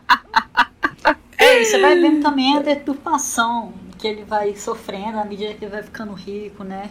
É, 1.40 1.62
e 1.62 1.64
você 1.64 1.80
vai 1.80 1.96
vendo 2.00 2.20
também 2.20 2.56
a 2.56 2.62
deturpação 2.62 3.72
que 3.96 4.08
ele 4.08 4.24
vai 4.24 4.56
sofrendo 4.56 5.20
à 5.20 5.24
medida 5.24 5.54
que 5.54 5.64
ele 5.64 5.70
vai 5.70 5.84
ficando 5.84 6.12
rico, 6.12 6.64
né? 6.64 6.90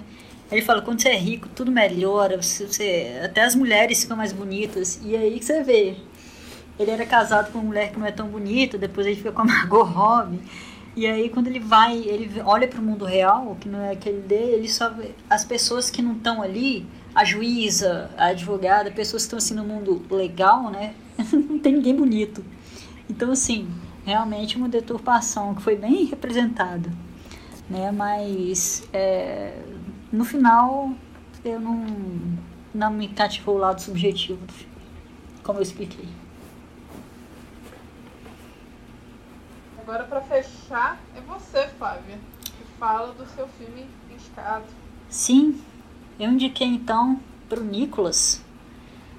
Ele 0.49 0.61
fala, 0.61 0.81
quando 0.81 1.01
você 1.01 1.09
é 1.09 1.17
rico, 1.17 1.49
tudo 1.53 1.69
melhora, 1.69 2.41
você, 2.41 2.65
você, 2.65 3.19
até 3.21 3.43
as 3.43 3.53
mulheres 3.53 4.01
ficam 4.01 4.15
mais 4.15 4.31
bonitas. 4.31 5.01
E 5.03 5.17
aí 5.17 5.37
que 5.37 5.43
você 5.43 5.61
vê, 5.61 5.97
ele 6.79 6.91
era 6.91 7.05
casado 7.05 7.51
com 7.51 7.59
uma 7.59 7.67
mulher 7.67 7.91
que 7.91 7.99
não 7.99 8.05
é 8.05 8.11
tão 8.11 8.27
bonita, 8.27 8.77
depois 8.77 9.07
ele 9.07 9.15
fica 9.15 9.31
com 9.31 9.41
a 9.41 9.45
Margot 9.45 9.83
Robbie. 9.83 10.39
E 10.95 11.05
aí 11.05 11.29
quando 11.29 11.47
ele 11.47 11.59
vai, 11.59 11.95
ele 11.97 12.41
olha 12.41 12.67
para 12.67 12.79
o 12.79 12.83
mundo 12.83 13.05
real, 13.05 13.55
que 13.59 13.69
não 13.69 13.81
é 13.81 13.91
aquele 13.91 14.21
dele, 14.21 14.53
ele 14.53 14.69
só 14.69 14.91
as 15.29 15.45
pessoas 15.45 15.89
que 15.89 16.01
não 16.01 16.13
estão 16.13 16.41
ali, 16.41 16.85
a 17.13 17.23
juíza, 17.23 18.09
a 18.17 18.27
advogada, 18.27 18.89
pessoas 18.91 19.23
que 19.23 19.27
estão 19.27 19.37
assim 19.37 19.53
no 19.53 19.63
mundo 19.63 20.03
legal, 20.09 20.71
né? 20.71 20.95
não 21.31 21.59
tem 21.59 21.73
ninguém 21.73 21.95
bonito. 21.95 22.43
Então 23.07 23.31
assim, 23.31 23.67
realmente 24.05 24.57
uma 24.57 24.67
deturpação 24.67 25.53
que 25.53 25.61
foi 25.61 25.75
bem 25.75 26.05
representada, 26.05 26.91
né? 27.69 27.91
Mas 27.91 28.87
é, 28.91 29.53
no 30.11 30.25
final 30.25 30.91
eu 31.45 31.59
não 31.59 31.85
não 32.73 32.91
me 32.91 33.07
cativou 33.07 33.55
o 33.55 33.57
lado 33.57 33.81
subjetivo 33.81 34.45
do 34.45 34.53
filme, 34.53 34.73
como 35.43 35.59
eu 35.59 35.63
expliquei. 35.63 36.07
Agora, 39.87 40.03
para 40.03 40.19
fechar, 40.19 40.99
é 41.15 41.21
você, 41.21 41.65
Flávia, 41.77 42.19
que 42.43 42.77
fala 42.77 43.13
do 43.13 43.25
seu 43.25 43.47
filme 43.47 43.87
indicado. 44.11 44.65
Sim, 45.07 45.63
eu 46.19 46.29
indiquei 46.29 46.67
então 46.67 47.21
para 47.47 47.61
o 47.61 47.63
Nicolas 47.63 48.43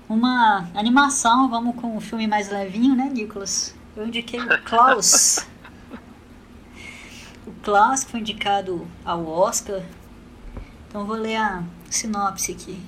uma 0.06 0.68
animação. 0.74 1.48
Vamos 1.48 1.74
com 1.74 1.96
um 1.96 2.00
filme 2.02 2.26
mais 2.26 2.50
levinho, 2.50 2.94
né, 2.94 3.08
Nicolas? 3.10 3.74
Eu 3.96 4.06
indiquei 4.06 4.38
o 4.38 4.62
Klaus. 4.64 5.38
o 7.46 7.52
Klaus 7.62 8.04
foi 8.04 8.20
indicado 8.20 8.86
ao 9.06 9.26
Oscar. 9.26 9.80
Então 10.86 11.06
vou 11.06 11.16
ler 11.16 11.36
a 11.36 11.62
sinopse 11.88 12.52
aqui. 12.52 12.78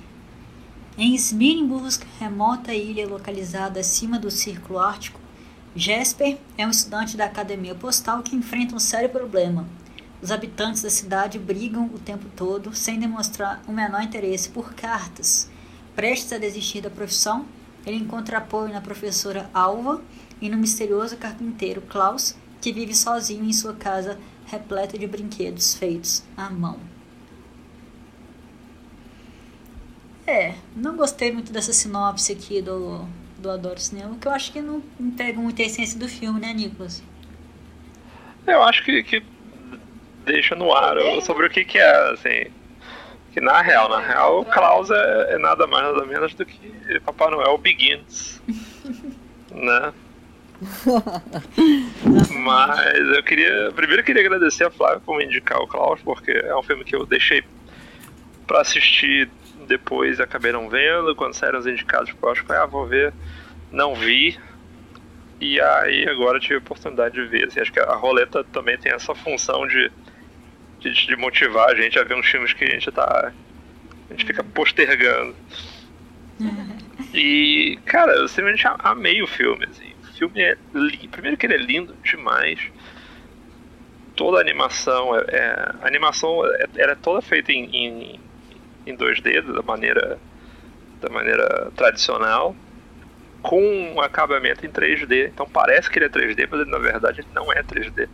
Em 0.95 1.15
Smirenburg, 1.15 1.97
remota 2.19 2.75
ilha 2.75 3.07
localizada 3.07 3.79
acima 3.79 4.19
do 4.19 4.29
Círculo 4.29 4.77
Ártico, 4.77 5.20
Jesper 5.73 6.37
é 6.57 6.67
um 6.67 6.69
estudante 6.69 7.15
da 7.15 7.25
academia 7.25 7.73
postal 7.73 8.21
que 8.21 8.35
enfrenta 8.35 8.75
um 8.75 8.79
sério 8.79 9.09
problema. 9.09 9.65
Os 10.21 10.29
habitantes 10.29 10.81
da 10.81 10.89
cidade 10.89 11.39
brigam 11.39 11.85
o 11.93 11.99
tempo 11.99 12.25
todo 12.35 12.75
sem 12.75 12.99
demonstrar 12.99 13.61
o 13.65 13.71
menor 13.71 14.03
interesse 14.03 14.49
por 14.49 14.73
cartas. 14.73 15.49
Prestes 15.95 16.33
a 16.33 16.37
desistir 16.37 16.81
da 16.81 16.89
profissão, 16.89 17.45
ele 17.85 17.95
encontra 17.95 18.39
apoio 18.39 18.73
na 18.73 18.81
professora 18.81 19.49
Alva 19.53 20.01
e 20.41 20.49
no 20.49 20.57
misterioso 20.57 21.15
carpinteiro 21.15 21.81
Klaus, 21.81 22.35
que 22.59 22.73
vive 22.73 22.93
sozinho 22.93 23.45
em 23.45 23.53
sua 23.53 23.73
casa 23.73 24.19
repleta 24.45 24.97
de 24.97 25.07
brinquedos 25.07 25.73
feitos 25.75 26.21
à 26.35 26.49
mão. 26.49 26.77
É, 30.27 30.53
não 30.75 30.97
gostei 30.97 31.31
muito 31.31 31.51
dessa 31.51 31.73
sinopse 31.73 32.31
aqui 32.33 32.61
do, 32.61 33.07
do 33.41 33.49
Adoro 33.49 33.79
Cinema, 33.79 34.15
que 34.19 34.27
eu 34.27 34.31
acho 34.31 34.51
que 34.51 34.61
não, 34.61 34.81
pega 35.17 35.39
muita 35.39 35.63
essência 35.63 35.99
do 35.99 36.07
filme, 36.07 36.39
né, 36.39 36.53
Nicolas? 36.53 37.03
Eu 38.47 38.63
acho 38.63 38.83
que, 38.83 39.03
que 39.03 39.23
deixa 40.25 40.55
no 40.55 40.71
ar 40.73 40.95
sobre 41.21 41.47
o 41.47 41.49
que, 41.49 41.65
que 41.65 41.77
é, 41.77 42.11
assim. 42.11 42.51
Que 43.33 43.41
na 43.41 43.61
real, 43.61 43.89
na 43.89 43.99
real, 43.99 44.45
Klaus 44.45 44.89
é, 44.91 45.33
é 45.33 45.37
nada 45.37 45.65
mais 45.65 45.83
nada 45.83 46.05
menos 46.05 46.33
do 46.33 46.45
que 46.45 46.99
Papai 47.05 47.31
Noel 47.31 47.57
Begins. 47.57 48.41
né? 49.51 49.93
Mas 52.43 53.07
eu 53.15 53.23
queria. 53.23 53.71
Primeiro 53.73 54.01
eu 54.01 54.05
queria 54.05 54.21
agradecer 54.21 54.65
a 54.65 54.71
Flávia 54.71 54.99
por 54.99 55.17
me 55.17 55.25
indicar 55.25 55.59
o 55.59 55.67
Klaus, 55.67 55.99
porque 56.03 56.31
é 56.31 56.55
um 56.55 56.61
filme 56.61 56.83
que 56.83 56.95
eu 56.95 57.05
deixei 57.05 57.43
pra 58.45 58.61
assistir 58.61 59.29
depois 59.71 60.19
acabei 60.19 60.51
não 60.51 60.69
vendo. 60.69 61.15
Quando 61.15 61.33
saíram 61.33 61.59
os 61.59 61.67
indicados 61.67 62.11
pro 62.11 62.29
Oscar, 62.29 62.61
ah, 62.61 62.65
vou 62.65 62.85
ver. 62.85 63.13
Não 63.71 63.95
vi. 63.95 64.37
E 65.39 65.59
aí 65.59 66.07
agora 66.09 66.39
tive 66.39 66.55
a 66.55 66.57
oportunidade 66.59 67.15
de 67.15 67.25
ver. 67.25 67.47
Assim, 67.47 67.61
acho 67.61 67.71
que 67.71 67.79
a 67.79 67.95
roleta 67.95 68.43
também 68.43 68.77
tem 68.77 68.91
essa 68.91 69.15
função 69.15 69.65
de, 69.65 69.89
de, 70.79 70.91
de, 70.93 71.15
motivar 71.15 71.69
a 71.69 71.75
gente 71.75 71.97
a 71.97 72.03
ver 72.03 72.15
uns 72.15 72.27
filmes 72.27 72.53
que 72.53 72.65
a 72.65 72.69
gente 72.69 72.91
tá. 72.91 73.31
A 74.09 74.13
gente 74.13 74.25
fica 74.25 74.43
postergando. 74.43 75.35
E, 77.13 77.77
cara, 77.83 78.13
eu 78.13 78.27
simplesmente 78.29 78.65
amei 78.79 79.21
o 79.21 79.27
filme. 79.27 79.65
Assim. 79.65 79.91
O 80.01 80.13
filme 80.13 80.41
é 80.41 80.57
lindo. 80.73 81.09
Primeiro 81.09 81.35
que 81.35 81.45
ele 81.45 81.55
é 81.55 81.57
lindo 81.57 81.93
demais. 82.01 82.71
Toda 84.15 84.37
a 84.37 84.39
animação 84.39 85.13
é. 85.17 85.25
é 85.27 85.71
a 85.81 85.87
animação 85.87 86.45
é, 86.45 86.67
era 86.77 86.95
toda 86.95 87.21
feita 87.21 87.51
em, 87.51 87.65
em, 87.75 88.19
em 88.91 88.97
2D, 88.97 89.41
da 89.53 89.61
maneira, 89.61 90.19
da 91.01 91.09
maneira 91.09 91.71
tradicional 91.75 92.55
com 93.41 93.93
um 93.93 94.01
acabamento 94.01 94.65
em 94.65 94.69
3D. 94.69 95.29
Então 95.29 95.47
parece 95.47 95.89
que 95.89 95.97
ele 95.97 96.05
é 96.05 96.09
3D, 96.09 96.47
mas 96.49 96.61
ele, 96.61 96.71
na 96.71 96.77
verdade 96.77 97.21
ele 97.21 97.27
não 97.33 97.51
é 97.51 97.63
3D. 97.63 98.07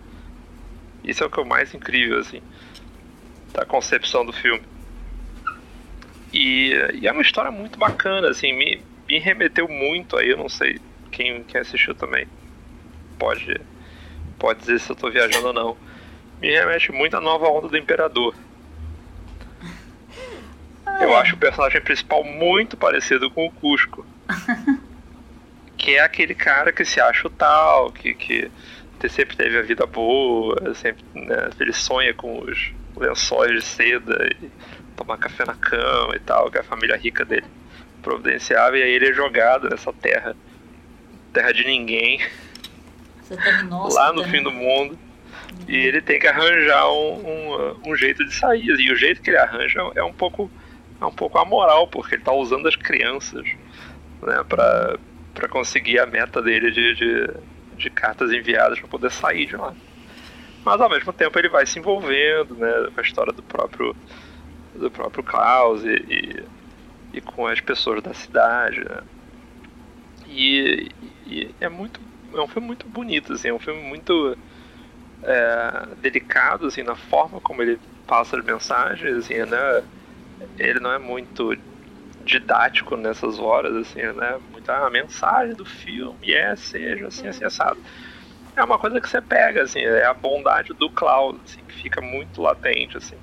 Isso 1.03 1.23
é 1.23 1.27
o 1.27 1.29
que 1.29 1.39
é 1.39 1.43
o 1.43 1.45
mais 1.45 1.73
incrível, 1.73 2.19
assim, 2.19 2.41
da 3.53 3.65
concepção 3.65 4.25
do 4.25 4.33
filme. 4.33 4.63
E, 6.33 6.71
e 6.93 7.07
é 7.07 7.11
uma 7.11 7.21
história 7.21 7.51
muito 7.51 7.77
bacana, 7.79 8.29
assim, 8.29 8.53
me, 8.53 8.81
me 9.07 9.19
remeteu 9.19 9.67
muito 9.67 10.17
aí, 10.17 10.29
eu 10.29 10.37
não 10.37 10.49
sei 10.49 10.79
quem, 11.11 11.43
quem 11.43 11.61
assistiu 11.61 11.95
também 11.95 12.27
pode, 13.17 13.59
pode 14.37 14.59
dizer 14.59 14.79
se 14.79 14.89
eu 14.89 14.95
tô 14.95 15.09
viajando 15.09 15.47
ou 15.47 15.53
não. 15.53 15.77
Me 16.41 16.51
remete 16.51 16.91
muito 16.91 17.17
à 17.17 17.21
nova 17.21 17.47
onda 17.47 17.67
do 17.67 17.77
Imperador. 17.77 18.35
Eu 20.99 21.15
acho 21.15 21.35
o 21.35 21.37
personagem 21.37 21.81
principal 21.81 22.23
muito 22.23 22.75
parecido 22.75 23.29
com 23.29 23.45
o 23.45 23.51
Cusco. 23.51 24.05
que 25.77 25.95
é 25.95 26.01
aquele 26.01 26.33
cara 26.33 26.71
que 26.73 26.83
se 26.83 26.99
acha 26.99 27.27
o 27.27 27.29
tal, 27.29 27.91
que, 27.91 28.13
que 28.13 28.51
sempre 29.07 29.37
teve 29.37 29.57
a 29.57 29.61
vida 29.61 29.85
boa, 29.85 30.73
sempre 30.73 31.03
né, 31.13 31.49
ele 31.59 31.71
sonha 31.71 32.13
com 32.13 32.39
os 32.39 32.71
lençóis 32.97 33.53
de 33.53 33.61
seda 33.61 34.27
e 34.41 34.49
tomar 34.95 35.17
café 35.17 35.45
na 35.45 35.53
cama 35.53 36.15
e 36.15 36.19
tal, 36.19 36.49
que 36.49 36.57
a 36.57 36.63
família 36.63 36.97
rica 36.97 37.23
dele 37.23 37.45
providenciava, 38.01 38.77
e 38.77 38.83
aí 38.83 38.91
ele 38.91 39.09
é 39.09 39.13
jogado 39.13 39.69
nessa 39.69 39.93
terra, 39.93 40.35
terra 41.31 41.51
de 41.51 41.63
ninguém, 41.63 42.19
lá 43.91 44.11
no 44.11 44.23
fim 44.23 44.41
do 44.41 44.51
mundo, 44.51 44.97
e 45.67 45.75
ele 45.75 46.01
tem 46.01 46.19
que 46.19 46.27
arranjar 46.27 46.89
um, 46.91 47.21
um, 47.27 47.91
um, 47.91 47.95
jeito 47.95 48.25
de 48.25 48.33
sair, 48.33 48.65
e 48.65 48.91
o 48.91 48.95
jeito 48.95 49.21
que 49.21 49.29
ele 49.29 49.37
arranja 49.37 49.79
é 49.95 50.03
um 50.03 50.13
pouco, 50.13 50.49
é 50.99 51.05
um 51.05 51.11
pouco 51.11 51.37
amoral, 51.37 51.87
porque 51.87 52.15
ele 52.15 52.21
está 52.21 52.31
usando 52.31 52.67
as 52.67 52.75
crianças 52.75 53.45
né, 54.21 54.43
para 54.47 55.47
conseguir 55.49 55.99
a 55.99 56.05
meta 56.05 56.41
dele 56.41 56.71
de, 56.71 56.95
de, 56.95 57.29
de 57.77 57.89
cartas 57.89 58.31
enviadas 58.31 58.79
para 58.79 58.87
poder 58.87 59.11
sair 59.11 59.45
de 59.45 59.55
lá. 59.55 59.73
Mas 60.65 60.81
ao 60.81 60.89
mesmo 60.89 61.13
tempo 61.13 61.37
ele 61.37 61.49
vai 61.49 61.65
se 61.65 61.79
envolvendo 61.79 62.55
né, 62.55 62.89
com 62.93 62.99
a 62.99 63.03
história 63.03 63.31
do 63.31 63.43
próprio 63.43 63.95
do 64.75 64.91
próprio 64.91 65.23
Klaus 65.23 65.83
e, 65.83 65.89
e, 65.89 66.43
e 67.17 67.21
com 67.21 67.47
as 67.47 67.59
pessoas 67.59 68.01
da 68.03 68.13
cidade. 68.13 68.83
Né? 68.83 69.01
E, 70.27 70.91
e, 71.25 71.55
é 71.59 71.69
muito 71.69 71.99
é 72.33 72.41
um 72.41 72.47
filme 72.47 72.67
muito 72.67 72.87
bonito, 72.87 73.33
assim, 73.33 73.47
é 73.47 73.53
um 73.53 73.59
filme 73.59 73.81
muito 73.81 74.37
é, 75.23 75.87
delicado 76.01 76.67
assim, 76.67 76.83
na 76.83 76.95
forma 76.95 77.39
como 77.39 77.61
ele 77.61 77.79
passa 78.05 78.37
as 78.37 78.43
mensagens, 78.43 79.17
assim, 79.17 79.35
né? 79.35 79.83
Ele 80.57 80.79
não 80.79 80.91
é 80.91 80.99
muito 80.99 81.57
didático 82.23 82.97
nessas 82.97 83.39
horas, 83.39 83.75
assim, 83.75 84.01
né? 84.01 84.39
Muita 84.51 84.85
a 84.85 84.89
mensagem 84.89 85.55
do 85.55 85.65
filme, 85.65 86.33
é, 86.33 86.55
seja 86.55 87.07
assim, 87.07 87.27
assim, 87.27 87.45
assado. 87.45 87.79
É 88.55 88.63
uma 88.63 88.77
coisa 88.77 88.99
que 88.99 89.07
você 89.07 89.21
pega, 89.21 89.63
assim, 89.63 89.79
é 89.79 90.05
a 90.05 90.13
bondade 90.13 90.73
do 90.73 90.89
Klaus, 90.89 91.37
assim, 91.45 91.61
que 91.67 91.73
fica 91.75 92.01
muito 92.01 92.41
latente, 92.41 92.97
assim. 92.97 93.15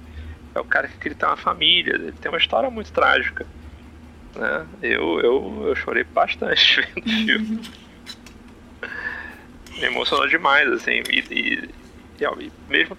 É 0.54 0.60
o 0.60 0.64
cara 0.64 0.88
que 0.88 1.08
ele 1.08 1.14
tem 1.14 1.28
uma 1.28 1.36
família, 1.36 1.94
ele 1.94 2.12
tem 2.12 2.30
uma 2.30 2.38
história 2.38 2.70
muito 2.70 2.92
trágica. 2.92 3.44
Né? 4.34 4.66
Eu, 4.82 5.20
eu, 5.20 5.64
eu 5.68 5.76
chorei 5.76 6.04
bastante 6.04 6.80
vendo 6.94 7.06
o 7.06 7.10
filme. 7.10 7.60
Me 9.76 9.84
emocionou 9.84 10.28
demais, 10.28 10.70
assim, 10.70 11.02
e, 11.10 11.18
e, 11.30 11.70
e, 12.20 12.52
mesmo 12.68 12.96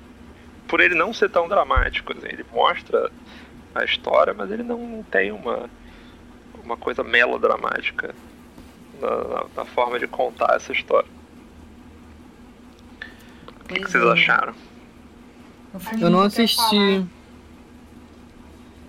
por 0.67 0.81
ele 0.81 0.95
não 0.95 1.13
ser 1.13 1.29
tão 1.29 1.47
dramático, 1.47 2.11
assim, 2.11 2.27
ele 2.27 2.45
mostra 2.51 3.09
a 3.75 3.83
história, 3.83 4.33
mas 4.33 4.49
ele 4.49 4.63
não 4.63 5.03
tem 5.11 5.31
uma 5.31 5.69
uma 6.63 6.75
coisa 6.75 7.03
melodramática 7.03 8.15
na, 8.99 9.09
na, 9.09 9.45
na 9.57 9.65
forma 9.65 9.99
de 9.99 10.07
contar 10.07 10.55
essa 10.55 10.71
história. 10.71 11.09
O 13.61 13.67
que, 13.67 13.75
que 13.75 13.91
vocês 13.91 14.03
é. 14.03 14.11
acharam? 14.11 14.55
Eu 16.01 16.09
não 16.09 16.21
assisti. 16.21 17.05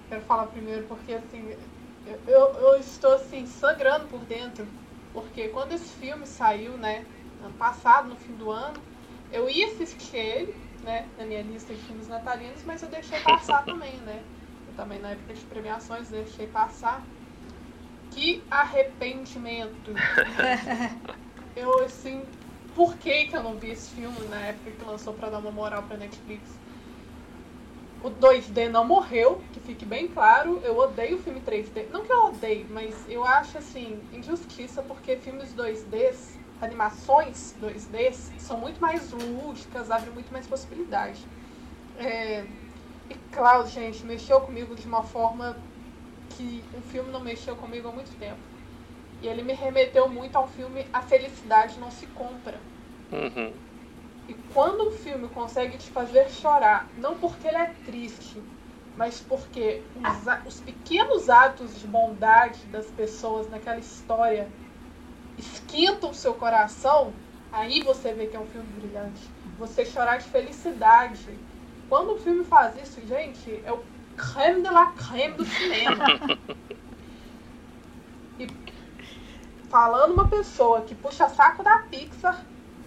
Quero 0.09 0.23
falar 0.23 0.47
primeiro 0.47 0.85
porque 0.85 1.13
assim 1.13 1.57
eu, 2.29 2.41
eu 2.55 2.77
estou 2.79 3.15
assim 3.15 3.45
sangrando 3.47 4.07
por 4.07 4.21
dentro 4.21 4.67
porque 5.13 5.49
quando 5.49 5.73
esse 5.73 5.95
filme 5.97 6.27
saiu, 6.27 6.73
né, 6.73 7.05
ano 7.43 7.55
passado, 7.55 8.09
no 8.11 8.17
fim 8.17 8.35
do 8.35 8.51
ano, 8.51 8.79
eu 9.33 9.49
ia 9.49 9.67
assistir 9.69 10.19
ele, 10.19 10.55
né, 10.83 11.09
na 11.19 11.25
minha 11.25 11.41
lista 11.41 11.73
de 11.73 11.81
filmes 11.81 12.07
natalinos, 12.07 12.63
mas 12.67 12.83
eu 12.83 12.91
deixei 12.91 13.19
passar 13.21 13.65
também, 13.65 13.97
né? 14.01 14.23
Também 14.77 15.01
na 15.01 15.11
época 15.11 15.35
de 15.35 15.41
premiações 15.47 16.09
deixei 16.09 16.47
passar. 16.47 17.03
Que 18.11 18.43
arrependimento. 18.51 19.93
eu, 21.57 21.85
assim, 21.85 22.23
por 22.75 22.97
que, 22.99 23.27
que 23.27 23.37
eu 23.37 23.43
não 23.43 23.57
vi 23.57 23.71
esse 23.71 23.91
filme 23.91 24.19
na 24.29 24.37
época 24.37 24.71
que 24.71 24.85
lançou 24.85 25.15
pra 25.15 25.31
dar 25.31 25.39
uma 25.39 25.51
moral 25.51 25.83
pra 25.83 25.97
Netflix? 25.97 26.43
O 28.05 28.11
2D 28.11 28.69
não 28.69 28.87
morreu, 28.87 29.41
que 29.53 29.61
fique 29.61 29.85
bem 29.85 30.07
claro. 30.07 30.61
Eu 30.63 30.77
odeio 30.77 31.17
o 31.17 31.23
filme 31.23 31.41
3D. 31.41 31.89
Não 31.91 32.05
que 32.05 32.13
eu 32.13 32.27
odeie, 32.27 32.67
mas 32.69 32.95
eu 33.09 33.25
acho, 33.25 33.57
assim, 33.57 34.01
injustiça, 34.13 34.83
porque 34.83 35.17
filmes 35.17 35.55
2Ds, 35.55 36.39
animações 36.61 37.55
2Ds, 37.61 38.39
são 38.39 38.59
muito 38.59 38.81
mais 38.81 39.11
lúdicas, 39.11 39.91
abrem 39.91 40.13
muito 40.13 40.31
mais 40.31 40.47
possibilidade. 40.47 41.25
É... 41.99 42.45
E 43.11 43.15
claro, 43.33 43.67
gente, 43.67 44.05
mexeu 44.05 44.41
comigo 44.41 44.75
de 44.75 44.87
uma 44.87 45.03
forma 45.03 45.57
que 46.31 46.63
um 46.77 46.83
filme 46.83 47.11
não 47.11 47.21
mexeu 47.21 47.57
comigo 47.57 47.89
há 47.89 47.93
muito 47.93 48.17
tempo. 48.19 48.39
E 49.23 49.29
ele 49.29 49.43
me 49.43 49.53
remeteu 49.53 50.09
muito 50.09 50.37
ao 50.37 50.47
filme 50.47 50.87
A 50.93 51.01
Felicidade 51.01 51.79
Não 51.79 51.91
Se 51.91 52.07
Compra. 52.09 52.59
Uhum. 53.13 53.53
E 54.29 54.35
quando 54.53 54.89
um 54.89 54.91
filme 54.91 55.29
consegue 55.29 55.79
te 55.79 55.89
fazer 55.91 56.29
chorar, 56.29 56.89
não 56.99 57.17
porque 57.17 57.47
ele 57.47 57.57
é 57.57 57.73
triste, 57.85 58.43
mas 58.97 59.21
porque 59.21 59.83
os, 59.95 60.47
os 60.47 60.61
pequenos 60.61 61.31
atos 61.31 61.79
de 61.79 61.87
bondade 61.87 62.59
das 62.67 62.87
pessoas 62.87 63.49
naquela 63.49 63.79
história 63.79 64.49
esquentam 65.39 66.11
o 66.11 66.15
seu 66.15 66.35
coração, 66.35 67.13
aí 67.53 67.83
você 67.83 68.13
vê 68.13 68.27
que 68.27 68.37
é 68.37 68.41
um 68.41 68.47
filme 68.47 68.67
brilhante. 68.81 69.23
Você 69.59 69.85
chorar 69.85 70.19
de 70.19 70.25
felicidade. 70.25 71.39
Quando 71.89 72.15
o 72.15 72.19
filme 72.19 72.45
faz 72.45 72.75
isso, 72.83 73.01
gente, 73.07 73.61
é 73.65 73.73
o 73.73 73.81
creme 74.17 74.63
de 74.63 74.71
la 74.71 74.87
creme 74.87 75.35
do 75.35 75.45
cinema. 75.45 76.05
e 78.41 78.47
falando 79.69 80.15
uma 80.15 80.29
pessoa 80.29 80.83
que 80.83 80.95
puxa 80.95 81.29
saco 81.29 81.63
da 81.63 81.79
Pixar, 81.91 82.45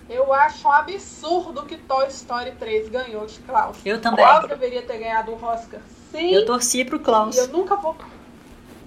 eu 0.10 0.34
acho 0.34 0.68
um 0.68 0.72
absurdo 0.72 1.66
que 1.66 1.78
Toy 1.78 2.08
Story 2.08 2.52
3 2.52 2.90
ganhou 2.90 3.26
de 3.26 3.40
Klaus. 3.40 3.78
Eu 3.86 4.02
também. 4.02 4.26
Klaus 4.26 4.48
deveria 4.48 4.82
ter 4.82 4.98
ganhado 4.98 5.32
o 5.32 5.44
Oscar. 5.44 5.80
Sim. 6.12 6.34
Eu 6.34 6.46
torci 6.46 6.84
pro 6.84 7.00
Klaus. 7.00 7.38
eu 7.38 7.48
nunca 7.50 7.76
vou. 7.76 7.96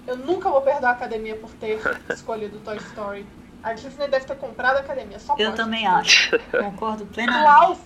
Eu 0.05 0.17
nunca 0.17 0.49
vou 0.49 0.61
perdoar 0.61 0.89
a 0.89 0.93
academia 0.93 1.37
por 1.37 1.49
ter 1.51 1.79
escolhido 2.13 2.59
Toy 2.59 2.77
Story. 2.77 3.25
A 3.63 3.73
Disney 3.73 4.09
deve 4.09 4.25
ter 4.25 4.35
comprado 4.35 4.75
a 4.75 4.79
academia, 4.81 5.17
só 5.17 5.35
Eu 5.39 5.55
também 5.55 5.87
acho. 5.87 6.37
Concordo 6.51 7.05
plenamente. 7.15 7.41
Klaus. 7.41 7.77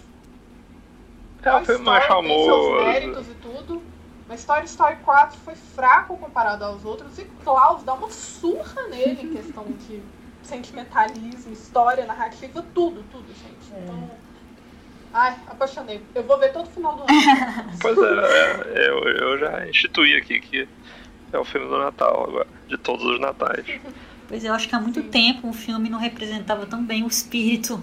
É, 1.44 1.66
foi 1.66 1.78
mais 1.78 2.06
famoso. 2.06 2.44
seus 2.44 2.84
méritos 2.84 3.28
e 3.28 3.34
tudo. 3.36 3.82
Mas 4.28 4.44
Toy 4.44 4.64
Story 4.66 4.98
4 4.98 5.40
foi 5.40 5.56
fraco 5.56 6.18
comparado 6.18 6.66
aos 6.66 6.84
outros 6.84 7.18
e 7.18 7.24
Klaus 7.44 7.84
dá 7.84 7.94
uma 7.94 8.10
surra 8.10 8.88
nele 8.90 9.22
em 9.22 9.34
questão 9.34 9.64
de 9.64 10.02
sentimentalismo, 10.44 11.54
história, 11.54 12.06
narrativa, 12.06 12.64
tudo, 12.74 13.04
tudo, 13.10 13.28
gente. 13.28 13.74
É. 13.74 13.84
Então, 13.84 14.10
Ai, 15.14 15.36
apaixonei. 15.48 16.02
Eu 16.14 16.24
vou 16.24 16.38
ver 16.38 16.52
todo 16.52 16.70
final 16.70 16.96
do 16.96 17.04
ano. 17.04 17.08
Pois 17.82 17.98
é, 17.98 18.80
é, 18.80 18.90
eu, 18.90 19.04
eu 19.04 19.40
já 19.40 19.68
instituí 19.68 20.16
aqui 20.16 20.40
que 20.40 20.68
é 21.32 21.40
o 21.40 21.46
filme 21.46 21.68
do 21.68 21.78
Natal 21.78 22.26
agora, 22.28 22.48
de 22.68 22.78
todos 22.78 23.06
os 23.06 23.20
natais. 23.20 23.66
Pois 24.28 24.44
é, 24.44 24.50
eu 24.50 24.54
acho 24.54 24.68
que 24.68 24.76
há 24.76 24.80
muito 24.80 25.02
Sim. 25.02 25.10
tempo 25.10 25.48
um 25.48 25.54
filme 25.54 25.90
não 25.90 26.00
representava 26.00 26.66
tão 26.66 26.84
bem 26.84 27.04
o 27.04 27.08
espírito 27.08 27.82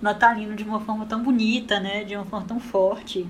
natalino 0.00 0.54
de 0.56 0.64
uma 0.64 0.80
forma 0.80 1.06
tão 1.06 1.22
bonita, 1.22 1.78
né? 1.80 2.04
De 2.04 2.16
uma 2.16 2.24
forma 2.26 2.46
tão 2.46 2.60
forte. 2.60 3.26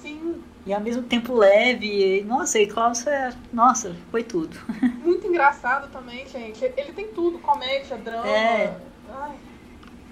Sim, 0.00 0.42
E 0.66 0.72
ao 0.72 0.80
mesmo 0.80 1.02
tempo 1.04 1.34
leve. 1.34 2.20
E, 2.20 2.24
nossa, 2.24 2.58
e 2.58 2.66
Klaus 2.66 3.06
é. 3.06 3.30
Nossa, 3.52 3.94
foi 4.10 4.24
tudo. 4.24 4.56
muito 5.04 5.26
engraçado 5.26 5.90
também, 5.92 6.26
gente. 6.28 6.64
Ele 6.64 6.92
tem 6.92 7.08
tudo, 7.12 7.38
comédia, 7.38 7.96
drama. 7.98 8.26
É. 8.26 8.76
Ai, 9.08 9.36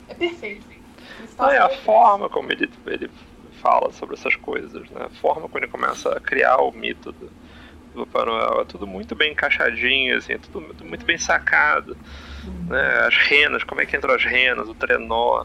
é 0.08 0.14
perfeito. 0.14 0.66
Não, 1.38 1.48
é 1.50 1.58
a 1.58 1.62
perfeito. 1.68 1.84
forma 1.84 2.28
como 2.28 2.52
ele, 2.52 2.70
ele 2.86 3.10
fala 3.50 3.90
sobre 3.92 4.14
essas 4.16 4.36
coisas, 4.36 4.88
né? 4.90 5.04
A 5.06 5.10
forma 5.10 5.48
como 5.48 5.58
ele 5.64 5.70
começa 5.70 6.10
a 6.16 6.20
criar 6.20 6.56
o 6.58 6.72
mito 6.72 7.12
do, 7.12 7.32
do 7.94 8.06
Papai 8.06 8.26
Noel. 8.26 8.60
É 8.60 8.64
tudo 8.64 8.86
muito 8.86 9.14
bem 9.16 9.32
encaixadinho, 9.32 10.16
assim, 10.18 10.34
é 10.34 10.38
tudo 10.38 10.60
muito- 10.60 10.84
muito 10.84 11.04
bem 11.06 11.18
sacado. 11.18 11.96
Né? 12.68 13.06
As 13.06 13.16
renas, 13.16 13.64
como 13.64 13.80
é 13.80 13.86
que 13.86 13.96
entram 13.96 14.14
as 14.14 14.24
renas, 14.24 14.68
o 14.68 14.74
trenó, 14.74 15.44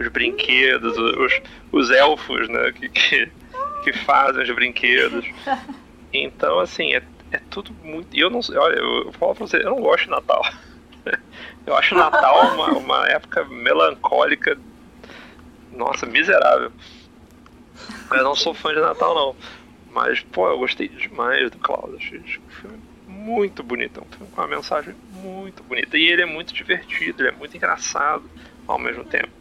os 0.00 0.08
brinquedos, 0.08 0.96
os, 0.96 1.42
os 1.70 1.90
elfos, 1.90 2.48
né? 2.48 2.72
Que, 2.72 2.88
que, 2.88 3.32
que 3.84 3.92
fazem 3.92 4.42
os 4.42 4.50
brinquedos. 4.50 5.26
Então, 6.12 6.58
assim, 6.58 6.94
é, 6.94 7.02
é 7.30 7.40
tudo 7.50 7.72
muito. 7.84 8.16
E 8.16 8.20
eu 8.20 8.30
não 8.30 8.40
olha, 8.56 8.78
eu 8.78 9.12
falo 9.12 9.34
pra 9.34 9.46
você, 9.46 9.58
eu 9.58 9.70
não 9.70 9.80
gosto 9.80 10.04
de 10.04 10.10
Natal. 10.10 10.42
Eu 11.66 11.76
acho 11.76 11.94
Natal 11.94 12.54
uma, 12.54 12.68
uma 12.72 13.06
época 13.06 13.44
melancólica, 13.44 14.58
nossa, 15.70 16.06
miserável. 16.06 16.72
Eu 18.10 18.24
não 18.24 18.34
sou 18.34 18.54
fã 18.54 18.72
de 18.72 18.80
Natal, 18.80 19.14
não. 19.14 19.36
Mas, 19.92 20.20
pô, 20.20 20.48
eu 20.48 20.58
gostei 20.58 20.88
demais 20.88 21.50
do 21.50 21.58
Klaus. 21.58 21.94
Achei 21.94 22.18
um 22.18 22.50
filme 22.50 22.80
muito 23.06 23.62
bonito. 23.62 24.00
É 24.00 24.02
um 24.02 24.16
filme 24.16 24.32
com 24.32 24.40
uma 24.40 24.48
mensagem 24.48 24.94
muito 25.12 25.62
bonita. 25.62 25.96
E 25.96 26.08
ele 26.08 26.22
é 26.22 26.26
muito 26.26 26.52
divertido, 26.52 27.22
ele 27.22 27.28
é 27.28 27.32
muito 27.32 27.56
engraçado 27.56 28.24
ao 28.66 28.78
mesmo 28.78 29.04
tempo. 29.04 29.39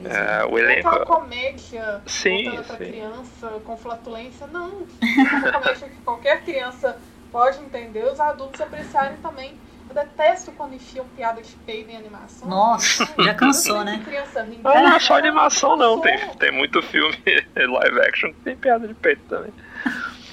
Pois 0.00 0.14
é. 0.14 0.40
É, 0.40 0.44
o 0.44 0.50
Não 0.50 0.58
é 0.58 0.60
elenco. 0.62 0.88
aquela 0.88 1.06
comédia 1.06 2.02
Sim, 2.06 2.50
pra 2.66 2.76
sim. 2.76 2.84
criança 2.84 3.48
com 3.64 3.76
flatulência, 3.76 4.46
não. 4.46 4.86
É 5.02 5.34
uma 5.34 5.52
comédia 5.52 5.88
que 5.88 6.00
qualquer 6.04 6.42
criança 6.44 6.96
pode 7.30 7.58
entender, 7.60 8.04
os 8.04 8.20
adultos 8.20 8.60
apreciarem 8.60 9.16
também. 9.18 9.54
Eu 9.88 9.94
detesto 9.94 10.50
quando 10.52 10.74
enfiam 10.74 11.04
piada 11.08 11.40
de 11.40 11.52
peido 11.64 11.90
em 11.90 11.96
animação. 11.96 12.48
Nossa, 12.48 13.08
já 13.22 13.34
cansou, 13.34 13.84
né? 13.84 14.02
Criança 14.04 14.42
rindo. 14.42 14.62
Não 14.64 14.96
é 14.96 14.98
só 14.98 15.16
animação, 15.16 15.76
não. 15.76 16.00
Tem, 16.00 16.18
tem 16.36 16.50
muito 16.50 16.82
filme 16.82 17.16
live 17.56 18.00
action 18.00 18.32
que 18.32 18.40
tem 18.40 18.56
piada 18.56 18.88
de 18.88 18.94
peito 18.94 19.22
também. 19.28 19.52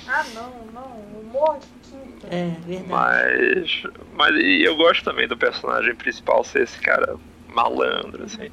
Ah, 0.07 0.23
não, 0.33 0.65
não. 0.73 1.19
Humor 1.19 1.59
de 1.59 1.67
quinta. 1.87 2.27
É, 2.31 2.55
verdade. 2.65 2.89
Mas. 2.89 3.83
Mas 4.13 4.35
e 4.35 4.63
eu 4.63 4.75
gosto 4.75 5.03
também 5.03 5.27
do 5.27 5.37
personagem 5.37 5.95
principal 5.95 6.43
ser 6.43 6.63
esse 6.63 6.79
cara 6.79 7.15
malandro, 7.47 8.23
assim. 8.23 8.49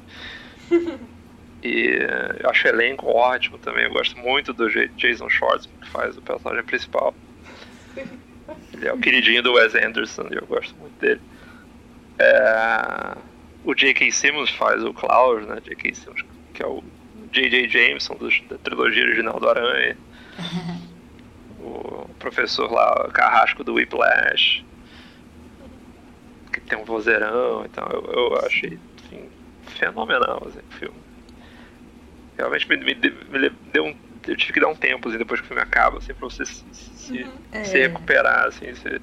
E 1.63 1.95
eu 2.39 2.49
acho 2.49 2.65
o 2.67 2.69
elenco 2.71 3.05
ótimo 3.07 3.59
também. 3.59 3.83
Eu 3.83 3.91
gosto 3.93 4.17
muito 4.17 4.51
do 4.51 4.67
Jason 4.97 5.29
Schwartzman, 5.29 5.77
que 5.79 5.87
faz 5.89 6.17
o 6.17 6.21
personagem 6.21 6.63
principal. 6.65 7.15
Ele 8.73 8.87
é 8.87 8.91
o 8.93 8.99
queridinho 8.99 9.43
do 9.43 9.53
Wes 9.53 9.75
Anderson 9.75 10.27
e 10.31 10.37
eu 10.37 10.47
gosto 10.47 10.75
muito 10.79 10.97
dele. 10.97 11.21
É, 12.17 13.21
o 13.63 13.75
J.K. 13.75 14.11
Simmons 14.11 14.49
faz 14.49 14.83
o 14.83 14.93
Klaus, 14.93 15.45
né? 15.45 15.61
J.K. 15.61 15.93
Simmons, 15.93 16.23
que 16.51 16.63
é 16.63 16.67
o 16.67 16.83
J.J. 17.31 17.69
Jameson 17.69 18.15
dos- 18.15 18.41
da 18.49 18.57
trilogia 18.57 19.03
original 19.03 19.39
do 19.39 19.47
Aranha. 19.47 19.99
o 21.59 22.13
professor 22.15 22.71
lá, 22.71 22.91
o 23.07 23.11
carrasco 23.11 23.63
do 23.63 23.73
Whiplash, 23.75 24.63
que 26.51 26.59
tem 26.61 26.77
um 26.77 26.85
vozeirão, 26.85 27.63
então 27.65 27.87
eu, 27.91 28.03
eu 28.13 28.45
achei 28.45 28.79
fenomenal 29.85 30.43
assim, 30.47 30.59
o 30.59 30.73
filme. 30.73 31.01
Realmente 32.37 32.67
me, 32.69 32.77
me, 32.77 32.95
me 32.95 33.49
deu 33.73 33.85
um. 33.85 33.95
Eu 34.27 34.35
tive 34.37 34.53
que 34.53 34.59
dar 34.59 34.67
um 34.67 34.75
tempo 34.75 35.07
assim, 35.09 35.17
depois 35.17 35.39
que 35.39 35.45
o 35.45 35.47
filme 35.47 35.61
acaba, 35.61 35.97
assim, 35.97 36.13
pra 36.13 36.29
você 36.29 36.45
se, 36.45 36.63
se, 36.71 37.11
Uhum. 37.13 37.41
É. 37.51 37.63
se 37.63 37.77
recuperar, 37.79 38.45
assim, 38.47 38.73
se, 38.75 39.01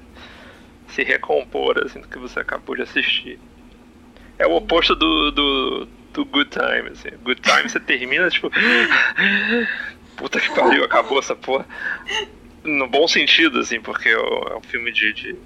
se 0.87 1.03
recompor 1.03 1.77
assim, 1.85 1.99
do 2.01 2.07
que 2.07 2.17
você 2.17 2.39
acabou 2.39 2.75
de 2.75 2.81
assistir. 2.83 3.39
É 4.37 4.47
o 4.47 4.55
oposto 4.55 4.95
do, 4.95 5.31
do, 5.31 5.85
do 6.13 6.25
Good 6.25 6.49
Time, 6.51 6.89
assim. 6.91 7.09
Good 7.23 7.41
Time 7.41 7.69
você 7.69 7.79
termina, 7.79 8.29
tipo. 8.29 8.49
Puta 10.15 10.39
que 10.39 10.53
pariu, 10.53 10.83
acabou 10.83 11.19
essa 11.19 11.35
porra. 11.35 11.65
No 12.63 12.87
bom 12.87 13.07
sentido, 13.07 13.59
assim, 13.59 13.79
porque 13.81 14.09
é 14.09 14.17
um 14.19 14.43
é 14.53 14.57
um 14.57 14.61
filme 14.61 14.91
de, 14.91 15.13
de- 15.13 15.39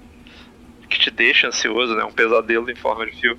que 0.88 0.98
te 0.98 1.10
deixa 1.10 1.46
ansioso, 1.48 1.94
né? 1.94 2.04
Um 2.04 2.10
pesadelo 2.12 2.70
em 2.70 2.74
forma 2.74 3.06
de 3.06 3.12
filme. 3.12 3.38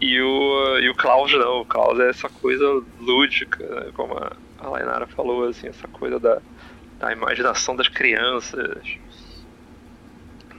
E 0.00 0.20
o, 0.20 0.78
e 0.78 0.88
o 0.90 0.94
Klaus 0.94 1.32
não, 1.32 1.60
o 1.60 1.64
Klaus 1.64 1.98
é 1.98 2.10
essa 2.10 2.28
coisa 2.28 2.64
lúdica, 3.00 3.64
né? 3.66 3.90
como 3.94 4.14
a, 4.18 4.30
a 4.58 4.68
Lainara 4.68 5.06
falou, 5.06 5.48
assim, 5.48 5.68
essa 5.68 5.88
coisa 5.88 6.20
da, 6.20 6.40
da 6.98 7.12
imaginação 7.12 7.74
das 7.74 7.88
crianças. 7.88 8.84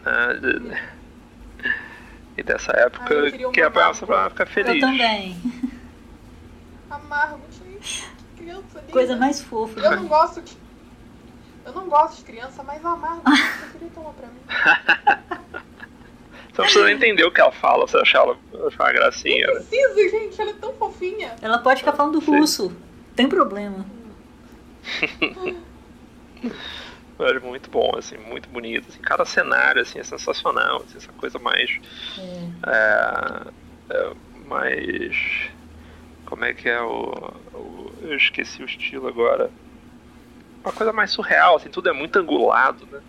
né, 0.03 0.33
de- 0.41 0.81
E 2.38 2.43
dessa 2.43 2.71
época 2.73 3.13
Ah, 3.13 3.13
eu 3.17 3.31
queria 3.31 3.51
que 3.51 3.61
é 3.61 3.69
pra, 3.69 3.93
pra 3.93 4.29
ficar 4.31 4.45
feliz. 4.47 4.81
Eu 4.81 4.89
também. 4.89 5.35
Amargo, 6.89 7.41
gente. 7.51 8.07
Criança 8.38 8.79
linda. 8.79 8.91
Coisa 8.91 9.15
mais 9.15 9.41
fofa. 9.41 9.79
Eu 9.79 9.95
não 9.97 10.07
gosto 10.07 10.41
de. 10.41 10.57
Eu 11.65 11.73
não 11.73 11.89
gosto 11.89 12.19
de 12.19 12.23
criança, 12.23 12.63
mas 12.63 12.83
amargo. 12.85 13.23
Eu 13.27 13.71
queria 13.79 13.89
uma 13.97 14.13
pra 14.13 14.27
mim. 14.27 14.41
Você 16.53 16.61
não 16.61 16.65
precisa 16.65 16.91
entender 16.91 17.23
o 17.23 17.31
que 17.31 17.39
ela 17.39 17.51
fala, 17.51 17.85
você 17.85 17.97
achar 17.97 18.19
ela 18.23 18.35
achar 18.66 18.84
uma 18.86 18.93
gracinha. 18.93 19.47
Não 19.47 19.53
né? 19.55 19.60
precisa, 19.62 20.10
gente. 20.10 20.41
Ela 20.41 20.51
é 20.51 20.53
tão 20.53 20.74
fofinha. 20.74 21.36
Ela 21.41 21.58
pode 21.60 21.80
ficar 21.82 21.93
falando 21.93 22.22
Sim. 22.22 22.38
russo. 22.39 22.76
Tem 23.16 23.28
problema. 23.28 23.86
Mas 27.20 27.41
muito 27.41 27.70
bom, 27.72 27.91
assim, 27.97 28.18
muito 28.18 28.47
bonito. 28.49 28.89
Assim, 28.89 29.01
cada 29.01 29.26
cenário 29.26 29.82
assim, 29.82 29.99
é 29.99 30.03
sensacional, 30.03 30.84
assim, 30.84 30.97
essa 30.97 31.12
coisa 31.14 31.39
mais. 31.39 31.80
É. 32.18 32.70
é, 32.70 33.95
é, 33.95 34.14
mais. 34.47 35.49
Como 36.26 36.45
é 36.45 36.53
que 36.53 36.70
é 36.70 36.80
o, 36.82 37.12
o- 37.53 37.93
Eu 38.01 38.16
esqueci 38.18 38.62
o 38.62 38.66
estilo 38.66 39.08
agora. 39.08 39.51
Uma 40.64 40.74
coisa 40.74 40.91
mais 40.93 41.12
surreal, 41.12 41.55
assim, 41.55 41.70
tudo 41.70 41.89
é 41.89 41.93
muito 41.93 42.18
angulado, 42.20 42.86
né? 42.91 43.01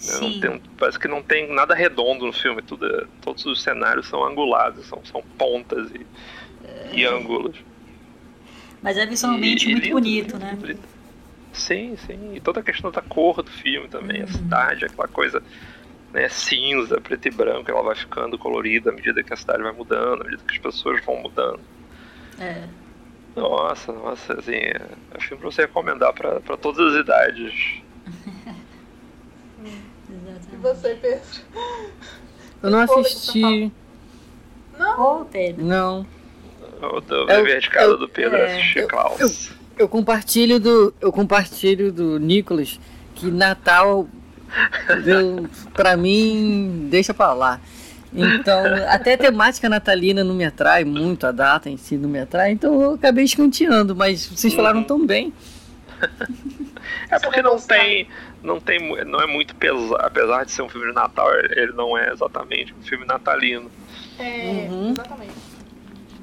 Sim. 0.00 0.40
tem- 0.40 0.62
parece 0.78 0.98
que 0.98 1.08
não 1.08 1.22
tem 1.22 1.52
nada 1.52 1.74
redondo 1.74 2.26
no 2.26 2.32
filme, 2.32 2.62
tudo 2.62 2.86
é- 2.86 3.06
todos 3.20 3.44
os 3.44 3.62
cenários 3.62 4.06
são 4.06 4.24
angulados, 4.24 4.86
são, 4.86 5.02
são 5.04 5.22
pontas 5.36 5.90
e, 5.92 6.06
e 6.96 7.04
ângulos. 7.04 7.56
Mas 8.82 8.96
é 8.96 9.04
visualmente 9.06 9.66
E- 9.68 9.70
e 9.70 9.72
muito 9.72 9.84
lindo, 9.84 9.94
bonito, 9.94 10.38
né? 10.38 10.58
Sim, 11.52 11.96
sim. 11.96 12.34
E 12.34 12.40
toda 12.40 12.60
a 12.60 12.62
questão 12.62 12.90
da 12.90 13.02
cor 13.02 13.42
do 13.42 13.50
filme 13.50 13.88
também, 13.88 14.22
a 14.22 14.24
Uhum. 14.24 14.32
cidade, 14.32 14.84
aquela 14.86 15.08
coisa 15.08 15.42
né, 16.12 16.28
cinza, 16.28 17.00
preto 17.00 17.28
e 17.28 17.30
branco, 17.30 17.70
ela 17.70 17.82
vai 17.82 17.94
ficando 17.94 18.38
colorida 18.38 18.90
à 18.90 18.92
medida 18.92 19.22
que 19.22 19.32
a 19.32 19.36
cidade 19.36 19.62
vai 19.62 19.72
mudando, 19.72 20.22
à 20.22 20.24
medida 20.24 20.42
que 20.44 20.52
as 20.54 20.58
pessoas 20.58 21.04
vão 21.04 21.16
mudando. 21.22 21.64
É. 22.38 22.68
Nossa, 23.36 23.92
nossa, 23.92 24.34
assim, 24.38 24.54
é 24.56 24.98
é 25.12 25.20
filme 25.20 25.40
pra 25.40 25.50
você 25.50 25.62
recomendar 25.62 26.12
pra, 26.12 26.40
pra 26.40 26.56
todas 26.56 26.94
as 26.94 27.00
idades. 27.00 27.54
E 30.52 30.56
você, 30.56 30.94
Pedro? 31.00 31.20
Eu 32.62 32.70
não 32.70 32.80
assisti. 32.80 33.72
Não. 34.78 35.20
Ô, 35.20 35.24
Pedro. 35.24 35.64
Não. 35.64 36.06
O 36.82 37.00
do 37.00 37.14
Eu- 37.14 37.26
dever 37.26 37.60
de 37.60 37.70
casa 37.70 37.86
eu- 37.92 37.98
do 37.98 38.08
Pedro 38.08 38.36
é, 38.36 38.40
é 38.40 38.52
assistir 38.58 38.78
eu- 38.80 38.88
Klaus. 38.88 39.50
Eu 39.78 39.88
compartilho 39.88 40.58
do. 40.60 40.94
Eu 41.00 41.12
compartilho 41.12 41.90
do 41.92 42.18
Nicolas 42.18 42.78
que 43.14 43.30
Natal 43.30 44.06
deu, 45.04 45.46
pra 45.74 45.96
mim 45.96 46.88
deixa 46.90 47.12
pra 47.14 47.32
lá. 47.32 47.60
Então, 48.12 48.62
até 48.88 49.14
a 49.14 49.18
temática 49.18 49.68
natalina 49.68 50.24
não 50.24 50.34
me 50.34 50.44
atrai 50.44 50.84
muito, 50.84 51.26
a 51.26 51.30
data 51.32 51.70
em 51.70 51.76
si 51.76 51.96
não 51.96 52.08
me 52.08 52.18
atrai, 52.18 52.50
então 52.50 52.80
eu 52.82 52.94
acabei 52.94 53.24
escanteando, 53.24 53.94
mas 53.94 54.26
vocês 54.26 54.52
falaram 54.52 54.78
Uhum. 54.80 54.84
tão 54.84 55.06
bem. 55.06 55.32
É 57.10 57.18
porque 57.18 57.42
não 57.42 57.58
tem, 57.58 58.08
não 58.42 58.58
tem, 58.60 59.04
não 59.04 59.20
é 59.20 59.26
muito 59.26 59.54
pesado, 59.54 59.96
apesar 59.96 60.44
de 60.44 60.52
ser 60.52 60.62
um 60.62 60.68
filme 60.68 60.86
de 60.88 60.92
Natal, 60.94 61.28
ele 61.34 61.72
não 61.72 61.96
é 61.96 62.10
exatamente 62.12 62.72
um 62.74 62.82
filme 62.82 63.04
natalino. 63.04 63.70
É, 64.18 64.66
Uhum. 64.70 64.90
exatamente. 64.92 65.32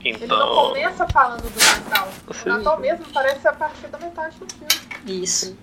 Ele 0.03 0.25
não 0.27 0.37
Então, 0.37 0.55
começa 0.69 1.07
falando 1.09 1.41
do 1.41 1.65
Natal. 1.89 2.07
Sim. 2.31 2.49
O 2.49 2.57
Natal 2.57 2.79
mesmo 2.79 3.05
parece 3.13 3.47
a 3.47 3.53
partir 3.53 3.87
da 3.87 3.97
metade 3.99 4.37
do 4.37 4.47
filme. 4.53 5.21
Isso. 5.23 5.57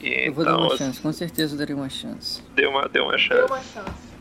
e 0.00 0.26
Eu 0.28 0.32
vou 0.32 0.44
dar 0.44 0.52
então 0.52 0.66
uma 0.66 0.76
chance, 0.76 1.00
com 1.00 1.12
certeza 1.12 1.54
eu 1.54 1.58
darei 1.58 1.74
uma 1.74 1.88
chance. 1.90 2.42
deu 2.54 2.70
uma, 2.70 2.88
deu 2.88 3.04
uma 3.04 3.10
Deu 3.12 3.18
chance. 3.20 3.44
uma 3.52 3.60
chance. 3.62 4.12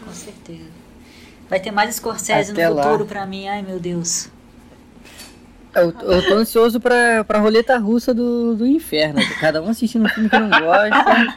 Com 0.04 0.12
certeza. 0.12 0.70
Vai 1.50 1.60
ter 1.60 1.72
mais 1.72 1.96
Scorsese 1.96 2.52
Até 2.52 2.68
no 2.68 2.76
lá. 2.76 2.84
futuro 2.84 3.06
pra 3.06 3.26
mim. 3.26 3.48
Ai, 3.48 3.62
meu 3.62 3.80
Deus. 3.80 4.30
Eu, 5.76 5.94
eu 6.02 6.28
tô 6.28 6.36
ansioso 6.36 6.80
pra, 6.80 7.24
pra 7.24 7.40
roleta 7.40 7.78
russa 7.78 8.14
do, 8.14 8.56
do 8.56 8.66
inferno. 8.66 9.20
Cada 9.40 9.62
um 9.62 9.70
assistindo 9.70 10.06
um 10.06 10.10
filme 10.10 10.30
que 10.30 10.38
não 10.38 10.50
gosta. 10.50 11.36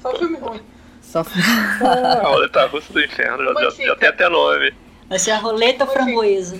Só 0.00 0.16
filme 0.16 0.38
ruim. 0.38 0.60
Só 1.02 1.20
A 1.20 2.28
roleta 2.28 2.66
russa 2.66 2.92
do 2.92 3.02
inferno, 3.02 3.44
já, 3.44 3.70
já, 3.70 3.86
já 3.86 3.96
tem 3.96 4.08
até 4.08 4.28
nome. 4.28 4.74
Vai 5.08 5.18
ser 5.18 5.30
a 5.32 5.38
roleta 5.38 5.84
Oi, 5.84 5.90
framboesa. 5.90 6.58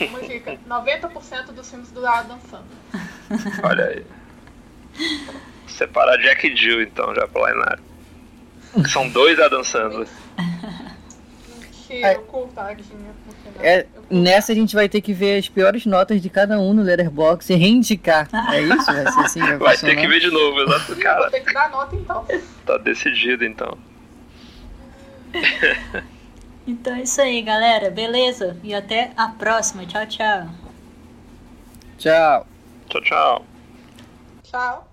Uma 0.00 0.20
dica: 0.20 0.58
90% 0.68 1.52
dos 1.52 1.70
filmes 1.70 1.90
do 1.90 2.06
Adam 2.06 2.38
Sandler. 2.50 3.64
Olha 3.64 3.84
aí. 3.86 4.04
Separar 5.66 6.16
Jack 6.18 6.46
e 6.46 6.56
Jill 6.56 6.82
então, 6.82 7.14
já 7.14 7.28
pra 7.28 7.42
Lainar. 7.42 7.78
São 8.88 9.08
dois 9.08 9.38
Adam 9.38 9.62
Sandler. 9.62 10.08
Mentira, 11.88 12.22
tadinha 12.54 13.14
no 13.26 13.32
final. 13.32 13.64
É, 13.64 13.86
nessa 14.10 14.52
a 14.52 14.54
gente 14.54 14.74
vai 14.74 14.88
ter 14.88 15.00
que 15.00 15.12
ver 15.12 15.38
as 15.38 15.48
piores 15.48 15.86
notas 15.86 16.20
de 16.20 16.28
cada 16.28 16.58
um 16.58 16.74
no 16.74 16.82
Letterboxd 16.82 17.52
e 17.52 17.56
reindicar. 17.56 18.28
É 18.52 18.60
isso? 18.60 18.86
Vai 18.86 19.12
ser 19.12 19.20
assim? 19.20 19.40
Vai, 19.40 19.58
Vai 19.58 19.76
ter 19.76 19.96
que 19.96 20.06
ver 20.06 20.20
de 20.20 20.30
novo, 20.30 20.60
exato. 20.62 20.94
Vou 20.94 21.02
Cara, 21.02 21.30
ter 21.30 21.40
que 21.40 21.52
dar 21.52 21.70
nota 21.70 21.94
então. 21.96 22.26
tá 22.64 22.78
decidido 22.78 23.44
então. 23.44 23.76
Então 26.66 26.96
é 26.96 27.02
isso 27.02 27.20
aí, 27.20 27.40
galera. 27.42 27.90
Beleza? 27.90 28.56
E 28.62 28.74
até 28.74 29.12
a 29.16 29.28
próxima. 29.28 29.86
Tchau, 29.86 30.04
tchau. 30.06 30.48
Tchau. 31.96 32.46
Tchau, 32.88 33.00
tchau. 33.02 33.46
Tchau. 34.42 34.85